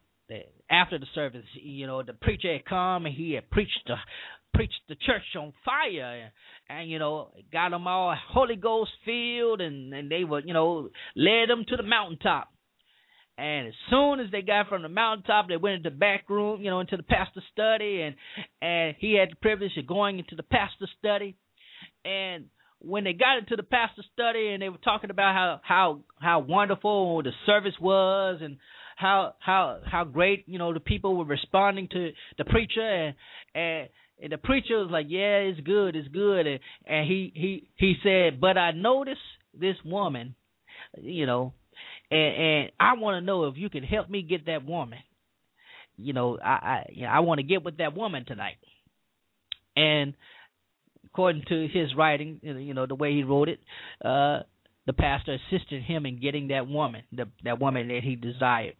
after 0.70 0.98
the 0.98 1.06
service, 1.14 1.44
you 1.54 1.86
know, 1.86 2.02
the 2.02 2.14
preacher 2.14 2.52
had 2.52 2.64
come 2.64 3.06
and 3.06 3.14
he 3.14 3.32
had 3.32 3.50
preached 3.50 3.80
the 3.86 3.96
preached 4.54 4.80
the 4.88 4.94
church 4.96 5.22
on 5.38 5.52
fire, 5.64 6.22
and, 6.22 6.30
and 6.68 6.90
you 6.90 6.98
know, 6.98 7.30
got 7.52 7.70
them 7.70 7.86
all 7.86 8.14
Holy 8.30 8.56
Ghost 8.56 8.90
filled, 9.04 9.60
and 9.60 9.92
and 9.92 10.10
they 10.10 10.24
were, 10.24 10.40
you 10.40 10.54
know, 10.54 10.88
led 11.16 11.48
them 11.48 11.64
to 11.68 11.76
the 11.76 11.82
mountaintop. 11.82 12.48
And 13.38 13.68
as 13.68 13.74
soon 13.88 14.20
as 14.20 14.30
they 14.30 14.42
got 14.42 14.68
from 14.68 14.82
the 14.82 14.90
mountaintop, 14.90 15.48
they 15.48 15.56
went 15.56 15.76
into 15.76 15.90
the 15.90 15.96
back 15.96 16.28
room, 16.28 16.62
you 16.62 16.70
know, 16.70 16.80
into 16.80 16.96
the 16.96 17.02
pastor's 17.02 17.44
study, 17.52 18.02
and 18.02 18.14
and 18.60 18.94
he 18.98 19.14
had 19.14 19.30
the 19.30 19.36
privilege 19.36 19.76
of 19.78 19.86
going 19.86 20.18
into 20.18 20.36
the 20.36 20.42
pastor's 20.42 20.90
study. 20.98 21.34
And 22.04 22.46
when 22.84 23.04
they 23.04 23.12
got 23.12 23.38
into 23.38 23.56
the 23.56 23.62
pastor's 23.62 24.06
study, 24.12 24.48
and 24.48 24.62
they 24.62 24.68
were 24.68 24.78
talking 24.78 25.10
about 25.10 25.34
how 25.34 25.60
how 25.62 26.00
how 26.20 26.40
wonderful 26.40 27.22
the 27.22 27.30
service 27.46 27.74
was, 27.80 28.40
and 28.42 28.58
how 28.96 29.34
how 29.38 29.80
how 29.84 30.04
great 30.04 30.44
you 30.46 30.58
know 30.58 30.72
the 30.72 30.80
people 30.80 31.16
were 31.16 31.24
responding 31.24 31.88
to 31.88 32.10
the 32.38 32.44
preacher, 32.44 32.80
and 32.80 33.14
and 33.54 33.88
and 34.22 34.32
the 34.32 34.38
preacher 34.38 34.78
was 34.78 34.90
like, 34.90 35.06
"Yeah, 35.08 35.38
it's 35.38 35.60
good, 35.60 35.96
it's 35.96 36.08
good," 36.08 36.46
and, 36.46 36.60
and 36.86 37.08
he 37.08 37.32
he 37.34 37.68
he 37.76 37.94
said, 38.02 38.40
"But 38.40 38.58
I 38.58 38.72
noticed 38.72 39.20
this 39.58 39.76
woman, 39.84 40.34
you 41.00 41.26
know, 41.26 41.52
and 42.10 42.36
and 42.36 42.72
I 42.78 42.94
want 42.94 43.20
to 43.20 43.26
know 43.26 43.44
if 43.46 43.56
you 43.56 43.70
can 43.70 43.84
help 43.84 44.08
me 44.10 44.22
get 44.22 44.46
that 44.46 44.64
woman. 44.64 44.98
You 45.96 46.12
know, 46.12 46.38
I 46.38 46.50
I 46.50 46.86
you 46.92 47.02
know, 47.02 47.08
I 47.08 47.20
want 47.20 47.38
to 47.38 47.44
get 47.44 47.64
with 47.64 47.78
that 47.78 47.94
woman 47.96 48.24
tonight. 48.24 48.56
And 49.76 50.14
according 51.12 51.42
to 51.48 51.68
his 51.68 51.94
writing, 51.96 52.40
you 52.42 52.74
know, 52.74 52.86
the 52.86 52.94
way 52.94 53.12
he 53.12 53.22
wrote 53.22 53.48
it, 53.48 53.60
uh, 54.04 54.40
the 54.86 54.92
pastor 54.92 55.36
assisted 55.36 55.82
him 55.82 56.06
in 56.06 56.20
getting 56.20 56.48
that 56.48 56.66
woman, 56.66 57.02
the, 57.12 57.28
that 57.44 57.60
woman 57.60 57.88
that 57.88 58.00
he 58.02 58.16
desired. 58.16 58.74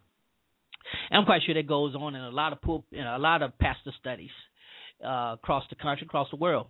And 1.11 1.21
I'm 1.21 1.27
quite 1.27 1.43
sure 1.45 1.55
that 1.55 1.67
goes 1.67 1.95
on 1.95 2.15
in 2.15 2.23
a 2.23 2.31
lot 2.31 2.53
of 2.53 2.63
poop, 2.63 2.85
in 2.91 3.07
a 3.07 3.19
lot 3.19 3.43
of 3.43 3.57
pastor 3.59 3.93
studies 4.01 4.31
uh, 5.05 5.35
across 5.35 5.65
the 5.69 5.77
country, 5.77 6.07
across 6.07 6.29
the 6.31 6.37
world. 6.37 6.67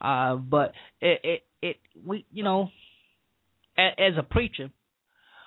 Uh, 0.00 0.36
but 0.36 0.72
it, 1.00 1.20
it, 1.24 1.42
it, 1.62 1.76
we, 2.04 2.26
you 2.30 2.44
know, 2.44 2.68
as, 3.78 3.92
as 3.98 4.12
a 4.18 4.22
preacher, 4.22 4.70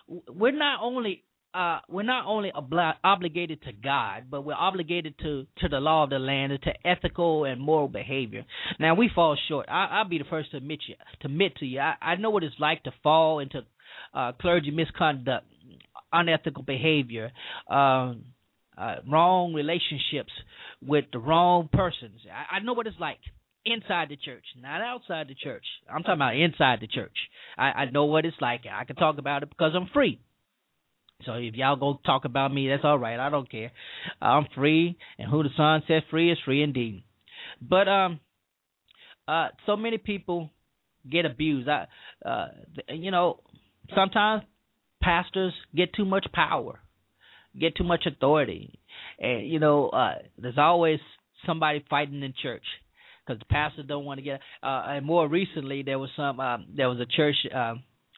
we're 0.08 0.52
not 0.52 0.80
only 0.82 1.24
uh, 1.54 1.80
we're 1.88 2.04
not 2.04 2.26
only 2.26 2.52
obli- 2.56 2.96
obligated 3.04 3.62
to 3.64 3.72
God, 3.72 4.24
but 4.30 4.44
we're 4.44 4.56
obligated 4.56 5.16
to, 5.20 5.46
to 5.60 5.70
the 5.70 5.80
law 5.80 6.04
of 6.04 6.10
the 6.10 6.20
land 6.20 6.52
and 6.52 6.62
to 6.64 6.72
ethical 6.86 7.46
and 7.46 7.62
moral 7.62 7.88
behavior. 7.88 8.44
Now 8.80 8.96
we 8.96 9.10
fall 9.14 9.38
short. 9.48 9.68
I, 9.70 10.02
will 10.02 10.10
be 10.10 10.18
the 10.18 10.24
first 10.30 10.52
to 10.52 10.58
admit 10.58 10.80
you 10.88 10.96
to 11.22 11.28
admit 11.28 11.58
to 11.58 11.66
you. 11.66 11.80
I, 11.80 11.96
I 12.02 12.16
know 12.16 12.32
what 12.32 12.44
it's 12.44 12.56
like 12.60 12.84
to 12.84 12.92
fall 13.04 13.40
into 13.40 13.62
uh, 14.14 14.32
clergy 14.42 14.72
misconduct, 14.72 15.46
unethical 16.12 16.64
behavior, 16.64 17.32
um, 17.70 18.26
uh, 18.76 18.96
wrong 19.08 19.54
relationships 19.54 20.32
with 20.82 21.06
the 21.14 21.20
wrong 21.20 21.70
persons. 21.72 22.20
I, 22.32 22.58
I 22.58 22.60
know 22.62 22.74
what 22.74 22.88
it's 22.88 23.00
like 23.00 23.20
inside 23.66 24.10
the 24.10 24.18
church, 24.18 24.44
not 24.60 24.82
outside 24.82 25.28
the 25.28 25.36
church. 25.36 25.66
I'm 25.88 26.02
talking 26.02 26.16
about 26.16 26.36
inside 26.36 26.80
the 26.82 26.88
church. 26.88 27.16
I, 27.58 27.66
I 27.66 27.90
know 27.92 28.06
what 28.06 28.26
it's 28.26 28.38
like. 28.42 28.62
I 28.72 28.86
can 28.86 28.96
talk 28.96 29.20
about 29.20 29.44
it 29.44 29.50
because 29.50 29.74
I'm 29.76 29.90
free. 29.94 30.20
So 31.26 31.34
if 31.34 31.56
y'all 31.56 31.76
go 31.76 32.00
talk 32.06 32.26
about 32.26 32.54
me, 32.54 32.68
that's 32.68 32.84
all 32.84 33.00
right. 33.00 33.20
I 33.20 33.30
don't 33.30 33.50
care. 33.50 33.72
I'm 34.22 34.46
free, 34.56 34.98
and 35.18 35.30
who 35.30 35.44
the 35.44 35.50
Son 35.56 35.84
set 35.88 36.04
free 36.10 36.32
is 36.32 36.38
free 36.44 36.64
indeed. 36.64 37.04
But 37.62 37.88
um, 37.88 38.20
uh, 39.28 39.50
so 39.66 39.76
many 39.76 39.98
people 39.98 40.50
get 41.10 41.26
abused. 41.26 41.70
I, 41.70 41.88
uh, 42.26 42.48
you 42.90 43.12
know, 43.12 43.40
sometimes 43.96 44.44
pastors 45.02 45.54
get 45.76 45.94
too 45.94 46.06
much 46.06 46.26
power, 46.34 46.80
get 47.60 47.76
too 47.76 47.84
much 47.84 48.06
authority, 48.06 48.80
and 49.20 49.48
you 49.48 49.60
know, 49.60 49.90
uh, 49.90 50.16
there's 50.38 50.58
always 50.58 51.00
somebody 51.46 51.84
fighting 51.90 52.22
in 52.24 52.34
church 52.42 52.64
because 53.26 53.40
the 53.40 53.46
pastors 53.46 53.86
don't 53.88 54.06
want 54.06 54.18
to 54.18 54.24
get. 54.24 54.42
Uh, 54.62 54.84
and 54.88 55.06
more 55.06 55.28
recently, 55.28 55.84
there 55.84 56.00
was 56.00 56.10
some. 56.16 56.40
Um, 56.40 56.66
there 56.76 56.90
was 56.90 57.00
a 57.00 57.06
church 57.06 57.36
uh, 57.56 57.76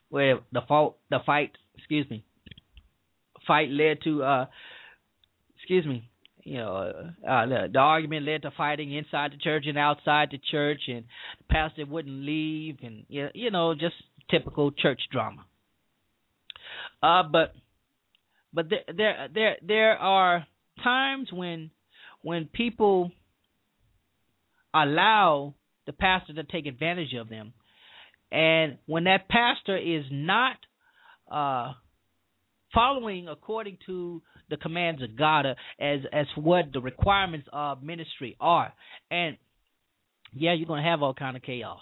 where 0.10 0.40
the 0.52 0.62
fault, 0.68 0.98
the 1.10 1.20
fight, 1.26 1.52
excuse 1.78 2.10
me, 2.10 2.26
fight 3.48 3.70
led 3.70 4.02
to. 4.04 4.24
Uh, 4.24 4.46
excuse 5.58 5.86
me. 5.86 6.10
You 6.44 6.58
know, 6.58 6.76
uh, 7.28 7.46
the, 7.48 7.70
the 7.74 7.80
argument 7.80 8.28
led 8.28 8.44
to 8.44 8.52
fighting 8.56 8.94
inside 8.94 9.32
the 9.32 9.38
church 9.38 9.66
and 9.68 9.80
outside 9.80 10.30
the 10.32 10.40
church, 10.52 10.82
and 10.88 11.04
the 11.40 11.44
pastor 11.50 11.86
wouldn't 11.88 12.24
leave, 12.24 12.78
and 12.84 13.06
you 13.10 13.50
know, 13.50 13.74
just 13.74 13.96
typical 14.30 14.72
church 14.72 15.02
drama. 15.12 15.44
Uh, 17.02 17.24
but 17.32 17.54
but 18.54 18.70
there 18.70 18.84
there 18.96 19.28
there 19.34 19.56
there 19.66 19.98
are 19.98 20.46
times 20.84 21.30
when 21.32 21.72
when 22.22 22.46
people 22.46 23.12
allow 24.74 25.56
the 25.86 25.94
pastor 25.94 26.34
to 26.34 26.44
take 26.44 26.66
advantage 26.66 27.14
of 27.14 27.30
them. 27.30 27.54
And 28.32 28.78
when 28.86 29.06
that 29.06 29.30
pastor 29.30 29.78
is 29.78 30.06
not 30.12 30.58
uh, 31.32 31.74
following 32.76 33.28
according 33.28 33.78
to 33.88 34.22
the 34.50 34.58
commands 34.58 35.02
of 35.02 35.18
God 35.18 35.48
uh, 35.48 35.56
as 35.80 36.02
as 36.14 36.28
what 36.36 36.66
the 36.74 36.82
requirements 36.82 37.48
of 37.52 37.82
ministry 37.82 38.36
are. 38.40 38.72
And 39.10 39.38
yeah, 40.34 40.54
you're 40.54 40.68
to 40.84 40.90
have 40.90 41.02
all 41.02 41.14
kind 41.14 41.36
of 41.36 41.42
chaos. 41.42 41.82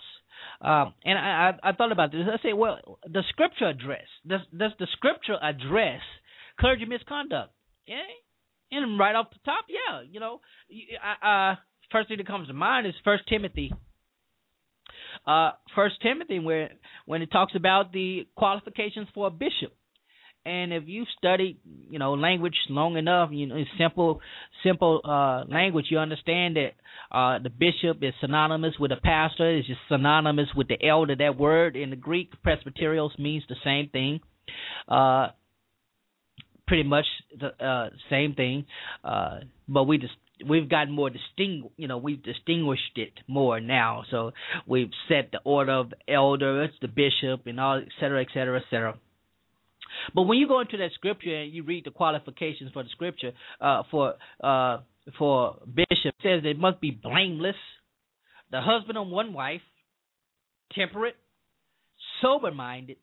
Um, 0.61 0.93
and 1.03 1.17
I, 1.17 1.51
I, 1.63 1.69
I 1.69 1.71
thought 1.73 1.91
about 1.91 2.11
this. 2.11 2.21
I 2.31 2.41
say, 2.41 2.53
well, 2.53 2.99
the 3.05 3.23
scripture 3.29 3.67
address 3.67 4.07
does 4.25 4.41
does 4.57 4.71
the 4.79 4.87
scripture 4.93 5.37
address 5.41 6.01
clergy 6.59 6.85
misconduct? 6.85 7.51
Yeah, 7.87 7.97
and 8.71 8.99
right 8.99 9.15
off 9.15 9.27
the 9.31 9.39
top, 9.45 9.65
yeah, 9.67 10.01
you 10.09 10.19
know, 10.19 10.39
uh, 11.21 11.55
first 11.91 12.07
thing 12.07 12.17
that 12.17 12.27
comes 12.27 12.47
to 12.47 12.53
mind 12.53 12.87
is 12.87 12.93
First 13.03 13.23
Timothy. 13.27 13.73
Uh, 15.27 15.51
First 15.75 15.95
Timothy, 16.01 16.39
where 16.39 16.71
when 17.05 17.21
it 17.21 17.31
talks 17.31 17.53
about 17.55 17.93
the 17.93 18.27
qualifications 18.35 19.07
for 19.13 19.27
a 19.27 19.31
bishop, 19.31 19.73
and 20.45 20.73
if 20.73 20.83
you 20.87 21.05
study, 21.17 21.57
you 21.89 21.99
know, 21.99 22.13
language 22.13 22.55
long 22.69 22.97
enough, 22.97 23.29
you 23.31 23.47
know, 23.47 23.63
simple, 23.77 24.19
simple 24.63 25.01
uh, 25.03 25.45
language, 25.51 25.85
you 25.89 25.99
understand 25.99 26.57
that 26.57 26.71
uh, 27.11 27.39
the 27.39 27.49
bishop 27.49 28.03
is 28.03 28.13
synonymous 28.19 28.73
with 28.79 28.91
a 28.91 28.97
pastor. 28.97 29.57
It's 29.57 29.67
just 29.67 29.79
synonymous 29.87 30.49
with 30.55 30.67
the 30.67 30.85
elder. 30.85 31.15
That 31.15 31.37
word 31.37 31.75
in 31.75 31.91
the 31.91 31.95
Greek, 31.95 32.31
presbyterios, 32.45 33.17
means 33.17 33.43
the 33.47 33.55
same 33.63 33.89
thing. 33.89 34.19
Uh, 34.87 35.27
pretty 36.67 36.83
much 36.83 37.05
the 37.39 37.65
uh, 37.65 37.89
same 38.09 38.33
thing, 38.33 38.65
uh, 39.03 39.39
but 39.67 39.83
we 39.83 39.97
just 39.97 40.13
we've 40.49 40.69
gotten 40.69 40.93
more 40.93 41.09
distinct. 41.09 41.69
You 41.77 41.87
know, 41.87 41.97
we've 41.97 42.21
distinguished 42.21 42.97
it 42.97 43.13
more 43.27 43.59
now. 43.59 44.03
So 44.11 44.31
we've 44.67 44.91
set 45.07 45.31
the 45.31 45.39
order 45.45 45.73
of 45.73 45.91
the 45.91 46.13
elder, 46.13 46.67
the 46.81 46.87
bishop, 46.87 47.47
and 47.47 47.59
all, 47.59 47.77
et 47.77 47.87
cetera, 47.99 48.21
et 48.21 48.27
cetera, 48.33 48.59
et 48.59 48.65
cetera. 48.69 48.95
But 50.13 50.23
when 50.23 50.37
you 50.37 50.47
go 50.47 50.59
into 50.59 50.77
that 50.77 50.91
scripture 50.95 51.35
and 51.35 51.51
you 51.53 51.63
read 51.63 51.85
the 51.85 51.91
qualifications 51.91 52.71
for 52.73 52.83
the 52.83 52.89
scripture 52.89 53.31
uh, 53.61 53.83
for 53.89 54.15
uh, 54.43 54.79
for 55.17 55.57
bishop, 55.73 56.15
says 56.21 56.43
they 56.43 56.53
must 56.53 56.79
be 56.79 56.91
blameless, 56.91 57.55
the 58.51 58.61
husband 58.61 58.97
of 58.97 59.07
one 59.07 59.33
wife, 59.33 59.61
temperate, 60.73 61.15
sober 62.21 62.51
minded, 62.51 62.97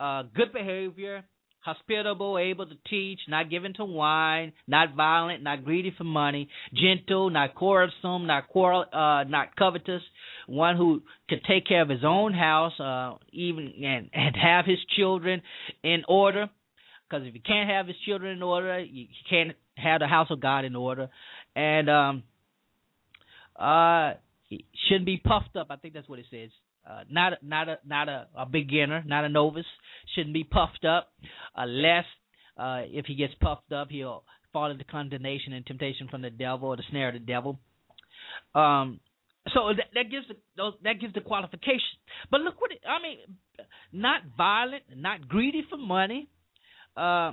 uh, 0.00 0.24
good 0.34 0.52
behavior, 0.52 1.24
hospitable, 1.64 2.38
able 2.38 2.66
to 2.66 2.74
teach, 2.90 3.20
not 3.28 3.48
given 3.48 3.72
to 3.74 3.84
wine, 3.84 4.52
not 4.68 4.94
violent, 4.94 5.42
not 5.42 5.64
greedy 5.64 5.94
for 5.96 6.04
money, 6.04 6.48
gentle, 6.74 7.30
not 7.30 7.54
quarrelsome, 7.54 8.26
not 8.26 8.48
quarrel, 8.48 8.84
uh, 8.92 9.24
not 9.24 9.56
covetous, 9.56 10.02
one 10.46 10.76
who 10.76 11.02
can 11.28 11.40
take 11.48 11.66
care 11.66 11.80
of 11.80 11.88
his 11.88 12.04
own 12.04 12.34
house, 12.34 12.78
uh, 12.78 13.14
even 13.32 13.72
and, 13.82 14.10
and 14.12 14.36
have 14.36 14.66
his 14.66 14.78
children 14.96 15.40
in 15.82 16.02
order. 16.06 16.50
Because 17.08 17.26
if 17.26 17.34
you 17.34 17.40
can't 17.40 17.70
have 17.70 17.86
his 17.86 17.96
children 18.06 18.36
in 18.36 18.42
order, 18.42 18.78
you 18.80 19.06
can't 19.28 19.52
have 19.76 20.00
the 20.00 20.06
house 20.06 20.28
of 20.30 20.40
God 20.40 20.64
in 20.64 20.76
order, 20.76 21.08
and 21.56 21.88
um, 21.88 22.22
uh, 23.58 24.14
shouldn't 24.88 25.06
be 25.06 25.16
puffed 25.16 25.56
up. 25.56 25.68
I 25.70 25.76
think 25.76 25.94
that's 25.94 26.08
what 26.08 26.18
it 26.18 26.26
says. 26.30 26.50
Uh, 26.88 27.04
not 27.10 27.32
not 27.42 27.68
a 27.68 27.78
not 27.86 28.08
a, 28.08 28.26
a 28.36 28.46
beginner, 28.46 29.02
not 29.06 29.24
a 29.24 29.28
novice. 29.28 29.64
Shouldn't 30.14 30.34
be 30.34 30.44
puffed 30.44 30.84
up, 30.84 31.12
lest 31.66 32.06
uh, 32.58 32.82
if 32.84 33.06
he 33.06 33.14
gets 33.14 33.34
puffed 33.40 33.72
up, 33.72 33.88
he'll 33.90 34.24
fall 34.52 34.70
into 34.70 34.84
condemnation 34.84 35.52
and 35.52 35.66
temptation 35.66 36.08
from 36.08 36.22
the 36.22 36.30
devil 36.30 36.68
or 36.68 36.76
the 36.76 36.82
snare 36.90 37.08
of 37.08 37.14
the 37.14 37.20
devil. 37.20 37.58
Um, 38.54 39.00
so 39.52 39.72
that, 39.76 39.86
that 39.94 40.10
gives 40.10 40.26
the 40.28 40.70
that 40.84 41.00
gives 41.00 41.14
the 41.14 41.20
qualification. 41.20 41.98
But 42.30 42.40
look 42.40 42.60
what 42.60 42.70
it, 42.70 42.80
I 42.88 43.02
mean: 43.02 43.18
not 43.92 44.22
violent, 44.36 44.84
not 44.94 45.28
greedy 45.28 45.64
for 45.68 45.76
money, 45.76 46.28
uh, 46.96 47.32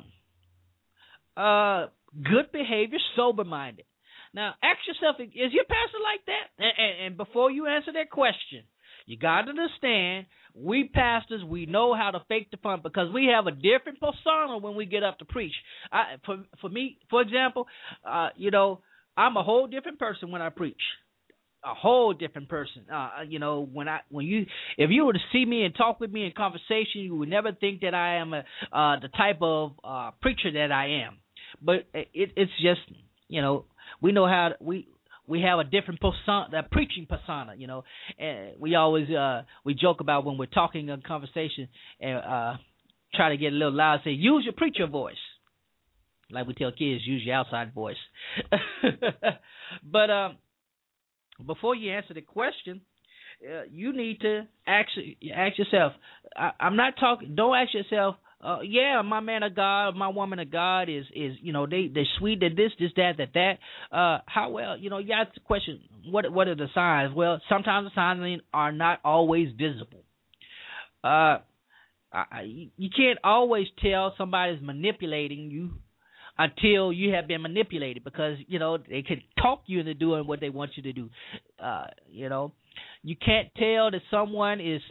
uh, 1.38 1.88
good 2.24 2.52
behavior, 2.52 3.00
sober 3.16 3.44
minded. 3.44 3.86
Now, 4.34 4.56
ask 4.64 4.80
yourself: 4.88 5.18
Is 5.20 5.54
your 5.54 5.66
pastor 5.66 6.00
like 6.04 6.26
that? 6.26 6.46
And, 6.58 6.74
and, 6.78 7.06
and 7.06 7.18
before 7.18 7.52
you 7.52 7.68
answer 7.68 7.94
that 7.94 8.10
question, 8.10 8.64
you 9.12 9.18
got 9.18 9.42
to 9.42 9.50
understand, 9.50 10.26
we 10.56 10.90
pastors, 10.94 11.44
we 11.44 11.66
know 11.66 11.94
how 11.94 12.12
to 12.12 12.22
fake 12.30 12.50
the 12.50 12.56
fun 12.56 12.80
because 12.82 13.14
we 13.14 13.26
have 13.26 13.46
a 13.46 13.52
different 13.52 14.00
persona 14.00 14.58
when 14.58 14.76
we 14.76 14.86
get 14.86 15.04
up 15.04 15.20
to 15.20 15.26
preach. 15.26 15.52
I, 15.92 16.16
for 16.26 16.38
for 16.62 16.70
me, 16.70 16.98
for 17.10 17.22
example, 17.22 17.68
uh, 18.10 18.30
you 18.38 18.52
know, 18.52 18.80
I'm 19.18 19.36
a 19.36 19.44
whole 19.44 19.68
different 19.68 20.00
person 20.00 20.32
when 20.32 20.42
I 20.42 20.48
preach. 20.48 20.82
A 21.64 21.74
whole 21.74 22.14
different 22.14 22.48
person. 22.48 22.86
Uh, 22.92 23.10
you 23.28 23.38
know, 23.38 23.68
when 23.72 23.90
I 23.90 24.00
when 24.10 24.26
you 24.26 24.46
if 24.78 24.90
you 24.90 25.06
were 25.06 25.14
to 25.14 25.20
see 25.34 25.44
me 25.44 25.66
and 25.66 25.76
talk 25.76 26.00
with 26.00 26.12
me 26.12 26.26
in 26.26 26.32
conversation, 26.32 27.02
you 27.02 27.16
would 27.18 27.30
never 27.30 27.52
think 27.52 27.82
that 27.82 27.94
I 27.94 28.16
am 28.16 28.34
a 28.34 28.46
uh, 28.72 29.00
the 29.02 29.10
type 29.10 29.40
of 29.42 29.74
uh, 29.84 30.12
preacher 30.22 30.54
that 30.54 30.72
I 30.72 31.04
am. 31.06 31.18
But 31.62 31.86
it, 31.94 32.32
it's 32.36 32.52
just 32.62 32.80
you 33.28 33.42
know 33.42 33.66
we 34.02 34.14
know 34.14 34.26
how 34.26 34.50
to, 34.50 34.56
we 34.64 34.88
we 35.28 35.42
have 35.42 35.60
a 35.60 35.64
different 35.64 36.00
persona, 36.00 36.48
that 36.52 36.72
preaching 36.72 37.08
persona, 37.08 37.54
you 37.58 37.68
know. 37.68 37.84
And 38.18 38.54
we 38.60 38.76
always 38.76 39.10
uh 39.10 39.44
we 39.64 39.74
joke 39.74 40.02
about 40.02 40.26
when 40.26 40.38
we're 40.38 40.46
talking 40.48 40.90
in 40.90 41.02
conversation 41.02 41.68
and 42.00 42.18
uh 42.18 42.54
try 43.14 43.30
to 43.30 43.38
get 43.38 43.54
a 43.54 43.56
little 43.56 43.74
loud, 43.74 44.00
say 44.04 44.12
use 44.12 44.44
your 44.44 44.54
preacher 44.54 44.88
voice. 44.88 45.16
Like 46.30 46.48
we 46.48 46.54
tell 46.54 46.72
kids, 46.72 47.06
use 47.06 47.24
your 47.26 47.36
outside 47.36 47.74
voice. 47.74 47.98
but 49.84 50.10
um 50.10 50.38
before 51.46 51.76
you 51.76 51.92
answer 51.92 52.14
the 52.14 52.22
question, 52.22 52.82
uh, 53.44 53.64
you 53.72 53.96
need 53.96 54.22
to 54.22 54.48
ask 54.68 54.90
ask 55.36 55.58
yourself. 55.58 55.94
I, 56.36 56.52
I'm 56.60 56.76
not 56.76 56.94
talking. 57.00 57.36
Don't 57.36 57.56
ask 57.56 57.74
yourself 57.74 58.16
uh, 58.44 58.60
yeah, 58.64 59.02
my 59.04 59.20
man 59.20 59.44
of 59.44 59.56
God, 59.56 59.96
my 59.96 60.08
woman 60.08 60.40
of 60.40 60.52
God 60.52 60.90
is 60.90 61.06
is 61.16 61.38
you 61.42 61.54
know 61.54 61.68
they 61.68 61.90
they 61.94 62.06
sweet 62.18 62.40
that 62.40 62.56
this 62.56 62.72
this 62.80 62.92
that 62.96 63.14
that 63.18 63.34
that. 63.34 63.96
Uh, 63.96 64.20
how 64.26 64.50
well 64.50 64.78
you 64.78 64.90
know 64.90 65.00
ask 65.00 65.34
the 65.34 65.40
question 65.42 65.80
what 66.10 66.32
what 66.32 66.48
are 66.48 66.56
the 66.56 66.68
signs? 66.74 67.14
Well, 67.16 67.40
sometimes 67.50 67.90
the 67.90 67.96
signs 67.96 68.42
are 68.54 68.72
not 68.72 69.00
always 69.04 69.50
visible. 69.58 70.04
Uh, 71.04 71.40
I, 72.14 72.70
you 72.78 72.90
can't 72.96 73.20
always 73.24 73.68
tell 73.82 74.14
somebody's 74.18 74.62
manipulating 74.62 75.50
you 75.50 75.72
until 76.38 76.92
you 76.92 77.14
have 77.14 77.28
been 77.28 77.42
manipulated 77.42 78.04
because 78.04 78.38
you 78.48 78.60
know 78.60 78.78
they 78.78 79.02
can 79.02 79.22
talk 79.42 79.64
you 79.68 79.80
into 79.80 79.94
doing 79.94 80.28
what 80.28 80.40
they 80.40 80.50
want 80.50 80.72
you 80.76 80.84
to 80.84 80.94
do. 80.94 81.10
Uh, 81.62 81.86
you 82.10 82.28
know, 82.28 82.52
you 83.04 83.16
can't 83.16 83.50
tell 83.56 83.92
that 83.92 84.02
someone 84.10 84.60
is 84.60 84.82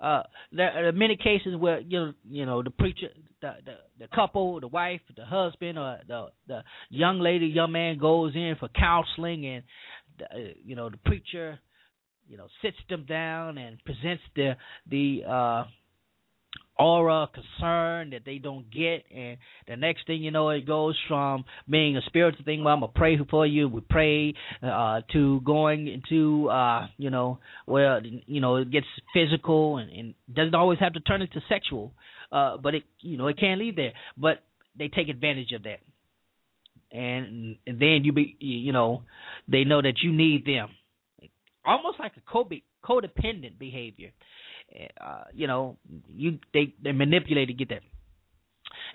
uh, 0.00 0.22
there 0.52 0.88
are 0.88 0.92
many 0.92 1.16
cases 1.16 1.54
where 1.56 1.80
you 1.80 1.98
know, 1.98 2.12
you 2.28 2.46
know 2.46 2.62
the 2.62 2.70
preacher, 2.70 3.08
the, 3.42 3.54
the 3.64 3.74
the 3.98 4.08
couple, 4.14 4.58
the 4.60 4.68
wife, 4.68 5.00
the 5.14 5.24
husband, 5.24 5.78
or 5.78 5.98
the 6.08 6.28
the 6.48 6.62
young 6.88 7.20
lady, 7.20 7.46
young 7.46 7.72
man 7.72 7.98
goes 7.98 8.34
in 8.34 8.56
for 8.58 8.68
counseling, 8.68 9.46
and 9.46 9.62
the, 10.18 10.24
uh, 10.24 10.52
you 10.64 10.74
know 10.74 10.88
the 10.88 10.96
preacher, 10.98 11.58
you 12.28 12.38
know, 12.38 12.46
sits 12.62 12.78
them 12.88 13.04
down 13.06 13.58
and 13.58 13.78
presents 13.84 14.22
the 14.34 14.56
the 14.88 15.22
uh, 15.28 15.64
aura 16.80 17.28
concern 17.32 18.10
that 18.10 18.22
they 18.24 18.38
don't 18.38 18.70
get. 18.70 19.04
And 19.14 19.36
the 19.68 19.76
next 19.76 20.06
thing 20.06 20.22
you 20.22 20.30
know 20.30 20.48
it 20.50 20.66
goes 20.66 20.96
from 21.08 21.44
being 21.68 21.96
a 21.96 22.00
spiritual 22.06 22.44
thing 22.44 22.64
well 22.64 22.74
i'm 22.74 22.80
gonna 22.80 22.92
pray 22.94 23.18
for 23.30 23.46
you. 23.46 23.68
We 23.68 23.82
pray 23.82 24.34
uh 24.62 25.02
to 25.12 25.40
going 25.42 25.88
into 25.88 26.48
uh 26.48 26.86
you 26.96 27.10
know 27.10 27.38
where 27.66 28.00
you 28.04 28.40
know 28.40 28.56
it 28.56 28.70
gets 28.70 28.86
physical 29.12 29.76
and, 29.78 29.90
and 29.90 30.14
doesn't 30.32 30.54
always 30.54 30.78
have 30.78 30.94
to 30.94 31.00
turn 31.00 31.22
into 31.22 31.40
sexual 31.48 31.92
uh 32.32 32.56
but 32.56 32.74
it 32.74 32.84
you 33.00 33.16
know 33.16 33.26
it 33.28 33.38
can 33.38 33.58
lead 33.58 33.76
there. 33.76 33.92
But 34.16 34.42
they 34.78 34.88
take 34.88 35.08
advantage 35.08 35.52
of 35.52 35.64
that. 35.64 35.80
And, 36.92 37.56
then 37.66 38.00
you 38.02 38.12
be 38.12 38.36
you 38.40 38.72
know 38.72 39.02
they 39.48 39.64
know 39.64 39.82
that 39.82 40.02
you 40.02 40.12
need 40.12 40.44
them. 40.44 40.70
Almost 41.64 42.00
like 42.00 42.12
a 42.16 42.30
codependent 42.84 43.58
behavior 43.58 44.10
uh, 45.00 45.24
you 45.34 45.46
know, 45.46 45.76
you 46.14 46.38
they 46.52 46.74
they 46.82 46.92
manipulate 46.92 47.48
to 47.48 47.54
get 47.54 47.68
that. 47.70 47.82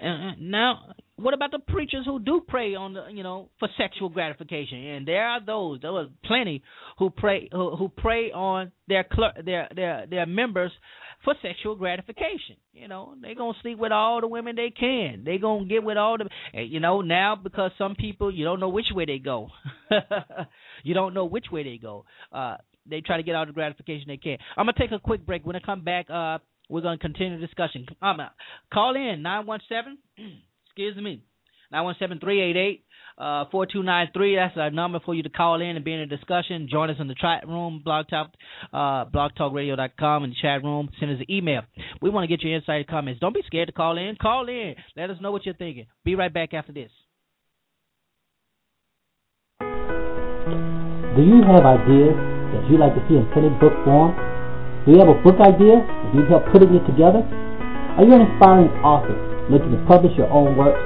And 0.01 0.51
now, 0.51 0.93
what 1.15 1.33
about 1.33 1.51
the 1.51 1.59
preachers 1.59 2.05
who 2.05 2.19
do 2.19 2.41
prey 2.45 2.75
on 2.75 2.93
the, 2.93 3.05
you 3.09 3.23
know, 3.23 3.49
for 3.59 3.69
sexual 3.77 4.09
gratification? 4.09 4.77
And 4.77 5.07
there 5.07 5.25
are 5.25 5.45
those, 5.45 5.79
there 5.81 5.91
are 5.91 6.07
plenty 6.25 6.63
who 6.97 7.09
prey 7.09 7.47
who, 7.51 7.75
who 7.75 7.89
prey 7.89 8.31
on 8.31 8.71
their 8.88 9.05
their 9.43 9.69
their 9.73 10.05
their 10.09 10.25
members 10.25 10.71
for 11.23 11.33
sexual 11.41 11.75
gratification. 11.75 12.57
You 12.73 12.88
know, 12.88 13.15
they 13.21 13.36
gonna 13.36 13.57
sleep 13.61 13.77
with 13.79 13.91
all 13.91 14.21
the 14.21 14.27
women 14.27 14.55
they 14.55 14.69
can. 14.69 15.23
They 15.25 15.38
gonna 15.38 15.65
get 15.65 15.83
with 15.83 15.97
all 15.97 16.17
the, 16.17 16.61
you 16.61 16.79
know, 16.79 17.01
now 17.01 17.36
because 17.36 17.71
some 17.77 17.95
people 17.95 18.33
you 18.33 18.43
don't 18.43 18.59
know 18.59 18.69
which 18.69 18.88
way 18.91 19.05
they 19.05 19.19
go. 19.19 19.49
you 20.83 20.93
don't 20.93 21.13
know 21.13 21.25
which 21.25 21.45
way 21.51 21.63
they 21.63 21.77
go. 21.77 22.05
Uh, 22.31 22.57
they 22.89 23.01
try 23.01 23.17
to 23.17 23.23
get 23.23 23.36
all 23.36 23.45
the 23.45 23.51
gratification 23.51 24.05
they 24.07 24.17
can. 24.17 24.38
I'm 24.57 24.65
gonna 24.65 24.73
take 24.77 24.91
a 24.91 24.99
quick 24.99 25.25
break. 25.25 25.45
When 25.45 25.55
I 25.55 25.59
come 25.59 25.83
back, 25.83 26.09
uh, 26.09 26.39
we're 26.69 26.81
gonna 26.81 26.97
continue 26.97 27.39
the 27.39 27.45
discussion. 27.45 27.86
Um, 28.01 28.17
call 28.73 28.95
in 28.95 29.21
nine 29.21 29.45
one 29.45 29.59
seven. 29.69 29.97
Excuse 30.67 30.97
me. 30.97 31.23
917-388 31.73 32.81
uh, 33.17 33.45
4293. 33.51 34.36
That's 34.36 34.57
our 34.57 34.71
number 34.71 34.99
for 35.05 35.15
you 35.15 35.23
to 35.23 35.29
call 35.29 35.61
in 35.61 35.75
and 35.75 35.86
be 35.86 35.93
in 35.93 36.01
a 36.01 36.05
discussion. 36.05 36.67
Join 36.69 36.89
us 36.89 36.97
in 36.99 37.07
the 37.07 37.15
chat 37.15 37.47
room, 37.47 37.81
blog 37.83 38.05
uh, 38.11 38.25
blogtalkradio.com 39.05 40.23
in 40.23 40.29
the 40.31 40.36
chat 40.41 40.63
room. 40.63 40.89
Send 40.99 41.11
us 41.11 41.19
an 41.19 41.33
email. 41.33 41.61
We 42.01 42.09
want 42.09 42.23
to 42.23 42.27
get 42.27 42.43
your 42.43 42.55
insight 42.55 42.88
comments. 42.88 43.19
Don't 43.19 43.33
be 43.33 43.41
scared 43.45 43.67
to 43.67 43.73
call 43.73 43.97
in. 43.97 44.15
Call 44.21 44.47
in. 44.47 44.75
Let 44.95 45.09
us 45.09 45.17
know 45.21 45.31
what 45.31 45.45
you're 45.45 45.55
thinking. 45.55 45.86
Be 46.03 46.15
right 46.15 46.33
back 46.33 46.53
after 46.53 46.73
this. 46.73 46.91
Do 49.59 51.21
you 51.21 51.41
have 51.47 51.65
ideas 51.65 52.34
that 52.66 52.72
you'd 52.74 52.82
like 52.82 52.97
to 52.97 53.03
see 53.05 53.13
in 53.13 53.30
printed 53.30 53.53
book 53.61 53.78
form? 53.86 54.18
Do 54.86 54.93
you 54.93 54.97
have 54.97 55.09
a 55.09 55.18
book 55.22 55.38
idea 55.38 55.86
and 55.86 56.18
need 56.18 56.26
help 56.30 56.49
putting 56.49 56.74
it 56.74 56.82
together? 56.89 57.22
Are 57.22 58.01
you 58.01 58.13
an 58.18 58.26
aspiring 58.26 58.74
author 58.82 59.13
looking 59.53 59.70
to 59.78 59.82
publish 59.86 60.18
your 60.18 60.30
own 60.34 60.57
works? 60.57 60.82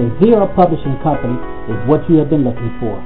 The 0.00 0.08
Zera 0.18 0.48
Publishing 0.56 0.96
Company 1.04 1.36
is 1.68 1.76
what 1.84 2.08
you 2.08 2.16
have 2.24 2.32
been 2.32 2.42
looking 2.42 2.72
for. 2.80 2.96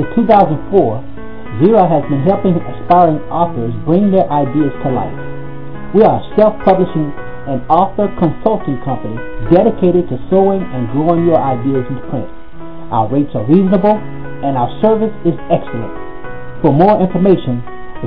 Since 0.00 0.08
2004, 0.16 1.60
Zera 1.60 1.84
has 1.84 2.02
been 2.08 2.24
helping 2.24 2.56
aspiring 2.56 3.20
authors 3.28 3.72
bring 3.84 4.08
their 4.10 4.26
ideas 4.32 4.72
to 4.84 4.88
life. 4.96 5.16
We 5.92 6.02
are 6.08 6.20
a 6.20 6.24
self-publishing 6.40 7.12
and 7.46 7.62
author 7.68 8.08
consulting 8.18 8.80
company 8.82 9.16
dedicated 9.52 10.08
to 10.08 10.16
sowing 10.32 10.64
and 10.64 10.88
growing 10.90 11.28
your 11.28 11.38
ideas 11.38 11.84
into 11.86 12.02
print. 12.08 12.28
Our 12.90 13.06
rates 13.12 13.30
are 13.36 13.44
reasonable 13.44 13.94
and 13.94 14.56
our 14.56 14.72
service 14.82 15.14
is 15.24 15.36
excellent. 15.52 16.05
For 16.62 16.72
more 16.72 17.02
information, 17.02 17.60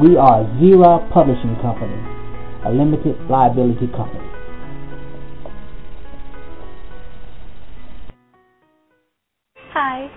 We 0.00 0.16
are 0.16 0.44
Zera 0.56 1.04
Publishing 1.12 1.54
Company, 1.60 1.94
a 2.64 2.72
limited 2.72 3.20
liability 3.28 3.86
company. 3.88 4.24
Hi. 9.72 10.08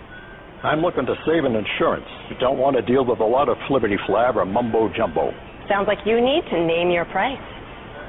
I'm 0.64 0.80
looking 0.80 1.06
to 1.06 1.16
save 1.26 1.44
an 1.44 1.56
insurance. 1.56 2.08
You 2.30 2.38
don't 2.40 2.58
want 2.58 2.78
to 2.78 2.82
deal 2.82 3.06
with 3.06 3.20
a 3.20 3.26
lot 3.26 3.50
of 3.50 3.58
flippity 3.68 3.98
flab 4.08 4.38
or 4.38 4.46
mumbo 4.46 4.90
jumbo. 4.96 5.32
Sounds 5.68 5.88
like 5.88 6.00
you 6.06 6.22
need 6.22 6.44
to 6.50 6.66
name 6.66 6.90
your 6.90 7.06
price. 7.06 7.57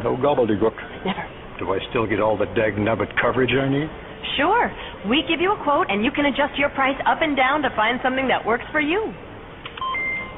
No 0.03 0.17
gobbledygook. 0.17 0.77
Never. 1.05 1.25
Do 1.59 1.73
I 1.73 1.79
still 1.91 2.07
get 2.07 2.21
all 2.21 2.37
the 2.39 2.47
dag 2.55 2.79
nabbit 2.79 3.11
coverage 3.21 3.51
I 3.51 3.69
need? 3.69 3.91
Sure. 4.37 4.71
We 5.11 5.25
give 5.29 5.41
you 5.41 5.53
a 5.53 5.63
quote 5.65 5.87
and 5.91 6.05
you 6.05 6.11
can 6.11 6.27
adjust 6.27 6.59
your 6.59 6.71
price 6.71 6.99
up 7.07 7.19
and 7.21 7.37
down 7.37 7.63
to 7.63 7.71
find 7.75 7.99
something 8.03 8.29
that 8.29 8.45
works 8.47 8.65
for 8.71 8.81
you. 8.81 9.13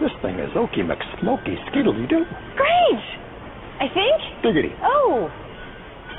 This 0.00 0.12
thing 0.22 0.40
is 0.40 0.48
Okie 0.56 0.80
McSmoky 0.80 1.60
Skiddly 1.68 2.08
Doo. 2.08 2.24
Great! 2.56 3.04
I 3.80 3.86
think. 3.92 4.42
Diggity. 4.42 4.72
Oh, 4.82 5.28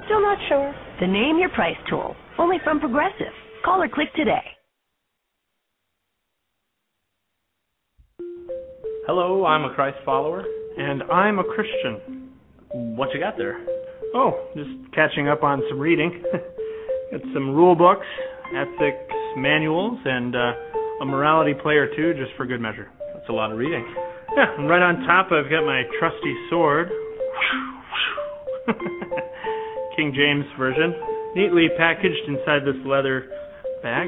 still 0.06 0.22
not 0.22 0.38
sure. 0.48 0.74
The 1.00 1.08
Name 1.08 1.39
Your 1.39 1.50
Price 1.50 1.78
tool, 1.89 2.16
only 2.38 2.58
from 2.64 2.80
Progressive. 2.80 3.34
Call 3.66 3.82
or 3.82 3.89
click 3.89 4.14
today. 4.16 4.44
Hello, 9.08 9.46
I'm 9.46 9.66
a 9.66 9.74
Christ 9.74 9.98
follower. 10.06 10.46
And 10.78 11.04
I'm 11.04 11.39
a 11.39 11.44
Christian. 11.44 12.21
What 12.74 13.10
you 13.14 13.20
got 13.20 13.38
there? 13.38 13.60
Oh, 14.14 14.48
just 14.56 14.70
catching 14.94 15.28
up 15.28 15.44
on 15.44 15.62
some 15.70 15.80
reading. 15.80 16.24
Got 17.12 17.22
some 17.34 17.54
rule 17.54 17.76
books, 17.76 18.06
ethics 18.56 19.14
manuals, 19.36 20.00
and 20.06 20.36
uh, 20.36 20.54
a 21.02 21.06
morality 21.06 21.54
play 21.54 21.76
or 21.76 21.94
two 21.94 22.14
just 22.14 22.32
for 22.38 22.46
good 22.46 22.62
measure. 22.62 22.90
That's 23.14 23.28
a 23.28 23.34
lot 23.34 23.52
of 23.52 23.58
reading. 23.58 23.86
Yeah, 24.38 24.46
and 24.58 24.70
right 24.70 24.82
on 24.82 25.06
top 25.06 25.28
I've 25.32 25.50
got 25.50 25.66
my 25.66 25.84
trusty 26.00 26.36
sword. 26.50 26.90
King 29.98 30.14
James 30.16 30.46
version, 30.58 30.94
neatly 31.36 31.68
packaged 31.78 32.30
inside 32.30 32.62
this 32.66 32.80
leather 32.86 33.30
bag. 33.84 34.08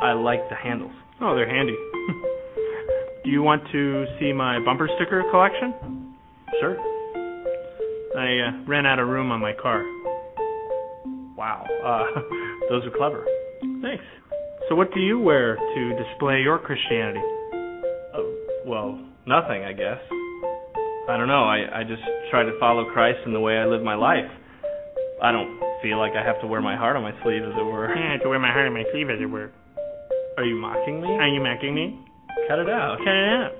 I 0.00 0.12
like 0.12 0.48
the 0.48 0.56
handles. 0.56 0.92
Oh, 1.20 1.36
they're 1.36 1.48
handy. 1.48 1.76
Do 3.24 3.30
you 3.30 3.42
want 3.42 3.62
to 3.70 4.06
see 4.18 4.32
my 4.32 4.58
bumper 4.64 4.88
sticker 4.96 5.22
collection? 5.30 6.16
Sure. 6.60 6.99
I 8.16 8.38
uh, 8.38 8.64
ran 8.66 8.86
out 8.86 8.98
of 8.98 9.08
room 9.08 9.30
on 9.30 9.40
my 9.40 9.52
car. 9.52 9.84
Wow, 11.36 11.64
uh, 11.84 12.20
those 12.68 12.84
are 12.84 12.96
clever. 12.96 13.24
Thanks. 13.82 14.04
So, 14.68 14.74
what 14.74 14.92
do 14.92 15.00
you 15.00 15.18
wear 15.18 15.56
to 15.56 16.04
display 16.04 16.40
your 16.42 16.58
Christianity? 16.58 17.20
Oh, 18.14 18.36
well, 18.66 18.98
nothing, 19.26 19.64
I 19.64 19.72
guess. 19.72 19.98
I 21.08 21.16
don't 21.16 21.28
know. 21.28 21.44
I, 21.44 21.80
I 21.80 21.82
just 21.84 22.02
try 22.30 22.42
to 22.42 22.52
follow 22.60 22.84
Christ 22.92 23.18
in 23.26 23.32
the 23.32 23.40
way 23.40 23.56
I 23.56 23.66
live 23.66 23.82
my 23.82 23.94
life. 23.94 24.30
I 25.22 25.32
don't 25.32 25.60
feel 25.82 25.98
like 25.98 26.12
I 26.12 26.24
have 26.24 26.40
to 26.40 26.46
wear 26.46 26.60
my 26.60 26.76
heart 26.76 26.96
on 26.96 27.02
my 27.02 27.12
sleeve, 27.22 27.42
as 27.42 27.54
it 27.56 27.64
were. 27.64 27.94
Yeah, 27.96 28.08
I 28.08 28.12
have 28.12 28.22
to 28.22 28.28
wear 28.28 28.38
my 28.38 28.52
heart 28.52 28.66
on 28.66 28.74
my 28.74 28.84
sleeve, 28.92 29.08
as 29.08 29.20
it 29.20 29.26
were. 29.26 29.50
Are 30.36 30.44
you 30.44 30.56
mocking 30.56 31.00
me? 31.00 31.08
Are 31.08 31.28
you 31.28 31.40
mocking 31.40 31.74
me? 31.74 31.98
Cut 32.48 32.58
it 32.58 32.68
out. 32.68 32.98
Cut 32.98 33.14
it 33.14 33.28
out. 33.28 33.52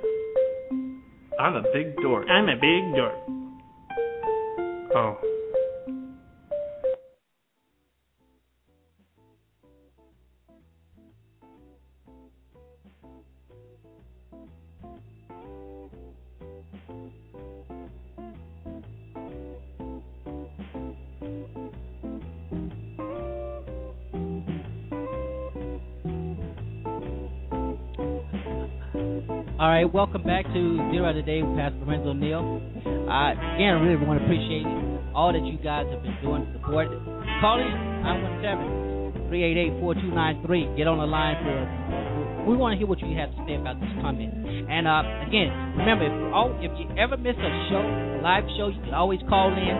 I'm 1.38 1.56
a 1.56 1.62
big 1.72 1.96
dork. 1.96 2.28
I'm 2.28 2.48
a 2.48 2.56
big 2.56 2.94
dork. 2.94 3.39
Oh. 4.92 5.29
All 29.30 29.68
right, 29.70 29.86
welcome 29.86 30.24
back 30.24 30.42
to 30.42 30.60
Zera 30.90 31.14
Today 31.14 31.38
with 31.46 31.54
Pastor 31.54 31.78
Lorenzo 31.86 32.10
Neal. 32.18 32.58
I 33.06 33.38
again 33.54 33.78
really 33.78 34.02
want 34.02 34.18
to 34.18 34.26
appreciate 34.26 34.66
all 35.14 35.30
that 35.30 35.46
you 35.46 35.54
guys 35.62 35.86
have 35.94 36.02
been 36.02 36.18
doing 36.18 36.50
to 36.50 36.58
support. 36.58 36.90
Call 37.38 37.62
in 37.62 37.70
917-388-4293. 39.30 40.74
Get 40.74 40.90
on 40.90 40.98
the 40.98 41.06
line 41.06 41.38
for 41.46 41.54
us. 41.62 41.70
we 42.42 42.58
want 42.58 42.74
to 42.74 42.78
hear 42.82 42.90
what 42.90 42.98
you 42.98 43.14
have 43.14 43.30
to 43.30 43.38
say 43.46 43.54
about 43.54 43.78
this 43.78 43.94
comment. 44.02 44.34
And 44.66 44.90
uh, 44.90 45.06
again, 45.22 45.54
remember 45.78 46.10
if 46.10 46.16
all, 46.34 46.50
if 46.58 46.74
you 46.74 46.90
ever 46.98 47.14
miss 47.14 47.38
a 47.38 47.50
show, 47.70 47.86
a 47.86 48.18
live 48.18 48.50
show, 48.58 48.74
you 48.74 48.82
can 48.82 48.98
always 48.98 49.22
call 49.30 49.54
in. 49.54 49.78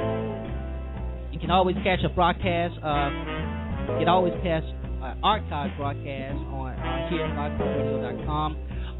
You 1.34 1.42
can 1.42 1.50
always 1.50 1.74
catch 1.82 2.06
a 2.06 2.12
broadcast. 2.14 2.78
Uh, 2.78 3.98
you 3.98 4.06
can 4.06 4.12
always 4.12 4.34
catch 4.46 4.62
an 4.62 5.18
archive 5.26 5.74
broadcast 5.74 6.38
on 6.54 6.70
uh, 6.78 7.10
here 7.10 7.26
at 7.26 7.58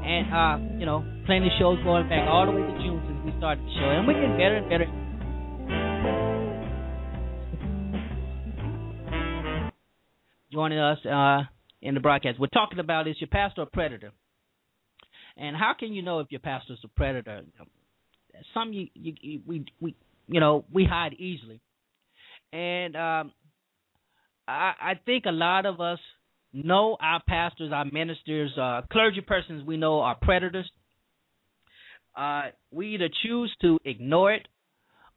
and 0.05 0.33
uh, 0.33 0.57
you 0.77 0.85
know, 0.85 1.03
plenty 1.25 1.47
of 1.47 1.53
shows 1.57 1.79
going 1.83 2.07
back 2.09 2.27
all 2.27 2.45
the 2.45 2.51
way 2.51 2.61
to 2.61 2.77
June 2.83 3.01
since 3.07 3.17
we 3.25 3.33
started 3.39 3.65
the 3.65 3.71
show, 3.73 3.89
and 3.89 4.05
we're 4.07 4.13
getting 4.13 4.37
better 4.37 4.57
and 4.57 4.69
better. 4.69 4.85
Joining 10.51 10.77
us 10.79 10.99
uh, 11.05 11.43
in 11.81 11.95
the 11.95 11.99
broadcast, 11.99 12.39
we're 12.39 12.47
talking 12.47 12.79
about 12.79 13.07
is 13.07 13.15
your 13.19 13.27
pastor 13.27 13.63
a 13.63 13.65
predator, 13.65 14.11
and 15.37 15.55
how 15.55 15.73
can 15.77 15.93
you 15.93 16.01
know 16.01 16.19
if 16.19 16.27
your 16.29 16.39
pastor's 16.39 16.79
a 16.83 16.87
predator? 16.87 17.43
Some 18.53 18.73
you, 18.73 18.87
you 18.93 19.41
we 19.45 19.65
we 19.81 19.95
you 20.27 20.39
know 20.39 20.65
we 20.71 20.85
hide 20.85 21.13
easily 21.13 21.61
and 22.55 22.95
um, 22.95 23.33
I, 24.47 24.73
I 24.79 24.93
think 25.05 25.25
a 25.25 25.31
lot 25.31 25.65
of 25.65 25.81
us 25.81 25.99
know 26.53 26.95
our 27.01 27.21
pastors, 27.27 27.71
our 27.73 27.83
ministers, 27.83 28.57
uh, 28.57 28.81
clergy 28.89 29.19
persons 29.19 29.65
we 29.65 29.75
know 29.75 29.99
are 29.99 30.15
predators. 30.15 30.69
Uh, 32.15 32.43
we 32.71 32.95
either 32.95 33.09
choose 33.23 33.53
to 33.61 33.77
ignore 33.83 34.33
it, 34.33 34.47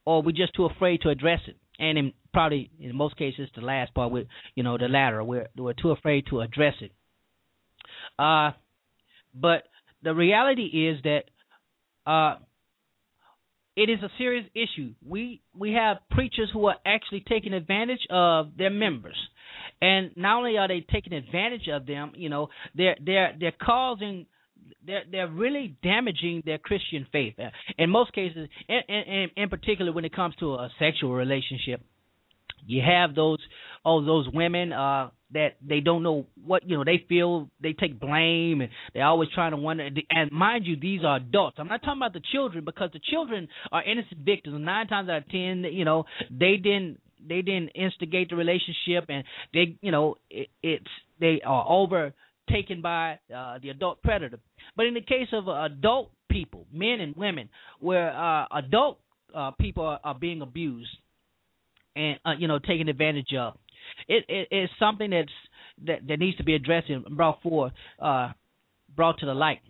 or 0.05 0.21
we're 0.21 0.33
just 0.33 0.55
too 0.55 0.65
afraid 0.65 1.03
to 1.03 1.11
address 1.11 1.39
it. 1.47 1.57
And 1.79 1.97
in, 1.97 2.13
probably 2.35 2.73
in 2.81 2.97
most 2.97 3.17
cases, 3.17 3.49
the 3.55 3.61
last 3.61 3.95
part, 3.95 4.11
we 4.11 4.27
you 4.57 4.65
know, 4.65 4.77
the 4.77 4.89
latter, 4.89 5.23
we're 5.23 5.47
we're 5.57 5.75
too 5.75 5.93
afraid 5.93 6.27
to 6.31 6.41
address 6.41 6.75
it. 6.81 6.91
Uh, 8.19 8.51
but 9.33 9.63
the 10.03 10.13
reality 10.13 10.89
is 10.91 11.01
that 11.05 11.23
uh, 12.11 12.39
it 13.83 13.89
is 13.95 14.01
a 14.03 14.11
serious 14.19 14.47
issue. 14.55 14.91
We 15.07 15.41
we 15.63 15.69
have 15.83 15.99
preachers 16.11 16.51
who 16.53 16.67
are 16.71 16.79
actually 16.85 17.23
taking 17.35 17.53
advantage 17.53 18.05
of 18.11 18.57
their 18.61 18.71
members. 18.71 19.19
And 19.81 20.11
not 20.17 20.39
only 20.39 20.59
are 20.59 20.67
they 20.67 20.81
taking 20.81 21.13
advantage 21.13 21.69
of 21.77 21.87
them, 21.87 22.07
you 22.17 22.29
know, 22.29 22.49
they're 22.75 22.99
they're 23.09 23.33
they're 23.41 23.61
causing 23.73 24.27
they're 24.85 25.05
they're 25.13 25.33
really 25.45 25.77
damaging 25.83 26.43
their 26.45 26.59
Christian 26.59 27.07
faith. 27.13 27.35
In 27.83 27.89
most 27.91 28.13
cases, 28.13 28.49
in, 28.69 28.81
in, 28.95 29.27
in 29.37 29.49
particular 29.49 29.93
when 29.93 30.05
it 30.05 30.15
comes 30.21 30.35
to 30.41 30.47
a 30.55 30.71
sexual 30.79 31.13
relationship, 31.25 31.81
You 32.67 32.83
have 32.83 33.15
those 33.15 33.39
oh 33.85 34.05
those 34.05 34.27
women 34.33 34.73
uh 34.73 35.11
that 35.33 35.57
they 35.67 35.81
don't 35.81 36.03
know 36.03 36.27
what 36.45 36.69
you 36.69 36.77
know 36.77 36.85
they 36.85 37.05
feel 37.09 37.49
they 37.63 37.73
take 37.73 38.01
blame 38.01 38.61
and 38.61 38.71
they're 38.95 39.05
always 39.05 39.29
trying 39.35 39.51
to 39.51 39.57
wonder. 39.57 39.89
And 40.11 40.33
mind 40.33 40.67
you 40.67 40.77
these 40.81 41.05
are 41.05 41.17
adults. 41.17 41.57
I'm 41.59 41.69
not 41.69 41.83
talking 41.83 42.01
about 42.01 42.15
the 42.15 42.23
children 42.33 42.65
because 42.65 42.91
the 42.93 43.01
children 43.11 43.49
are 43.71 43.83
innocent 43.83 44.21
victims. 44.25 44.57
Nine 44.61 44.87
times 44.87 45.09
out 45.09 45.19
of 45.19 45.29
ten 45.29 45.65
you 45.71 45.85
know 45.85 46.05
they 46.31 46.57
didn't 46.57 47.01
they 47.27 47.43
didn't 47.43 47.71
instigate 47.71 48.31
the 48.31 48.37
relationship 48.37 49.05
and 49.09 49.25
they 49.53 49.77
you 49.81 49.93
know 49.93 50.17
it, 50.31 50.49
it's 50.63 50.87
they 51.21 51.41
are 51.45 51.67
overtaken 51.69 52.81
by 52.83 53.19
uh, 53.35 53.59
the 53.63 53.71
adult 53.71 54.03
predator. 54.03 54.39
But 54.77 54.87
in 54.87 54.95
the 54.95 55.01
case 55.01 55.29
of 55.33 55.49
uh, 55.49 55.65
adult 55.65 56.11
people 56.31 56.67
men 56.73 57.01
and 57.01 57.15
women 57.17 57.49
where 57.81 58.11
uh, 58.13 58.47
adult 58.53 58.99
uh, 59.35 59.51
people 59.53 59.85
are, 59.85 60.01
are 60.05 60.15
being 60.15 60.41
abused 60.41 60.91
and 61.97 62.19
uh, 62.25 62.33
you 62.39 62.49
know 62.49 62.59
taken 62.59 62.89
advantage 62.89 63.35
of 63.39 63.55
it, 64.07 64.25
it 64.29 64.49
it's 64.51 64.73
something 64.79 65.11
that's 65.11 65.29
that, 65.87 66.07
that 66.09 66.19
needs 66.19 66.37
to 66.39 66.45
be 66.45 66.55
addressed 66.55 66.89
and 66.89 67.05
brought 67.17 67.43
forth 67.43 67.73
uh, 68.01 68.33
brought 68.95 69.19
to 69.21 69.27
the 69.27 69.35
light 69.35 69.61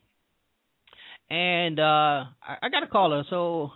and 1.31 1.79
uh, 1.79 1.83
I, 1.83 2.57
I 2.63 2.69
got 2.71 2.83
a 2.83 2.89
caller 2.89 3.25
so 3.29 3.71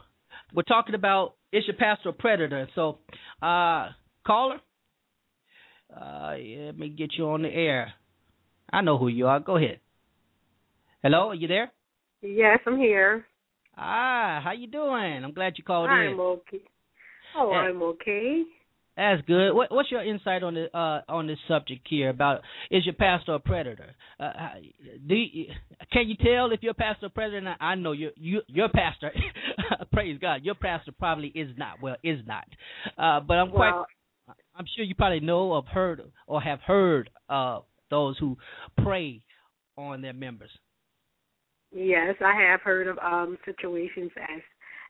we're 0.54 0.62
talking 0.62 0.94
about 0.94 1.34
is 1.52 1.64
your 1.66 1.76
pastor 1.76 2.10
a 2.10 2.12
predator? 2.12 2.68
So, 2.74 2.98
uh, 3.42 3.90
caller, 4.26 4.60
uh, 5.94 6.34
yeah, 6.34 6.66
let 6.66 6.78
me 6.78 6.88
get 6.88 7.10
you 7.16 7.28
on 7.28 7.42
the 7.42 7.48
air. 7.48 7.92
I 8.72 8.80
know 8.80 8.96
who 8.96 9.08
you 9.08 9.26
are. 9.26 9.38
Go 9.38 9.56
ahead. 9.56 9.80
Hello, 11.02 11.28
are 11.28 11.34
you 11.34 11.48
there? 11.48 11.70
Yes, 12.22 12.60
I'm 12.66 12.78
here. 12.78 13.26
Ah, 13.76 14.40
how 14.42 14.52
you 14.52 14.66
doing? 14.66 15.24
I'm 15.24 15.32
glad 15.32 15.54
you 15.56 15.64
called 15.64 15.90
in. 15.90 15.96
I'm 15.96 16.20
okay. 16.20 16.62
Oh. 17.36 17.52
I'm 17.52 17.82
okay. 17.82 18.42
That's 18.96 19.22
good. 19.26 19.52
What, 19.54 19.72
what's 19.72 19.90
your 19.90 20.04
insight 20.04 20.42
on 20.42 20.54
the 20.54 20.76
uh, 20.76 21.00
on 21.08 21.26
this 21.26 21.38
subject 21.48 21.86
here 21.88 22.10
about 22.10 22.42
is 22.70 22.84
your 22.84 22.94
pastor 22.94 23.34
a 23.34 23.40
predator? 23.40 23.94
Uh, 24.20 24.32
do 25.08 25.14
you, 25.14 25.46
can 25.90 26.08
you 26.08 26.16
tell 26.16 26.52
if 26.52 26.62
your 26.62 26.74
pastor 26.74 27.06
a 27.06 27.10
predator? 27.10 27.56
I 27.58 27.74
know 27.74 27.92
your 27.92 28.10
you, 28.16 28.42
your 28.48 28.68
pastor. 28.68 29.10
praise 29.92 30.18
God, 30.20 30.44
your 30.44 30.54
pastor 30.54 30.92
probably 30.92 31.28
is 31.28 31.48
not. 31.56 31.80
Well, 31.80 31.96
is 32.04 32.20
not. 32.26 32.44
Uh, 32.98 33.20
but 33.20 33.34
I'm 33.34 33.50
quite. 33.50 33.72
Well, 33.72 33.86
I'm 34.54 34.66
sure 34.76 34.84
you 34.84 34.94
probably 34.94 35.20
know 35.20 35.54
of 35.54 35.64
heard 35.66 36.02
or 36.26 36.42
have 36.42 36.60
heard 36.60 37.08
of 37.30 37.64
those 37.90 38.18
who 38.18 38.36
prey 38.82 39.22
on 39.78 40.02
their 40.02 40.12
members. 40.12 40.50
Yes, 41.74 42.14
I 42.22 42.34
have 42.34 42.60
heard 42.60 42.88
of 42.88 42.98
um 42.98 43.38
situations 43.46 44.10
as 44.16 44.42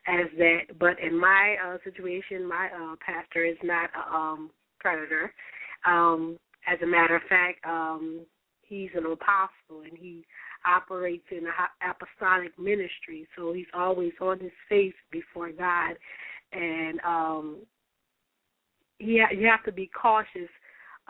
as 0.06 0.26
that. 0.38 0.78
But 0.78 0.98
in 1.00 1.18
my 1.18 1.56
uh, 1.64 1.78
situation, 1.84 2.48
my 2.48 2.68
uh, 2.68 2.96
pastor 3.04 3.44
is 3.44 3.56
not 3.62 3.90
a 3.94 4.14
um, 4.14 4.50
predator. 4.80 5.32
Um, 5.86 6.38
as 6.66 6.78
a 6.82 6.86
matter 6.86 7.16
of 7.16 7.22
fact, 7.28 7.64
um, 7.66 8.24
he's 8.62 8.90
an 8.94 9.04
apostle 9.06 9.82
and 9.84 9.96
he 9.96 10.24
operates 10.64 11.26
in 11.30 11.46
an 11.46 11.52
apostolic 11.90 12.56
ministry. 12.58 13.26
So 13.36 13.52
he's 13.52 13.66
always 13.74 14.12
on 14.20 14.40
his 14.40 14.52
face 14.68 14.94
before 15.10 15.50
God, 15.50 15.96
and 16.52 17.00
um, 17.00 17.58
he 18.98 19.22
you 19.36 19.46
have 19.46 19.64
to 19.64 19.72
be 19.72 19.90
cautious 20.00 20.48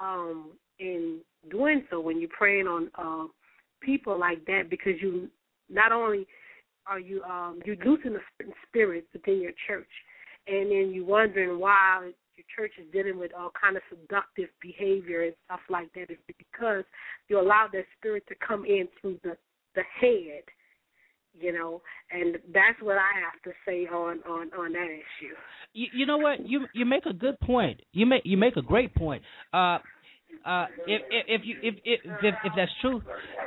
um, 0.01 0.53
in 0.79 1.19
doing 1.51 1.85
so 1.91 2.01
when 2.01 2.19
you're 2.21 2.31
preying 2.37 2.67
on 2.67 2.91
uh, 2.97 3.27
people 3.81 4.19
like 4.19 4.45
that 4.47 4.71
because 4.71 4.95
you 5.01 5.29
not 5.69 5.93
only 5.93 6.27
are 6.87 7.01
you 7.01 7.23
um 7.25 7.61
you 7.65 7.77
losing 7.85 8.15
a 8.15 8.21
certain 8.37 8.55
spirit 8.69 9.07
within 9.13 9.41
your 9.41 9.53
church? 9.67 9.89
And 10.47 10.71
then 10.71 10.91
you 10.93 11.05
wondering 11.05 11.59
why 11.59 12.11
your 12.35 12.47
church 12.57 12.73
is 12.81 12.91
dealing 12.93 13.19
with 13.19 13.33
all 13.39 13.53
kind 13.61 13.77
of 13.77 13.83
seductive 13.89 14.49
behavior 14.61 15.23
and 15.23 15.35
stuff 15.45 15.61
like 15.71 15.93
that. 15.95 16.11
Is 16.11 16.19
because 16.27 16.85
you 17.29 17.41
allow 17.41 17.69
that 17.73 17.85
spirit 17.99 18.25
to 18.29 18.35
come 18.47 18.65
in 18.65 18.89
through 19.01 19.19
the 19.23 19.37
the 19.75 19.83
head 20.01 20.45
you 21.39 21.53
know? 21.53 21.81
And 22.11 22.37
that's 22.53 22.81
what 22.81 22.99
i 22.99 23.11
have 23.21 23.41
to 23.45 23.51
say 23.67 23.87
on 23.87 24.21
on 24.29 24.51
on 24.59 24.73
that 24.73 24.85
issue. 24.87 25.35
You, 25.73 25.87
you 25.95 26.07
know 26.07 26.19
what? 26.19 26.47
You 26.47 26.67
you 26.75 26.85
make 26.85 27.07
a 27.07 27.13
good 27.13 27.39
point. 27.41 27.81
You 27.93 28.07
make 28.07 28.23
you 28.25 28.37
make 28.37 28.57
a 28.57 28.63
great 28.63 28.95
point. 28.95 29.23
Uh 29.53 29.79
uh 30.47 30.67
if 30.87 31.03
if, 31.11 31.25
if 31.29 31.41
you 31.45 31.57
if 31.63 31.75
if 31.85 32.01
if, 32.05 32.35
if 32.45 32.53
that's 32.57 32.73
true 32.81 33.03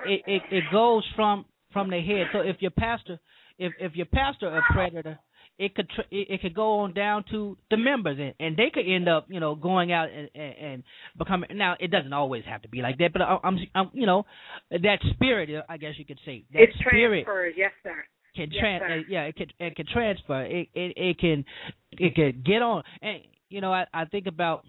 it, 0.06 0.22
it 0.26 0.42
it 0.52 0.64
goes 0.72 1.04
from 1.16 1.46
from 1.76 1.90
their 1.90 2.02
head. 2.02 2.28
So 2.32 2.40
if 2.40 2.56
your 2.62 2.72
pastor, 2.72 3.20
if 3.60 3.74
if 3.80 3.96
your 3.96 4.06
pastor 4.06 4.48
a 4.48 4.62
predator, 4.72 5.20
it 5.60 5.76
could 5.76 5.90
tr- 5.90 6.10
it, 6.10 6.28
it 6.30 6.42
could 6.42 6.56
go 6.56 6.80
on 6.80 6.94
down 6.94 7.26
to 7.32 7.58
the 7.70 7.76
members, 7.76 8.18
and, 8.18 8.34
and 8.40 8.56
they 8.56 8.70
could 8.74 8.86
end 8.88 9.10
up, 9.10 9.26
you 9.28 9.42
know, 9.42 9.56
going 9.56 9.92
out 9.92 10.08
and, 10.10 10.30
and, 10.34 10.54
and 10.58 10.84
becoming. 11.18 11.50
Now 11.54 11.76
it 11.78 11.92
doesn't 11.92 12.14
always 12.14 12.46
have 12.46 12.62
to 12.62 12.70
be 12.70 12.82
like 12.82 12.98
that, 13.00 13.12
but 13.12 13.22
I, 13.22 13.38
I'm, 13.44 13.60
I'm, 13.76 13.90
you 13.94 14.06
know, 14.06 14.26
that 14.72 15.00
spirit, 15.14 15.50
I 15.68 15.76
guess 15.76 15.96
you 15.98 16.06
could 16.06 16.20
say, 16.26 16.46
that 16.54 16.62
it 16.62 16.70
spirit 16.80 17.26
transfers. 17.26 17.54
Yes, 17.58 17.72
sir. 17.84 18.06
Can 18.38 18.52
yes, 18.52 18.62
trans, 18.62 18.84
uh, 18.84 19.04
yeah, 19.10 19.24
it 19.24 19.36
can 19.36 19.48
it 19.60 19.76
can 19.76 19.86
transfer. 19.92 20.44
It 20.44 20.70
it 20.74 20.94
it 20.96 21.20
can 21.20 21.44
it 21.92 22.16
can 22.16 22.42
get 22.46 22.62
on, 22.62 22.84
and 23.02 23.20
you 23.50 23.60
know, 23.60 23.74
I 23.74 23.86
I 23.94 24.06
think 24.06 24.28
about, 24.28 24.64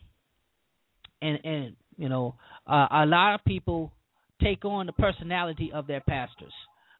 and 1.22 1.38
and 1.44 1.76
you 1.96 2.08
know, 2.08 2.34
uh, 2.66 2.88
a 2.90 3.06
lot 3.06 3.34
of 3.34 3.44
people 3.44 3.92
take 4.42 4.64
on 4.64 4.86
the 4.86 4.92
personality 4.92 5.70
of 5.72 5.86
their 5.86 6.00
pastors. 6.00 6.52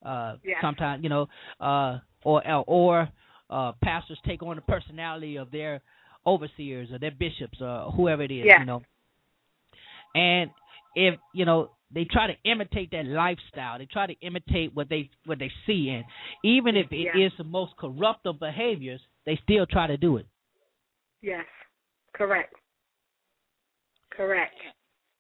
Uh. 0.07 0.36
Sometimes 0.61 1.02
you 1.02 1.09
know, 1.09 1.26
uh, 1.61 1.98
or 2.24 2.42
or 2.66 3.09
uh, 3.50 3.72
pastors 3.82 4.18
take 4.26 4.42
on 4.42 4.57
the 4.57 4.62
personality 4.62 5.36
of 5.36 5.50
their 5.50 5.80
overseers 6.26 6.90
or 6.92 6.98
their 6.98 7.11
bishops 7.11 7.59
or 7.61 7.90
whoever 7.92 8.22
it 8.22 8.30
is. 8.30 8.46
You 8.61 8.66
know, 8.66 8.82
and 10.14 10.50
if 10.94 11.18
you 11.34 11.44
know 11.44 11.70
they 11.92 12.04
try 12.04 12.26
to 12.26 12.50
imitate 12.50 12.90
that 12.92 13.07
lifestyle, 13.07 13.78
they 13.78 13.86
try 13.86 14.07
to 14.07 14.14
imitate 14.20 14.74
what 14.74 14.88
they 14.88 15.11
what 15.24 15.38
they 15.38 15.50
see, 15.66 15.90
and 15.90 16.04
even 16.42 16.76
if 16.76 16.86
it 16.90 17.16
is 17.18 17.32
the 17.38 17.44
most 17.44 17.76
corrupt 17.76 18.26
of 18.26 18.38
behaviors, 18.40 19.00
they 19.24 19.38
still 19.42 19.66
try 19.66 19.86
to 19.86 19.96
do 19.96 20.16
it. 20.16 20.26
Yes, 21.22 21.44
correct. 22.14 22.54
Correct. 24.11 24.54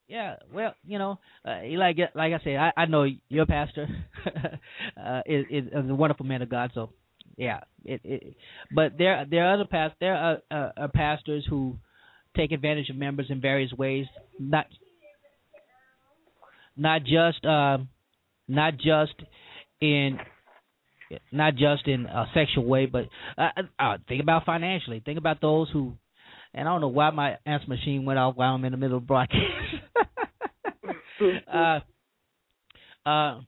Yeah, 0.08 0.36
well, 0.54 0.74
you 0.86 0.98
know, 0.98 1.18
uh, 1.44 1.58
like 1.76 1.96
like 2.14 2.32
I 2.32 2.38
said, 2.44 2.56
I, 2.56 2.72
I 2.76 2.86
know 2.86 3.06
your 3.28 3.46
pastor 3.46 3.88
uh, 5.04 5.22
is, 5.26 5.46
is 5.50 5.64
a 5.74 5.94
wonderful 5.94 6.24
man 6.24 6.42
of 6.42 6.48
God. 6.48 6.70
So, 6.74 6.90
yeah, 7.36 7.60
it, 7.84 8.00
it 8.04 8.36
but 8.72 8.92
there 8.98 9.26
there 9.28 9.46
are 9.48 9.54
other 9.54 9.64
past 9.68 9.94
there 9.98 10.14
are 10.14 10.38
uh, 10.50 10.70
uh, 10.82 10.88
pastors 10.94 11.44
who 11.50 11.76
take 12.36 12.52
advantage 12.52 12.88
of 12.88 12.96
members 12.96 13.26
in 13.30 13.40
various 13.40 13.72
ways, 13.72 14.06
not 14.38 14.66
not 16.76 17.02
just 17.02 17.44
uh, 17.44 17.78
not 18.46 18.74
just 18.76 19.14
in 19.80 20.18
not 21.32 21.54
just 21.54 21.86
in 21.86 22.06
a 22.06 22.26
sexual 22.34 22.64
way, 22.64 22.86
but 22.86 23.08
uh, 23.38 23.48
uh, 23.78 23.96
think 24.08 24.22
about 24.22 24.44
financially. 24.44 25.00
Think 25.04 25.18
about 25.18 25.40
those 25.40 25.68
who 25.72 25.94
and 26.56 26.66
I 26.66 26.72
don't 26.72 26.80
know 26.80 26.88
why 26.88 27.10
my 27.10 27.36
answer 27.44 27.66
machine 27.68 28.04
went 28.06 28.18
off 28.18 28.34
while 28.34 28.54
I'm 28.54 28.64
in 28.64 28.72
the 28.72 28.78
middle 28.78 28.96
of 28.96 29.06
broadcast. 29.06 29.42
uh, 31.54 31.80
uh, 33.08 33.40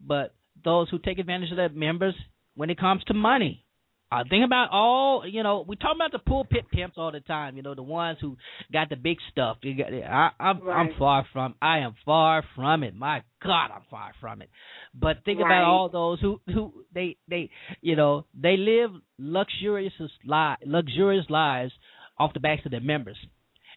but 0.00 0.34
those 0.64 0.88
who 0.90 0.98
take 0.98 1.18
advantage 1.18 1.50
of 1.50 1.58
their 1.58 1.68
members 1.68 2.14
when 2.54 2.70
it 2.70 2.80
comes 2.80 3.04
to 3.04 3.14
money. 3.14 3.64
Uh, 4.10 4.24
think 4.30 4.42
about 4.42 4.70
all 4.72 5.24
you 5.28 5.42
know. 5.42 5.66
We 5.68 5.76
talk 5.76 5.94
about 5.94 6.12
the 6.12 6.18
pulpit 6.18 6.64
pimps 6.72 6.94
all 6.96 7.12
the 7.12 7.20
time. 7.20 7.58
You 7.58 7.62
know 7.62 7.74
the 7.74 7.82
ones 7.82 8.16
who 8.22 8.38
got 8.72 8.88
the 8.88 8.96
big 8.96 9.18
stuff. 9.30 9.58
You 9.62 9.76
got, 9.76 9.92
I, 9.92 10.30
I'm 10.40 10.62
right. 10.62 10.80
I'm 10.80 10.98
far 10.98 11.26
from. 11.30 11.54
I 11.60 11.80
am 11.80 11.94
far 12.06 12.42
from 12.56 12.84
it. 12.84 12.96
My 12.96 13.22
God, 13.44 13.68
I'm 13.70 13.82
far 13.90 14.12
from 14.18 14.40
it. 14.40 14.48
But 14.94 15.18
think 15.26 15.40
right. 15.40 15.58
about 15.58 15.64
all 15.64 15.90
those 15.90 16.20
who 16.20 16.40
who 16.46 16.72
they 16.94 17.18
they 17.28 17.50
you 17.82 17.96
know 17.96 18.24
they 18.32 18.56
live 18.56 18.92
luxurious 19.18 19.92
li- 20.24 20.56
luxurious 20.64 21.26
lives 21.28 21.72
off 22.18 22.34
the 22.34 22.40
backs 22.40 22.62
of 22.64 22.70
their 22.70 22.80
members, 22.80 23.16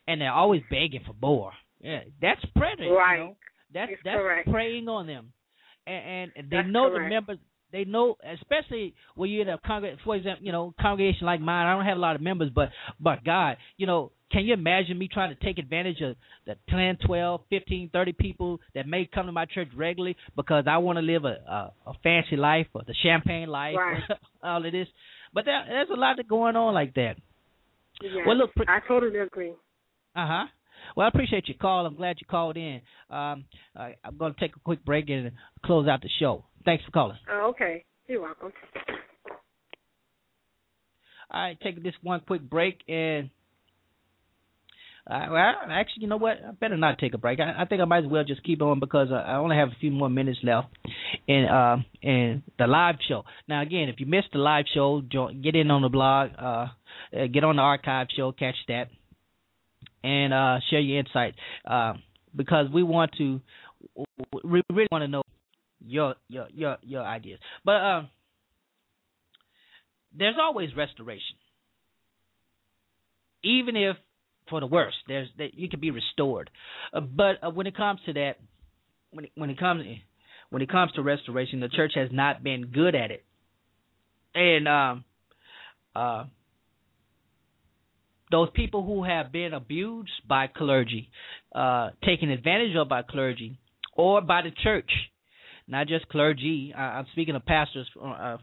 and 0.08 0.20
they're 0.22 0.32
always 0.34 0.62
begging 0.70 1.02
for 1.06 1.16
more. 1.22 1.52
Yeah, 1.80 2.02
that's 2.22 2.42
preying. 2.56 2.92
Right. 2.92 3.18
You 3.18 3.24
know? 3.26 3.36
That's 3.74 3.92
it's 3.94 4.02
that's 4.04 4.18
correct. 4.18 4.50
preying 4.52 4.88
on 4.90 5.08
them, 5.08 5.32
and, 5.88 6.32
and 6.36 6.50
they 6.50 6.58
that's 6.58 6.68
know 6.70 6.90
correct. 6.90 7.06
the 7.06 7.10
members. 7.10 7.38
They 7.72 7.86
know, 7.86 8.18
especially 8.34 8.94
when 9.16 9.30
you're 9.30 9.44
in 9.44 9.50
a 9.50 9.58
congregation. 9.66 10.02
For 10.04 10.16
example, 10.18 10.46
you 10.46 10.52
know, 10.52 10.74
congregation 10.82 11.26
like 11.26 11.40
mine. 11.40 11.68
I 11.68 11.74
don't 11.76 11.86
have 11.86 11.96
a 11.98 12.02
lot 12.02 12.16
of 12.18 12.22
members, 12.22 12.50
but 12.54 12.70
but 13.00 13.24
God, 13.24 13.56
you 13.78 13.88
know, 13.88 14.12
can 14.30 14.44
you 14.44 14.54
imagine 14.54 14.98
me 14.98 15.08
trying 15.08 15.34
to 15.34 15.42
take 15.42 15.58
advantage 15.58 16.02
of 16.02 16.18
the 16.46 16.56
10, 16.70 16.98
12, 17.06 17.42
15, 17.50 17.90
30 17.94 18.12
people 18.14 18.60
that 18.76 18.88
may 18.88 19.06
come 19.14 19.26
to 19.28 19.32
my 19.32 19.46
church 19.46 19.70
regularly 19.74 20.18
because 20.36 20.66
I 20.68 20.80
want 20.80 20.98
to 20.98 21.02
live 21.02 21.24
a, 21.24 21.38
a 21.50 21.72
a 21.92 21.94
fancy 22.04 22.36
life 22.36 22.68
or 22.74 22.82
the 22.86 22.94
champagne 23.02 23.48
life, 23.48 23.76
Right. 23.78 24.02
all 24.44 24.66
of 24.66 24.72
this. 24.74 24.88
But 25.34 25.46
there, 25.46 25.64
there's 25.66 25.90
a 25.90 25.98
lot 26.00 26.18
going 26.28 26.58
on 26.58 26.74
like 26.74 26.94
that. 26.96 27.16
Yes. 28.02 28.14
Well, 28.26 28.38
look, 28.38 28.54
pre- 28.56 28.66
I 28.68 28.80
totally 28.88 29.20
agree. 29.20 29.52
Uh 30.16 30.28
huh. 30.28 30.46
Well, 30.96 31.06
I 31.06 31.10
appreciate 31.10 31.48
your 31.48 31.58
call. 31.58 31.86
I'm 31.86 31.96
glad 31.96 32.18
you 32.20 32.28
called 32.28 32.58
in. 32.58 32.82
Um, 33.10 33.46
I, 33.76 33.96
I'm 34.04 34.18
going 34.18 34.34
to 34.34 34.40
take 34.40 34.56
a 34.56 34.60
quick 34.60 34.84
break 34.84 35.10
and 35.10 35.32
close 35.64 35.88
out 35.88 36.02
the 36.02 36.10
show. 36.20 36.46
Thanks 36.66 36.84
for 36.84 36.92
calling. 36.92 37.18
Oh, 37.32 37.50
okay. 37.50 37.84
You're 38.08 38.22
welcome. 38.22 38.52
All 41.34 41.42
right, 41.42 41.58
take 41.62 41.82
this 41.82 41.94
one 42.04 42.22
quick 42.28 42.42
break, 42.42 42.80
and 42.90 43.30
Well, 45.08 45.54
actually, 45.70 46.04
you 46.04 46.08
know 46.08 46.18
what? 46.18 46.38
I 46.48 46.52
better 46.52 46.78
not 46.78 47.00
take 47.00 47.14
a 47.14 47.18
break. 47.18 47.40
I, 47.40 47.64
I 47.64 47.66
think 47.66 47.82
I 47.82 47.86
might 47.86 48.06
as 48.06 48.10
well 48.10 48.24
just 48.24 48.44
keep 48.44 48.62
on 48.62 48.80
because 48.80 49.10
uh, 49.12 49.16
I 49.16 49.38
only 49.38 49.56
have 49.56 49.70
a 49.70 49.76
few 49.80 49.92
more 49.92 50.10
minutes 50.10 50.40
left 50.44 50.68
in 51.28 51.46
uh, 51.46 51.78
in 52.02 52.44
the 52.58 52.68
live 52.68 52.96
show. 53.08 53.24
Now, 53.48 53.62
again, 53.62 53.90
if 53.90 54.00
you 54.00 54.06
missed 54.06 54.30
the 54.32 54.40
live 54.40 54.66
show, 54.74 55.02
join, 55.02 55.42
get 55.42 55.56
in 55.56 55.72
on 55.72 55.82
the 55.82 55.90
blog, 55.90 56.30
uh, 56.38 56.44
uh, 56.44 57.28
get 57.34 57.44
on 57.44 57.56
the 57.56 57.62
archive 57.62 58.08
show, 58.16 58.32
catch 58.32 58.56
that, 58.68 58.86
and 60.04 60.34
uh, 60.34 60.60
share 60.70 60.80
your 60.80 61.00
insight 61.00 61.36
uh, 61.66 61.94
because 62.36 62.68
we 62.72 62.84
want 62.84 63.12
to, 63.18 63.42
we 64.44 64.62
really 64.70 64.88
want 64.92 65.02
to 65.04 65.08
know 65.08 65.24
your 65.84 66.16
your 66.30 66.48
your 66.54 66.78
your 66.84 67.04
ideas. 67.04 67.40
But 67.66 67.72
uh, 67.72 68.02
there's 70.18 70.36
always 70.40 70.70
restoration, 70.76 71.38
even 73.44 73.76
if 73.76 73.98
for 74.52 74.60
the 74.60 74.68
worst. 74.68 74.98
There's 75.08 75.30
that 75.40 75.56
you 75.56 75.68
can 75.68 75.80
be 75.80 75.90
restored, 75.90 76.52
uh, 76.94 77.00
but 77.00 77.44
uh, 77.44 77.50
when 77.50 77.66
it 77.66 77.76
comes 77.76 78.00
to 78.06 78.14
that, 78.14 78.34
when 79.10 79.26
it, 79.26 79.32
when 79.34 79.50
it 79.50 79.58
comes 79.58 79.84
when 80.52 80.62
it 80.62 80.70
comes 80.70 80.92
to 80.92 81.02
restoration, 81.02 81.60
the 81.60 81.70
church 81.70 81.94
has 81.96 82.10
not 82.12 82.44
been 82.44 82.68
good 82.68 82.94
at 82.94 83.10
it, 83.10 83.26
and 84.36 84.68
um, 84.68 85.06
uh, 85.96 86.26
those 88.30 88.50
people 88.54 88.86
who 88.86 89.04
have 89.04 89.32
been 89.32 89.54
abused 89.54 90.12
by 90.28 90.48
clergy, 90.48 91.10
uh, 91.56 91.90
taken 92.06 92.30
advantage 92.30 92.76
of 92.76 92.88
by 92.90 93.02
clergy, 93.02 93.58
or 93.96 94.22
by 94.22 94.42
the 94.42 94.52
church, 94.64 94.92
not 95.68 95.88
just 95.88 96.08
clergy. 96.10 96.74
I'm 96.76 97.06
speaking 97.14 97.36
of 97.36 97.46
pastors 97.46 97.88
uh, 98.04 98.38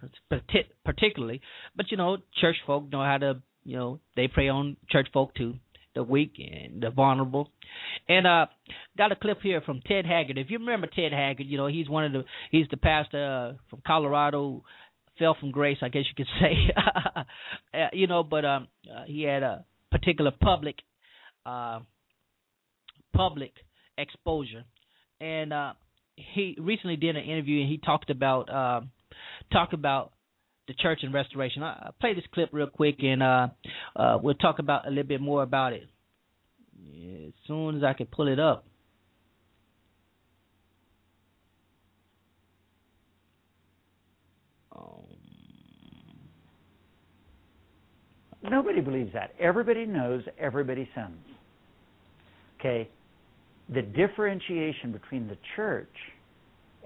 particularly, 0.85 1.41
but 1.77 1.91
you 1.91 1.97
know, 1.97 2.17
church 2.41 2.57
folk 2.67 2.91
know 2.91 3.03
how 3.05 3.19
to, 3.19 3.43
you 3.65 3.77
know, 3.77 4.01
they 4.17 4.29
prey 4.29 4.49
on 4.49 4.77
church 4.91 5.09
folk 5.13 5.35
too 5.35 5.55
the 5.99 6.05
weak 6.05 6.35
and 6.39 6.81
the 6.81 6.91
vulnerable. 6.91 7.51
And 8.09 8.25
uh 8.27 8.47
got 8.97 9.11
a 9.11 9.17
clip 9.17 9.41
here 9.43 9.61
from 9.61 9.81
Ted 9.85 10.07
Haggard. 10.07 10.39
If 10.39 10.49
you 10.49 10.59
remember 10.59 10.87
Ted 10.87 11.13
Haggard, 11.13 11.47
you 11.47 11.57
know, 11.57 11.67
he's 11.67 11.89
one 11.89 12.05
of 12.05 12.13
the 12.13 12.25
he's 12.53 12.67
the 12.71 12.77
pastor 12.77 13.55
uh, 13.57 13.59
from 13.69 13.83
Colorado 13.85 14.63
fell 15.19 15.37
from 15.41 15.51
grace, 15.51 15.79
I 15.83 15.89
guess 15.89 16.05
you 16.09 16.15
could 16.25 16.33
say. 16.41 16.73
uh, 17.75 17.89
you 17.93 18.07
know, 18.07 18.23
but 18.23 18.45
um 18.45 18.69
uh, 18.89 19.05
he 19.07 19.23
had 19.25 19.43
a 19.43 19.65
particular 19.91 20.31
public 20.41 20.77
uh 21.45 21.81
public 23.13 23.53
exposure. 23.99 24.65
And 25.21 25.53
uh 25.53 25.73
he 26.35 26.57
recently 26.61 26.97
did 26.97 27.17
an 27.17 27.25
interview 27.25 27.61
and 27.63 27.69
he 27.69 27.79
talked 27.79 28.11
about 28.11 28.49
uh, 28.49 28.81
talked 29.53 29.75
about 29.75 30.13
the 30.69 30.75
church 30.75 31.01
and 31.03 31.13
restoration. 31.13 31.63
I, 31.63 31.87
will 31.87 31.95
play 32.01 32.15
this 32.15 32.25
clip 32.33 32.51
real 32.53 32.69
quick, 32.69 32.97
and 33.01 33.23
uh, 33.23 33.49
uh, 33.97 34.19
we'll 34.23 34.35
talk 34.35 34.61
about 34.61 34.87
a 34.87 34.91
little 34.91 35.05
bit 35.05 35.21
more 35.21 35.43
about 35.43 35.73
it 35.73 35.89
as 37.27 37.33
soon 37.47 37.77
as 37.77 37.83
I 37.83 37.95
can 37.95 38.07
pull 38.07 38.29
it 38.29 38.39
up. 38.39 38.65
Um, 44.77 45.03
Nobody 48.43 48.81
believes 48.81 49.13
that. 49.15 49.33
Everybody 49.41 49.87
knows 49.87 50.23
everybody 50.39 50.89
sins. 50.95 51.19
Okay? 52.61 52.89
The 53.73 53.83
differentiation 53.83 54.93
between 54.93 55.29
the 55.29 55.37
church 55.57 55.89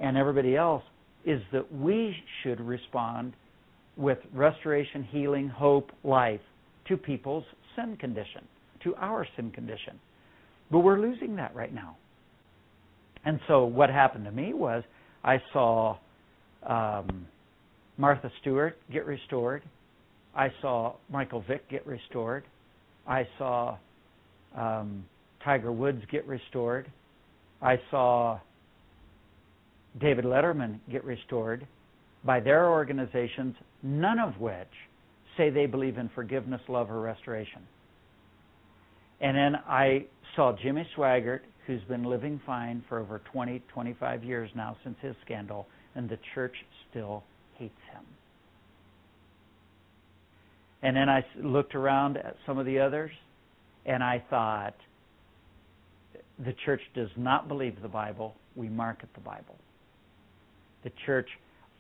and 0.01 0.17
everybody 0.17 0.57
else 0.57 0.83
is 1.25 1.41
that 1.53 1.73
we 1.73 2.15
should 2.43 2.61
respond 2.61 3.35
with 3.97 4.19
restoration, 4.33 5.05
healing, 5.05 5.49
hope, 5.49 5.91
life 6.05 6.41
to 6.89 6.97
people's 6.97 7.45
sin 7.77 7.97
condition, 7.97 8.47
to 8.85 8.95
our 8.97 9.27
sin 9.37 9.51
condition. 9.51 9.99
But 10.71 10.81
we're 10.81 11.01
losing 11.01 11.37
that 11.37 11.55
right 11.55 11.73
now. 11.73 11.97
And 13.25 13.39
so 13.47 13.65
what 13.65 13.91
happened 13.91 14.25
to 14.25 14.33
me 14.33 14.53
was 14.53 14.83
I 15.23 15.41
saw 15.53 15.99
um, 16.67 17.27
Martha 17.99 18.31
Stewart 18.41 18.79
get 18.93 19.07
restored. 19.07 19.63
I 20.35 20.49
saw 20.61 20.95
Michael 21.11 21.45
Vick 21.47 21.69
get 21.69 21.87
restored. 21.87 22.45
I 23.07 23.27
saw 23.39 23.77
um, 24.57 25.05
Tiger 25.45 25.73
Woods 25.73 26.03
get 26.11 26.27
restored. 26.27 26.91
I 27.61 27.77
saw 27.91 28.41
David 30.01 30.25
Letterman 30.25 30.79
get 30.91 31.05
restored 31.05 31.67
by 32.25 32.41
their 32.41 32.71
organizations, 32.71 33.55
none 33.83 34.19
of 34.19 34.41
which 34.41 34.69
say 35.37 35.51
they 35.51 35.67
believe 35.67 35.99
in 35.99 36.11
forgiveness, 36.15 36.61
love, 36.69 36.91
or 36.91 37.01
restoration. 37.01 37.63
And 39.21 39.37
then 39.37 39.57
I 39.67 40.07
saw 40.37 40.55
Jimmy 40.63 40.87
Swaggart, 40.97 41.41
who's 41.67 41.83
been 41.89 42.05
living 42.05 42.41
fine 42.45 42.85
for 42.89 42.99
over 42.99 43.21
20, 43.33 43.63
25 43.73 44.25
years 44.25 44.51
now 44.55 44.77
since 44.83 44.97
his 45.01 45.15
scandal, 45.25 45.67
and 45.95 46.09
the 46.09 46.19
church 46.35 46.55
still 46.91 47.23
hates 47.57 47.75
him. 47.93 48.05
And 50.83 50.97
then 50.97 51.09
I 51.09 51.25
looked 51.41 51.75
around 51.75 52.17
at 52.17 52.37
some 52.45 52.59
of 52.59 52.67
the 52.67 52.81
others, 52.81 53.13
and 53.87 54.03
I 54.03 54.23
thought, 54.29 54.75
the 56.45 56.55
church 56.65 56.81
does 56.95 57.11
not 57.17 57.47
believe 57.47 57.81
the 57.81 57.89
Bible. 57.89 58.35
We 58.57 58.69
market 58.69 59.09
the 59.15 59.21
Bible. 59.21 59.57
The 60.83 60.91
church 61.07 61.29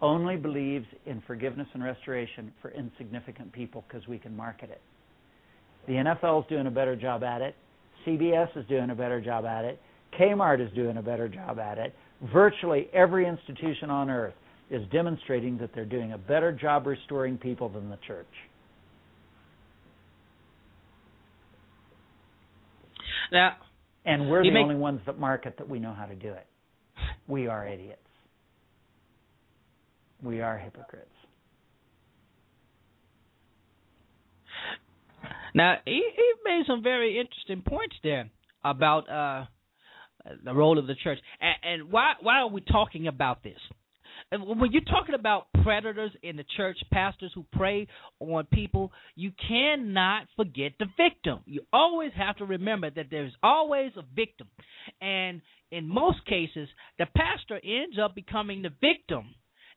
only 0.02 0.36
believes 0.36 0.86
in 1.06 1.22
forgiveness 1.26 1.68
and 1.72 1.82
restoration 1.82 2.52
for 2.60 2.72
insignificant 2.72 3.52
people 3.52 3.84
because 3.88 4.06
we 4.08 4.18
can 4.18 4.36
market 4.36 4.68
it. 4.68 4.80
The 5.86 5.92
NFL 5.92 6.42
is 6.42 6.48
doing 6.48 6.66
a 6.66 6.70
better 6.70 6.96
job 6.96 7.22
at 7.22 7.40
it. 7.40 7.54
CBS 8.06 8.54
is 8.56 8.66
doing 8.68 8.90
a 8.90 8.94
better 8.94 9.20
job 9.20 9.44
at 9.44 9.64
it. 9.64 9.80
Kmart 10.20 10.64
is 10.64 10.72
doing 10.74 10.96
a 10.96 11.02
better 11.02 11.28
job 11.28 11.58
at 11.58 11.78
it. 11.78 11.94
Virtually 12.32 12.88
every 12.92 13.26
institution 13.26 13.90
on 13.90 14.10
earth 14.10 14.34
is 14.70 14.82
demonstrating 14.90 15.56
that 15.58 15.70
they're 15.74 15.84
doing 15.84 16.12
a 16.12 16.18
better 16.18 16.52
job 16.52 16.86
restoring 16.86 17.38
people 17.38 17.68
than 17.68 17.88
the 17.88 17.98
church. 18.06 18.26
Now, 23.30 23.56
and 24.04 24.28
we're 24.28 24.42
the 24.42 24.50
make... 24.50 24.62
only 24.64 24.74
ones 24.74 25.00
that 25.06 25.18
market 25.18 25.56
that 25.58 25.68
we 25.68 25.78
know 25.78 25.94
how 25.94 26.06
to 26.06 26.14
do 26.14 26.32
it. 26.32 26.46
We 27.28 27.46
are 27.46 27.66
idiots 27.66 28.02
we 30.22 30.40
are 30.40 30.58
hypocrites. 30.58 31.08
Now 35.54 35.76
he, 35.84 36.02
he 36.16 36.32
made 36.44 36.64
some 36.66 36.82
very 36.82 37.18
interesting 37.18 37.62
points 37.62 37.96
there 38.02 38.30
about 38.64 39.08
uh, 39.10 39.44
the 40.44 40.54
role 40.54 40.78
of 40.78 40.86
the 40.86 40.94
church, 40.94 41.18
and, 41.40 41.56
and 41.82 41.92
why 41.92 42.14
why 42.20 42.38
are 42.38 42.48
we 42.48 42.60
talking 42.60 43.06
about 43.06 43.42
this? 43.42 43.58
When 44.30 44.72
you're 44.72 44.80
talking 44.82 45.14
about 45.14 45.48
predators 45.62 46.12
in 46.22 46.36
the 46.36 46.44
church, 46.56 46.78
pastors 46.90 47.32
who 47.34 47.44
prey 47.52 47.86
on 48.18 48.46
people, 48.46 48.90
you 49.14 49.30
cannot 49.46 50.26
forget 50.36 50.72
the 50.78 50.86
victim. 50.96 51.40
You 51.44 51.62
always 51.70 52.12
have 52.16 52.36
to 52.36 52.46
remember 52.46 52.88
that 52.88 53.08
there's 53.10 53.34
always 53.42 53.92
a 53.98 54.02
victim. 54.16 54.48
And 55.02 55.42
in 55.70 55.86
most 55.86 56.24
cases, 56.24 56.68
the 56.98 57.06
pastor 57.14 57.60
ends 57.62 57.98
up 58.02 58.14
becoming 58.14 58.62
the 58.62 58.70
victim 58.80 59.34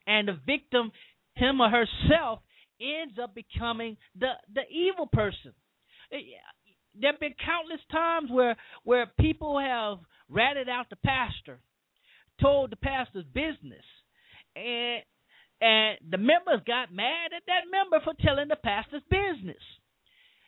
and 0.07 0.27
the 0.27 0.39
victim, 0.45 0.91
him 1.35 1.61
or 1.61 1.69
herself, 1.69 2.39
ends 2.79 3.15
up 3.21 3.35
becoming 3.35 3.97
the 4.19 4.31
the 4.53 4.63
evil 4.69 5.07
person. 5.07 5.53
Eh, 6.11 6.17
there 6.99 7.11
have 7.11 7.19
been 7.19 7.35
countless 7.43 7.81
times 7.91 8.29
where 8.31 8.55
where 8.83 9.07
people 9.19 9.59
have 9.59 9.99
ratted 10.29 10.69
out 10.69 10.89
the 10.89 10.95
pastor, 10.97 11.59
told 12.41 12.71
the 12.71 12.77
pastor's 12.77 13.25
business, 13.33 13.85
and 14.55 15.03
and 15.61 15.97
the 16.09 16.17
members 16.17 16.61
got 16.67 16.93
mad 16.93 17.31
at 17.35 17.43
that 17.47 17.63
member 17.71 18.03
for 18.03 18.13
telling 18.21 18.47
the 18.47 18.57
pastor's 18.57 19.03
business. 19.09 19.61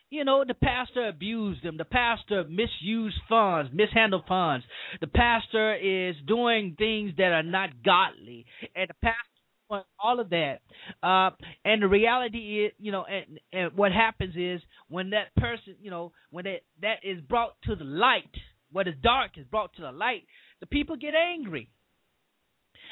You 0.10 0.24
know, 0.24 0.45
the 0.47 0.53
pastor 0.53 1.08
abused 1.08 1.64
them. 1.64 1.78
The 1.78 1.86
pastor 1.86 2.45
misused 2.45 3.18
funds, 3.28 3.72
mishandled 3.74 4.24
funds. 4.28 4.66
The 5.01 5.08
pastor 5.08 5.76
is 5.76 6.16
doing 6.26 6.76
things 6.78 7.12
that 7.18 7.34
are 7.34 7.43
not 7.43 7.84
godly. 7.84 8.45
And 8.74 8.89
the 8.89 8.93
pastor 9.01 9.36
all 9.70 10.20
of 10.20 10.30
that. 10.30 10.59
Uh, 11.03 11.32
and 11.65 11.82
the 11.82 11.88
reality 11.88 12.65
is, 12.65 12.72
you 12.80 12.91
know, 12.91 13.05
and, 13.05 13.39
and 13.51 13.78
what 13.78 13.91
happens 13.91 14.36
is 14.36 14.61
when 14.89 15.11
that 15.11 15.36
person, 15.36 15.76
you 15.82 15.91
know, 15.91 16.11
when 16.32 16.45
that 16.45 16.61
that 16.82 16.97
is 17.03 17.20
brought 17.22 17.55
to 17.63 17.76
the 17.76 17.84
light, 17.84 18.24
what 18.72 18.88
is 18.88 18.95
dark 19.01 19.32
is 19.38 19.45
brought 19.45 19.74
to 19.76 19.82
the 19.82 19.91
light, 19.91 20.24
the 20.59 20.65
people 20.65 20.95
get 20.95 21.13
angry. 21.15 21.70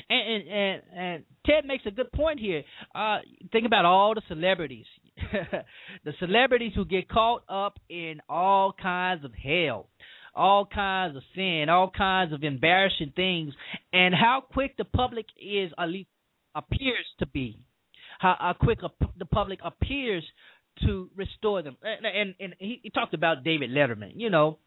And 0.09 0.33
and 0.33 0.49
and, 0.49 0.81
and 0.97 1.23
Ted 1.45 1.65
makes 1.65 1.85
a 1.85 1.91
good 1.91 2.11
point 2.11 2.39
here. 2.39 2.63
Uh, 2.93 3.19
think 3.51 3.65
about 3.65 3.85
all 3.85 4.13
the 4.13 4.21
celebrities, 4.27 4.85
the 6.03 6.13
celebrities 6.19 6.73
who 6.75 6.85
get 6.85 7.07
caught 7.07 7.43
up 7.47 7.79
in 7.89 8.21
all 8.27 8.73
kinds 8.73 9.23
of 9.23 9.31
hell 9.33 9.89
all 10.37 10.65
kinds 10.65 11.15
of 11.15 11.23
sin, 11.33 11.67
all 11.69 11.89
kinds 11.89 12.33
of 12.33 12.43
embarrassing 12.43 13.13
things, 13.15 13.53
and 13.93 14.13
how 14.13 14.43
quick 14.51 14.75
the 14.75 14.83
public 14.83 15.25
is, 15.41 15.71
at 15.79 15.87
least 15.87 16.09
appears 16.55 17.05
to 17.19 17.25
be, 17.27 17.59
how, 18.19 18.35
how 18.39 18.53
quick 18.53 18.79
a, 18.83 18.89
the 19.17 19.25
public 19.25 19.59
appears 19.63 20.23
to 20.83 21.09
restore 21.15 21.61
them. 21.61 21.77
And, 21.83 22.05
and, 22.05 22.35
and 22.39 22.55
he, 22.59 22.79
he 22.83 22.89
talked 22.89 23.13
about 23.13 23.43
David 23.43 23.69
Letterman. 23.71 24.13
You 24.15 24.29
know, 24.29 24.59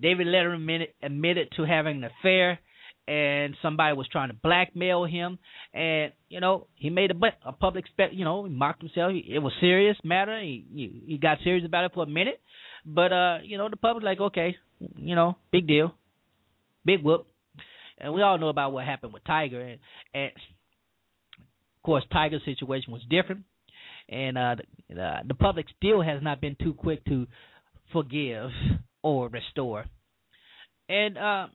David 0.00 0.26
Letterman 0.26 0.86
admitted, 1.02 1.48
to 1.56 1.64
having 1.64 1.98
an 1.98 2.10
affair, 2.20 2.58
and 3.08 3.54
somebody 3.62 3.96
was 3.96 4.08
trying 4.10 4.30
to 4.30 4.34
blackmail 4.34 5.04
him, 5.04 5.38
and 5.72 6.12
you 6.28 6.40
know 6.40 6.66
he 6.74 6.90
made 6.90 7.12
a, 7.12 7.48
a 7.48 7.52
public 7.52 7.86
spec. 7.86 8.10
You 8.12 8.24
know, 8.24 8.44
he 8.44 8.50
mocked 8.50 8.82
himself. 8.82 9.12
It 9.14 9.38
was 9.38 9.52
serious 9.60 9.96
matter. 10.02 10.40
He, 10.40 10.66
he 10.74 11.02
he 11.06 11.18
got 11.18 11.38
serious 11.44 11.64
about 11.64 11.84
it 11.84 11.92
for 11.94 12.02
a 12.02 12.08
minute, 12.08 12.40
but 12.84 13.12
uh, 13.12 13.38
you 13.44 13.58
know, 13.58 13.68
the 13.68 13.76
public 13.76 14.04
like, 14.04 14.20
okay, 14.20 14.56
you 14.96 15.14
know, 15.14 15.36
big 15.52 15.68
deal, 15.68 15.94
big 16.84 17.02
whoop, 17.02 17.28
and 17.98 18.12
we 18.12 18.22
all 18.22 18.38
know 18.38 18.48
about 18.48 18.72
what 18.72 18.84
happened 18.84 19.12
with 19.12 19.24
Tiger, 19.24 19.60
and, 19.60 19.78
and 20.12 20.32
course, 21.86 22.04
Tiger's 22.12 22.44
situation 22.44 22.92
was 22.92 23.02
different, 23.08 23.44
and 24.08 24.36
uh, 24.36 24.56
the, 24.88 25.02
uh, 25.02 25.18
the 25.26 25.34
public 25.34 25.66
still 25.76 26.02
has 26.02 26.20
not 26.22 26.40
been 26.40 26.56
too 26.60 26.74
quick 26.74 27.04
to 27.06 27.26
forgive 27.92 28.50
or 29.02 29.28
restore, 29.28 29.84
and 30.88 31.16
uh, 31.16 31.46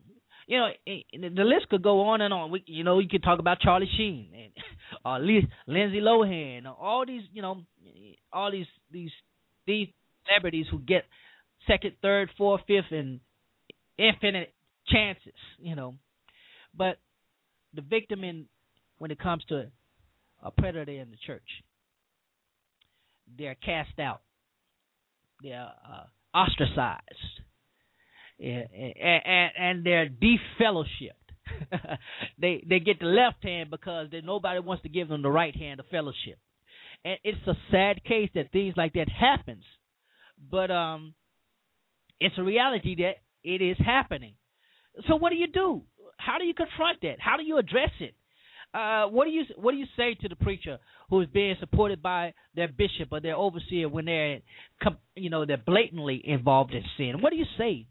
you 0.47 0.57
know, 0.57 0.69
the 1.13 1.43
list 1.43 1.69
could 1.69 1.83
go 1.83 2.01
on 2.09 2.21
and 2.21 2.33
on. 2.33 2.51
We, 2.51 2.63
you 2.65 2.83
know, 2.83 2.99
you 2.99 3.07
could 3.09 3.23
talk 3.23 3.39
about 3.39 3.59
Charlie 3.59 3.89
Sheen 3.97 4.29
and 4.33 4.51
uh, 5.05 5.17
Lindsay 5.67 6.01
Lohan, 6.01 6.65
all 6.65 7.05
these, 7.05 7.23
you 7.33 7.41
know, 7.41 7.61
all 8.33 8.51
these 8.51 8.67
these 8.91 9.11
these 9.67 9.87
celebrities 10.25 10.65
who 10.71 10.79
get 10.79 11.03
second, 11.67 11.93
third, 12.01 12.29
fourth, 12.37 12.61
fifth, 12.67 12.91
and 12.91 13.19
infinite 13.97 14.53
chances, 14.87 15.33
you 15.59 15.75
know. 15.75 15.95
But 16.77 16.97
the 17.73 17.81
victim 17.81 18.23
in 18.23 18.45
when 18.97 19.11
it 19.11 19.19
comes 19.19 19.43
to 19.49 19.71
a 20.41 20.51
predator 20.51 20.91
in 20.91 21.11
the 21.11 21.17
church, 21.25 21.47
they're 23.37 23.55
cast 23.55 23.97
out, 23.99 24.21
they're 25.41 25.69
uh, 25.89 26.37
ostracized, 26.37 27.01
and, 28.39 28.67
and, 28.73 29.51
and 29.57 29.85
they're 29.85 30.09
defellowshipped. 30.09 31.15
they 32.39 32.63
they 32.67 32.79
get 32.79 32.99
the 32.99 33.05
left 33.05 33.43
hand 33.43 33.69
because 33.69 34.07
nobody 34.23 34.59
wants 34.59 34.83
to 34.83 34.89
give 34.89 35.09
them 35.09 35.21
the 35.21 35.29
right 35.29 35.55
hand 35.55 35.79
of 35.79 35.85
fellowship, 35.87 36.39
and 37.03 37.17
it's 37.23 37.45
a 37.47 37.55
sad 37.71 38.03
case 38.03 38.29
that 38.35 38.51
things 38.51 38.73
like 38.77 38.93
that 38.93 39.09
happens. 39.09 39.63
But 40.49 40.71
um, 40.71 41.13
it's 42.19 42.37
a 42.37 42.43
reality 42.43 42.95
that 42.97 43.15
it 43.43 43.61
is 43.61 43.77
happening. 43.83 44.35
So 45.07 45.15
what 45.15 45.31
do 45.31 45.35
you 45.35 45.47
do? 45.47 45.83
How 46.17 46.37
do 46.37 46.45
you 46.45 46.53
confront 46.53 47.01
that? 47.01 47.19
How 47.19 47.37
do 47.37 47.43
you 47.43 47.57
address 47.57 47.91
it? 47.99 48.13
Uh, 48.73 49.05
what 49.07 49.25
do 49.25 49.31
you 49.31 49.43
what 49.57 49.71
do 49.71 49.77
you 49.77 49.85
say 49.97 50.13
to 50.15 50.29
the 50.29 50.35
preacher 50.35 50.79
who 51.09 51.19
is 51.19 51.27
being 51.33 51.55
supported 51.59 52.01
by 52.01 52.33
their 52.55 52.69
bishop 52.69 53.09
or 53.11 53.19
their 53.19 53.35
overseer 53.35 53.89
when 53.89 54.05
they're 54.05 54.39
you 55.15 55.29
know 55.29 55.45
they're 55.45 55.57
blatantly 55.57 56.21
involved 56.23 56.73
in 56.73 56.83
sin? 56.97 57.21
What 57.21 57.31
do 57.31 57.37
you 57.37 57.45
say? 57.57 57.85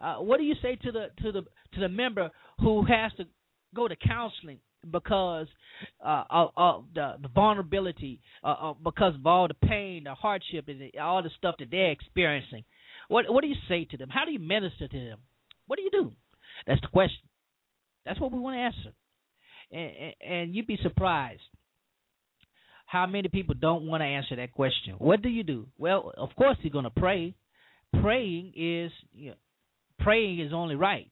Uh, 0.00 0.16
what 0.16 0.38
do 0.38 0.44
you 0.44 0.54
say 0.60 0.76
to 0.76 0.92
the 0.92 1.06
to 1.22 1.32
the 1.32 1.42
to 1.74 1.80
the 1.80 1.88
member 1.88 2.30
who 2.60 2.84
has 2.84 3.10
to 3.16 3.24
go 3.74 3.88
to 3.88 3.96
counseling 3.96 4.58
because 4.90 5.46
uh, 6.04 6.24
of, 6.30 6.50
of 6.56 6.84
the, 6.94 7.14
the 7.22 7.28
vulnerability, 7.28 8.20
uh, 8.44 8.74
because 8.84 9.14
of 9.14 9.26
all 9.26 9.48
the 9.48 9.66
pain, 9.66 10.04
the 10.04 10.14
hardship, 10.14 10.66
and 10.68 10.80
the, 10.80 10.98
all 10.98 11.22
the 11.22 11.30
stuff 11.36 11.56
that 11.58 11.70
they're 11.70 11.90
experiencing? 11.90 12.64
What 13.08 13.30
what 13.32 13.42
do 13.42 13.48
you 13.48 13.56
say 13.68 13.86
to 13.86 13.96
them? 13.96 14.10
How 14.10 14.24
do 14.24 14.32
you 14.32 14.38
minister 14.38 14.88
to 14.88 14.98
them? 14.98 15.18
What 15.66 15.78
do 15.78 15.82
you 15.82 15.90
do? 15.90 16.12
That's 16.66 16.80
the 16.80 16.88
question. 16.88 17.28
That's 18.04 18.20
what 18.20 18.32
we 18.32 18.38
want 18.38 18.56
to 18.56 18.60
answer. 18.60 18.94
And, 19.70 20.14
and, 20.26 20.54
you'd 20.54 20.66
be 20.66 20.78
surprised 20.82 21.42
how 22.86 23.06
many 23.06 23.28
people 23.28 23.54
don't 23.54 23.86
want 23.86 24.00
to 24.00 24.06
answer 24.06 24.36
that 24.36 24.52
question. 24.52 24.94
What 24.96 25.20
do 25.20 25.28
you 25.28 25.42
do? 25.42 25.66
Well, 25.76 26.12
of 26.16 26.30
course 26.36 26.56
you're 26.62 26.72
going 26.72 26.84
to 26.84 26.90
pray. 26.90 27.34
Praying 28.00 28.54
is 28.56 28.92
you 29.12 29.30
know, 29.30 29.36
praying 29.98 30.40
is 30.40 30.52
only 30.54 30.74
right. 30.74 31.08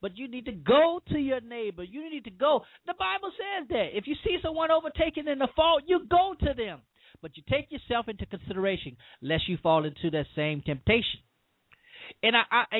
But 0.00 0.16
you 0.16 0.28
need 0.28 0.44
to 0.44 0.52
go 0.52 1.00
to 1.08 1.18
your 1.18 1.40
neighbor. 1.40 1.82
You 1.82 2.08
need 2.10 2.24
to 2.24 2.30
go. 2.30 2.62
The 2.86 2.94
Bible 2.98 3.32
says 3.32 3.68
that. 3.70 3.88
If 3.94 4.06
you 4.06 4.14
see 4.22 4.36
someone 4.42 4.70
overtaken 4.70 5.26
in 5.26 5.38
the 5.38 5.48
fault, 5.56 5.82
you 5.86 6.06
go 6.08 6.34
to 6.40 6.54
them 6.54 6.80
but 7.22 7.36
you 7.36 7.42
take 7.48 7.70
yourself 7.70 8.08
into 8.08 8.26
consideration 8.26 8.96
lest 9.22 9.48
you 9.48 9.58
fall 9.62 9.84
into 9.84 10.10
that 10.10 10.26
same 10.34 10.62
temptation. 10.62 11.20
And 12.22 12.36
I 12.36 12.64
I 12.70 12.78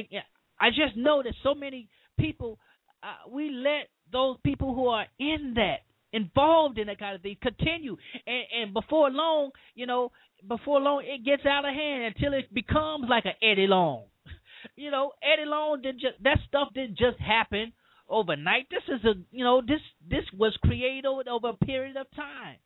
I 0.60 0.68
just 0.70 0.96
know 0.96 1.22
that 1.22 1.34
so 1.42 1.54
many 1.54 1.88
people 2.18 2.58
uh, 3.02 3.28
we 3.30 3.50
let 3.50 3.88
those 4.12 4.36
people 4.44 4.74
who 4.74 4.88
are 4.88 5.06
in 5.18 5.54
that 5.56 5.78
involved 6.12 6.78
in 6.78 6.86
that 6.86 6.98
kind 6.98 7.14
of 7.14 7.22
thing 7.22 7.36
continue 7.42 7.96
and, 8.26 8.44
and 8.62 8.74
before 8.74 9.10
long 9.10 9.50
you 9.74 9.86
know 9.86 10.12
before 10.46 10.80
long 10.80 11.02
it 11.04 11.24
gets 11.24 11.44
out 11.44 11.64
of 11.64 11.74
hand 11.74 12.14
until 12.14 12.32
it 12.32 12.52
becomes 12.54 13.06
like 13.08 13.24
an 13.24 13.32
Eddie 13.42 13.66
Long 13.66 14.04
you 14.76 14.90
know 14.90 15.12
Eddie 15.22 15.48
Long 15.48 15.82
did 15.82 15.96
just 15.96 16.22
that 16.22 16.38
stuff 16.48 16.68
didn't 16.74 16.96
just 16.96 17.18
happen 17.18 17.72
overnight 18.08 18.66
this 18.70 18.82
is 18.88 19.04
a 19.04 19.14
you 19.32 19.44
know 19.44 19.60
this 19.60 19.80
this 20.08 20.24
was 20.32 20.56
created 20.62 21.06
over, 21.06 21.48
a 21.48 21.64
period 21.64 21.96
of 21.96 22.06
time 22.14 22.56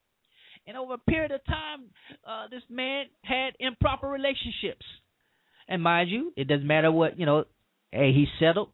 and 0.67 0.77
over 0.77 0.95
a 0.95 0.99
period 0.99 1.33
of 1.33 1.45
time, 1.47 1.85
uh, 2.25 2.47
this 2.49 2.63
man 2.69 3.07
had 3.23 3.55
improper 3.59 4.07
relationships. 4.07 4.85
And 5.69 5.83
mind 5.83 6.11
you, 6.11 6.33
it 6.37 6.49
doesn't 6.49 6.67
matter 6.67 6.93
what 6.93 7.19
you 7.19 7.27
know. 7.27 7.45
Hey, 7.91 8.13
he 8.13 8.27
settled. 8.39 8.71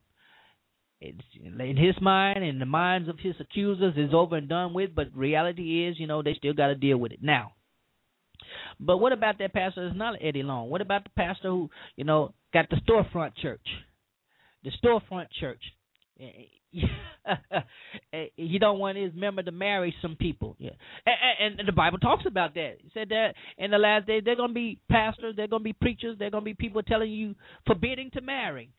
It's 1.01 1.21
in 1.43 1.77
his 1.77 1.95
mind 2.01 2.43
and 2.43 2.61
the 2.61 2.67
minds 2.67 3.09
of 3.09 3.19
his 3.19 3.35
accusers 3.39 3.95
is 3.97 4.15
over 4.15 4.37
and 4.37 4.49
done 4.49 4.73
with. 4.73 4.95
But 4.95 5.15
reality 5.15 5.87
is, 5.87 5.99
you 5.99 6.07
know, 6.07 6.23
they 6.23 6.35
still 6.35 6.55
got 6.55 6.69
to 6.69 6.75
deal 6.75 6.97
with 6.97 7.13
it 7.13 7.23
now. 7.23 7.53
But 8.81 8.99
what 8.99 9.13
about 9.13 9.39
that 9.39 9.53
pastor 9.53 9.87
that's 9.87 9.99
not 9.99 10.19
Eddie 10.21 10.43
Long? 10.43 10.71
What 10.71 10.81
about 10.81 11.05
the 11.05 11.11
pastor 11.11 11.49
who, 11.49 11.71
you 11.97 12.05
know, 12.05 12.35
got 12.53 12.69
the 12.71 12.77
storefront 12.77 13.37
church? 13.37 13.67
The 14.65 14.71
storefront 14.83 15.27
church. 15.39 15.63
he 18.37 18.59
don't 18.59 18.79
want 18.79 18.97
his 18.97 19.13
member 19.15 19.43
to 19.43 19.53
marry 19.53 19.95
some 20.01 20.17
people. 20.17 20.57
Yeah, 20.59 20.71
and, 21.41 21.61
and 21.61 21.69
the 21.69 21.73
Bible 21.73 21.99
talks 21.99 22.25
about 22.27 22.55
that. 22.55 22.77
He 22.81 22.91
said 22.95 23.11
that 23.11 23.35
in 23.59 23.71
the 23.71 23.79
last 23.79 24.07
days 24.07 24.23
they're 24.25 24.37
gonna 24.37 24.53
be 24.53 24.81
pastors, 24.91 25.35
they're 25.37 25.49
gonna 25.49 25.65
be 25.65 25.75
preachers, 25.75 26.17
they're 26.19 26.31
gonna 26.31 26.45
be 26.45 26.55
people 26.55 26.83
telling 26.83 27.11
you 27.11 27.35
forbidding 27.67 28.11
to 28.13 28.21
marry. 28.21 28.71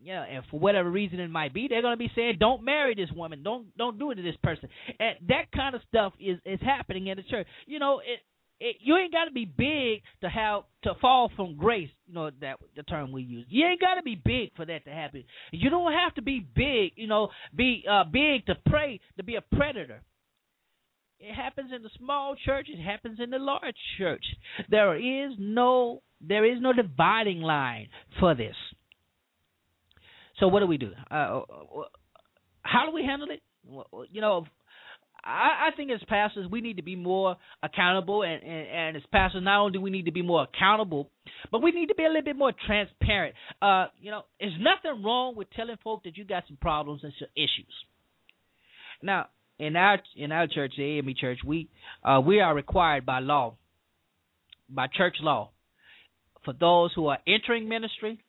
Yeah, 0.00 0.22
and 0.22 0.44
for 0.50 0.60
whatever 0.60 0.90
reason 0.90 1.18
it 1.18 1.30
might 1.30 1.52
be, 1.52 1.66
they're 1.68 1.82
gonna 1.82 1.96
be 1.96 2.10
saying, 2.14 2.36
"Don't 2.38 2.62
marry 2.62 2.94
this 2.94 3.10
woman. 3.10 3.42
Don't 3.42 3.76
don't 3.76 3.98
do 3.98 4.10
it 4.12 4.14
to 4.16 4.22
this 4.22 4.36
person." 4.42 4.68
And 5.00 5.16
that 5.28 5.50
kind 5.52 5.74
of 5.74 5.82
stuff 5.88 6.12
is 6.20 6.38
is 6.44 6.60
happening 6.60 7.08
in 7.08 7.16
the 7.16 7.24
church. 7.24 7.48
You 7.66 7.80
know, 7.80 7.98
it 7.98 8.20
it, 8.60 8.76
you 8.80 8.96
ain't 8.96 9.12
got 9.12 9.26
to 9.26 9.30
be 9.30 9.44
big 9.44 10.02
to 10.20 10.28
have 10.28 10.62
to 10.82 10.94
fall 11.00 11.30
from 11.36 11.56
grace. 11.56 11.90
You 12.06 12.14
know 12.14 12.30
that 12.40 12.58
the 12.76 12.82
term 12.84 13.12
we 13.12 13.22
use. 13.22 13.46
You 13.48 13.66
ain't 13.66 13.80
got 13.80 13.94
to 13.94 14.02
be 14.02 14.14
big 14.14 14.54
for 14.56 14.64
that 14.66 14.84
to 14.84 14.90
happen. 14.90 15.24
You 15.52 15.70
don't 15.70 15.92
have 15.92 16.14
to 16.14 16.22
be 16.22 16.40
big. 16.40 16.92
You 16.96 17.06
know, 17.06 17.28
be 17.54 17.84
uh, 17.90 18.04
big 18.04 18.46
to 18.46 18.56
pray 18.66 19.00
to 19.16 19.22
be 19.22 19.36
a 19.36 19.56
predator. 19.56 20.02
It 21.20 21.34
happens 21.34 21.72
in 21.74 21.82
the 21.82 21.90
small 21.98 22.36
church. 22.44 22.68
It 22.68 22.80
happens 22.80 23.18
in 23.20 23.30
the 23.30 23.38
large 23.38 23.76
church. 23.96 24.24
There 24.68 24.96
is 24.96 25.32
no 25.38 26.02
there 26.20 26.44
is 26.44 26.60
no 26.60 26.72
dividing 26.72 27.40
line 27.40 27.88
for 28.18 28.34
this. 28.34 28.56
So 30.40 30.48
what 30.48 30.60
do 30.60 30.66
we 30.66 30.78
do? 30.78 30.92
Uh, 31.10 31.14
uh 31.14 31.42
how 32.62 32.84
do 32.86 32.92
we 32.92 33.02
handle 33.02 33.28
it? 33.30 33.40
You 34.10 34.20
know, 34.20 34.44
I, 35.24 35.68
I 35.68 35.76
think 35.76 35.90
as 35.90 36.00
pastors 36.08 36.48
we 36.50 36.60
need 36.60 36.76
to 36.76 36.82
be 36.82 36.96
more 36.96 37.36
accountable, 37.62 38.22
and, 38.22 38.42
and, 38.42 38.68
and 38.68 38.96
as 38.96 39.02
pastors 39.12 39.42
not 39.42 39.60
only 39.60 39.72
do 39.72 39.80
we 39.80 39.90
need 39.90 40.06
to 40.06 40.12
be 40.12 40.22
more 40.22 40.44
accountable, 40.44 41.10
but 41.50 41.62
we 41.62 41.72
need 41.72 41.86
to 41.86 41.94
be 41.94 42.04
a 42.04 42.08
little 42.08 42.22
bit 42.22 42.36
more 42.36 42.52
transparent. 42.66 43.34
Uh, 43.60 43.86
you 44.00 44.10
know, 44.10 44.22
there's 44.40 44.54
nothing 44.58 45.02
wrong 45.02 45.34
with 45.36 45.50
telling 45.50 45.76
folk 45.82 46.04
that 46.04 46.16
you 46.16 46.24
got 46.24 46.44
some 46.46 46.58
problems 46.60 47.02
and 47.04 47.12
some 47.18 47.28
issues. 47.36 47.72
Now, 49.02 49.26
in 49.58 49.76
our 49.76 49.98
in 50.16 50.32
our 50.32 50.46
church, 50.46 50.74
the 50.76 50.98
AME 50.98 51.14
Church, 51.18 51.38
we 51.44 51.68
uh, 52.04 52.20
we 52.24 52.40
are 52.40 52.54
required 52.54 53.04
by 53.04 53.20
law, 53.20 53.56
by 54.68 54.86
church 54.86 55.16
law, 55.20 55.50
for 56.44 56.52
those 56.52 56.92
who 56.94 57.08
are 57.08 57.18
entering 57.26 57.68
ministry, 57.68 58.20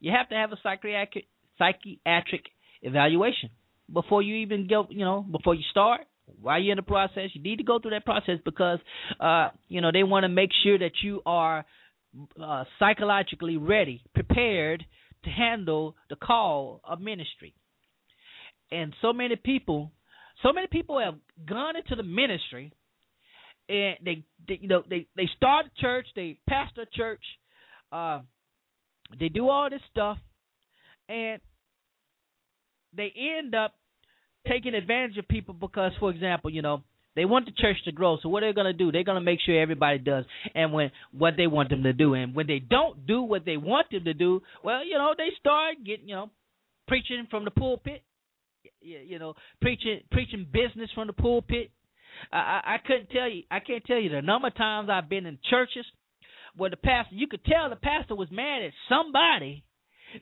you 0.00 0.12
have 0.12 0.28
to 0.28 0.34
have 0.34 0.52
a 0.52 0.58
psychiatric 0.62 1.26
psychiatric 1.58 2.44
evaluation 2.82 3.50
before 3.92 4.22
you 4.22 4.36
even 4.36 4.66
go. 4.68 4.86
You 4.90 5.04
know, 5.04 5.22
before 5.22 5.54
you 5.54 5.62
start 5.70 6.02
while 6.40 6.60
you're 6.60 6.72
in 6.72 6.76
the 6.76 6.82
process, 6.82 7.30
you 7.34 7.42
need 7.42 7.56
to 7.56 7.64
go 7.64 7.78
through 7.78 7.92
that 7.92 8.04
process 8.04 8.38
because 8.44 8.78
uh, 9.20 9.50
you 9.68 9.80
know 9.80 9.90
they 9.92 10.02
want 10.02 10.24
to 10.24 10.28
make 10.28 10.50
sure 10.62 10.78
that 10.78 10.92
you 11.02 11.22
are 11.26 11.64
uh, 12.42 12.64
psychologically 12.78 13.56
ready, 13.56 14.02
prepared 14.14 14.84
to 15.24 15.30
handle 15.30 15.96
the 16.10 16.16
call 16.16 16.80
of 16.84 17.00
ministry. 17.00 17.54
And 18.70 18.94
so 19.02 19.12
many 19.12 19.36
people, 19.36 19.92
so 20.42 20.52
many 20.52 20.66
people 20.66 20.98
have 21.00 21.14
gone 21.46 21.76
into 21.76 21.94
the 21.96 22.02
ministry, 22.02 22.72
and 23.68 23.96
they, 24.04 24.24
they 24.46 24.58
you 24.60 24.68
know, 24.68 24.82
they 24.88 25.06
they 25.16 25.28
start 25.36 25.66
a 25.66 25.80
church, 25.80 26.06
they 26.16 26.38
pastor 26.48 26.82
a 26.82 26.86
church, 26.86 27.22
uh, 27.92 28.20
they 29.18 29.28
do 29.28 29.48
all 29.48 29.68
this 29.70 29.82
stuff, 29.90 30.18
and 31.08 31.40
they 32.96 33.12
end 33.38 33.54
up 33.54 33.74
taking 34.46 34.74
advantage 34.74 35.16
of 35.18 35.26
people 35.28 35.54
because, 35.54 35.92
for 35.98 36.10
example, 36.10 36.50
you 36.50 36.62
know, 36.62 36.82
They 37.16 37.24
want 37.24 37.46
the 37.46 37.52
church 37.52 37.76
to 37.84 37.92
grow. 37.92 38.18
So 38.22 38.28
what 38.28 38.42
are 38.42 38.46
they're 38.46 38.54
going 38.54 38.66
to 38.66 38.72
do? 38.72 38.90
They're 38.90 39.04
going 39.04 39.20
to 39.20 39.24
make 39.24 39.40
sure 39.44 39.60
everybody 39.60 39.98
does 39.98 40.24
and 40.54 40.72
when 40.72 40.90
what 41.12 41.34
they 41.36 41.46
want 41.46 41.70
them 41.70 41.84
to 41.84 41.92
do. 41.92 42.14
And 42.14 42.34
when 42.34 42.46
they 42.46 42.58
don't 42.58 43.06
do 43.06 43.22
what 43.22 43.44
they 43.44 43.56
want 43.56 43.90
them 43.90 44.04
to 44.04 44.14
do, 44.14 44.42
well, 44.64 44.84
you 44.84 44.98
know, 44.98 45.14
they 45.16 45.28
start 45.38 45.76
getting, 45.86 46.08
you 46.08 46.16
know, 46.16 46.30
preaching 46.88 47.26
from 47.30 47.44
the 47.44 47.50
pulpit. 47.50 48.02
You 48.80 49.18
know, 49.18 49.34
preaching 49.62 50.00
preaching 50.10 50.46
business 50.52 50.90
from 50.94 51.06
the 51.06 51.14
pulpit. 51.14 51.70
I, 52.30 52.60
I 52.64 52.76
couldn't 52.86 53.10
tell 53.10 53.30
you. 53.30 53.44
I 53.50 53.60
can't 53.60 53.84
tell 53.84 53.98
you 53.98 54.10
the 54.10 54.20
number 54.20 54.48
of 54.48 54.56
times 54.56 54.90
I've 54.90 55.08
been 55.08 55.24
in 55.24 55.38
churches 55.48 55.86
where 56.56 56.68
the 56.68 56.76
pastor. 56.76 57.14
You 57.14 57.26
could 57.26 57.44
tell 57.44 57.70
the 57.70 57.76
pastor 57.76 58.14
was 58.14 58.28
mad 58.30 58.62
at 58.62 58.72
somebody 58.88 59.64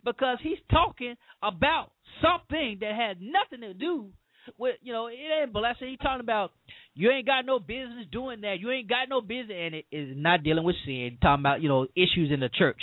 because 0.05 0.39
he's 0.43 0.59
talking 0.71 1.17
about 1.43 1.91
something 2.21 2.79
that 2.81 2.95
had 2.95 3.19
nothing 3.21 3.61
to 3.61 3.75
do 3.75 4.11
with 4.59 4.77
you 4.83 4.93
know 4.93 5.07
it 5.07 5.17
ain't 5.43 5.53
blessing. 5.53 5.89
He's 5.89 5.99
talking 5.99 6.21
about 6.21 6.53
you 6.95 7.11
ain't 7.11 7.27
got 7.27 7.47
no 7.47 7.59
business 7.59 8.07
doing 8.11 8.43
that. 8.43 8.57
You 8.61 8.71
ain't 8.71 8.89
got 8.89 9.09
no 9.09 9.21
business, 9.21 9.57
and 9.59 9.75
it 9.75 9.87
is 9.91 10.15
not 10.17 10.43
dealing 10.43 10.65
with 10.65 10.77
sin. 10.85 11.19
Talking 11.21 11.43
about 11.43 11.63
you 11.63 11.69
know 11.69 11.87
issues 11.97 12.31
in 12.33 12.41
the 12.41 12.49
church. 12.49 12.81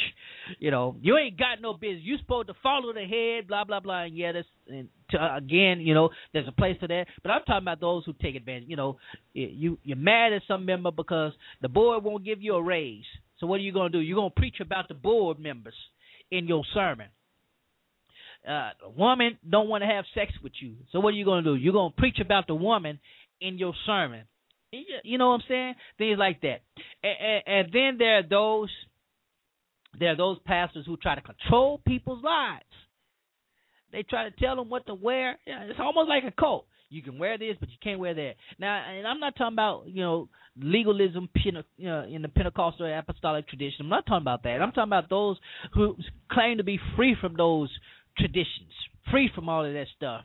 You 0.59 0.71
know 0.71 0.95
you 1.01 1.17
ain't 1.17 1.37
got 1.37 1.61
no 1.61 1.73
business. 1.73 2.01
You 2.03 2.17
supposed 2.17 2.47
to 2.47 2.53
follow 2.63 2.93
the 2.93 3.05
head. 3.05 3.47
Blah 3.47 3.65
blah 3.65 3.79
blah. 3.79 4.03
And 4.03 4.17
yeah, 4.17 4.31
that's 4.31 4.47
and 4.67 4.89
to, 5.11 5.35
again, 5.35 5.81
you 5.81 5.93
know, 5.93 6.09
there's 6.33 6.47
a 6.47 6.51
place 6.51 6.77
for 6.79 6.87
that. 6.87 7.05
But 7.23 7.31
I'm 7.31 7.41
talking 7.43 7.63
about 7.63 7.81
those 7.81 8.05
who 8.05 8.13
take 8.13 8.35
advantage. 8.35 8.69
You 8.69 8.75
know, 8.75 8.97
you 9.33 9.77
you're 9.83 9.97
mad 9.97 10.33
at 10.33 10.43
some 10.47 10.65
member 10.65 10.91
because 10.91 11.33
the 11.61 11.69
board 11.69 12.03
won't 12.03 12.25
give 12.25 12.41
you 12.41 12.55
a 12.55 12.63
raise. 12.63 13.05
So 13.39 13.47
what 13.47 13.55
are 13.55 13.63
you 13.63 13.73
gonna 13.73 13.89
do? 13.89 13.99
You're 13.99 14.17
gonna 14.17 14.29
preach 14.31 14.59
about 14.59 14.87
the 14.87 14.93
board 14.93 15.39
members 15.39 15.75
in 16.31 16.47
your 16.47 16.63
sermon 16.73 17.07
uh, 18.47 18.71
woman 18.95 19.37
don't 19.47 19.67
want 19.67 19.83
to 19.83 19.87
have 19.87 20.05
sex 20.13 20.31
with 20.41 20.53
you. 20.61 20.75
So 20.91 20.99
what 20.99 21.09
are 21.09 21.17
you 21.17 21.25
going 21.25 21.43
to 21.43 21.51
do? 21.51 21.55
You're 21.55 21.73
going 21.73 21.91
to 21.91 21.95
preach 21.95 22.19
about 22.19 22.47
the 22.47 22.55
woman 22.55 22.99
in 23.41 23.57
your 23.57 23.73
sermon. 23.85 24.23
You 25.03 25.17
know 25.17 25.29
what 25.29 25.35
I'm 25.35 25.43
saying? 25.47 25.73
Things 25.97 26.17
like 26.19 26.41
that. 26.41 26.61
And, 27.03 27.15
and, 27.19 27.43
and 27.47 27.73
then 27.73 27.97
there 27.97 28.19
are 28.19 28.23
those 28.27 28.69
there 29.99 30.11
are 30.11 30.17
those 30.17 30.37
pastors 30.45 30.85
who 30.85 30.97
try 30.97 31.15
to 31.15 31.21
control 31.21 31.81
people's 31.85 32.23
lives. 32.23 32.63
They 33.91 34.03
try 34.03 34.29
to 34.29 34.35
tell 34.35 34.55
them 34.55 34.69
what 34.69 34.85
to 34.85 34.93
wear. 34.93 35.39
Yeah, 35.47 35.63
it's 35.63 35.79
almost 35.79 36.07
like 36.07 36.23
a 36.23 36.31
cult. 36.31 36.67
You 36.89 37.03
can 37.03 37.19
wear 37.19 37.37
this, 37.37 37.55
but 37.59 37.69
you 37.69 37.77
can't 37.83 37.99
wear 37.99 38.13
that. 38.13 38.33
Now, 38.57 38.83
and 38.89 39.05
I'm 39.05 39.19
not 39.19 39.35
talking 39.35 39.53
about 39.53 39.83
you 39.87 40.01
know 40.01 40.29
legalism 40.57 41.29
you 41.43 41.63
know, 41.77 42.03
in 42.03 42.21
the 42.21 42.27
Pentecostal 42.27 42.91
apostolic 42.97 43.47
tradition. 43.47 43.81
I'm 43.81 43.89
not 43.89 44.05
talking 44.05 44.23
about 44.23 44.43
that. 44.43 44.61
I'm 44.61 44.71
talking 44.71 44.89
about 44.89 45.09
those 45.09 45.37
who 45.73 45.95
claim 46.31 46.57
to 46.57 46.63
be 46.63 46.79
free 46.95 47.15
from 47.19 47.35
those 47.35 47.69
traditions, 48.17 48.71
free 49.11 49.29
from 49.33 49.49
all 49.49 49.65
of 49.65 49.73
that 49.73 49.87
stuff. 49.95 50.23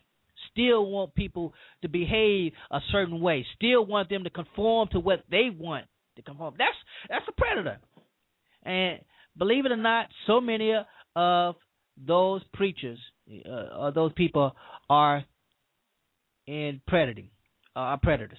Still 0.53 0.87
want 0.87 1.15
people 1.15 1.53
to 1.83 1.89
behave 1.89 2.53
a 2.71 2.81
certain 2.93 3.21
way. 3.21 3.45
Still 3.57 3.85
want 3.85 4.09
them 4.09 4.25
to 4.25 4.31
conform 4.31 4.89
to 4.93 5.01
what 5.01 5.25
they 5.31 5.51
want 5.57 5.87
to 6.17 6.23
conform. 6.23 6.55
That's 6.59 6.77
that's 7.09 7.25
a 7.29 7.33
predator. 7.33 7.79
And 8.65 9.01
believe 9.37 9.67
it 9.67 9.73
or 9.73 9.77
not, 9.77 10.07
so 10.27 10.41
many 10.41 10.73
of 11.17 11.55
those 12.07 12.43
preachers, 12.53 12.99
uh, 13.47 13.77
or 13.79 13.93
those 13.93 14.13
people, 14.15 14.55
are 14.89 15.25
in 16.47 16.81
predating 16.89 17.29
uh, 17.77 17.81
our 17.81 17.99
predators. 17.99 18.39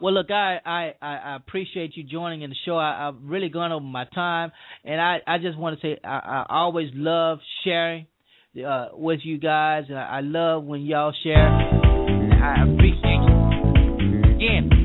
Well, 0.00 0.14
look, 0.14 0.30
I, 0.30 0.58
I, 0.64 0.92
I 1.02 1.36
appreciate 1.36 1.96
you 1.96 2.04
joining 2.04 2.42
in 2.42 2.50
the 2.50 2.56
show. 2.64 2.76
I, 2.76 3.08
I've 3.08 3.16
really 3.20 3.48
gone 3.48 3.72
over 3.72 3.84
my 3.84 4.04
time, 4.14 4.52
and 4.84 5.00
I, 5.00 5.18
I 5.26 5.38
just 5.38 5.58
want 5.58 5.80
to 5.80 5.86
say 5.86 5.98
I, 6.04 6.44
I 6.48 6.56
always 6.56 6.90
love 6.94 7.38
sharing 7.64 8.06
uh, 8.64 8.88
with 8.92 9.20
you 9.24 9.38
guys, 9.38 9.84
and 9.88 9.98
I, 9.98 10.18
I 10.18 10.20
love 10.20 10.64
when 10.64 10.82
y'all 10.82 11.12
share. 11.24 11.36
I 11.36 12.62
appreciate 12.62 13.22
you. 13.26 14.36
Again, 14.36 14.77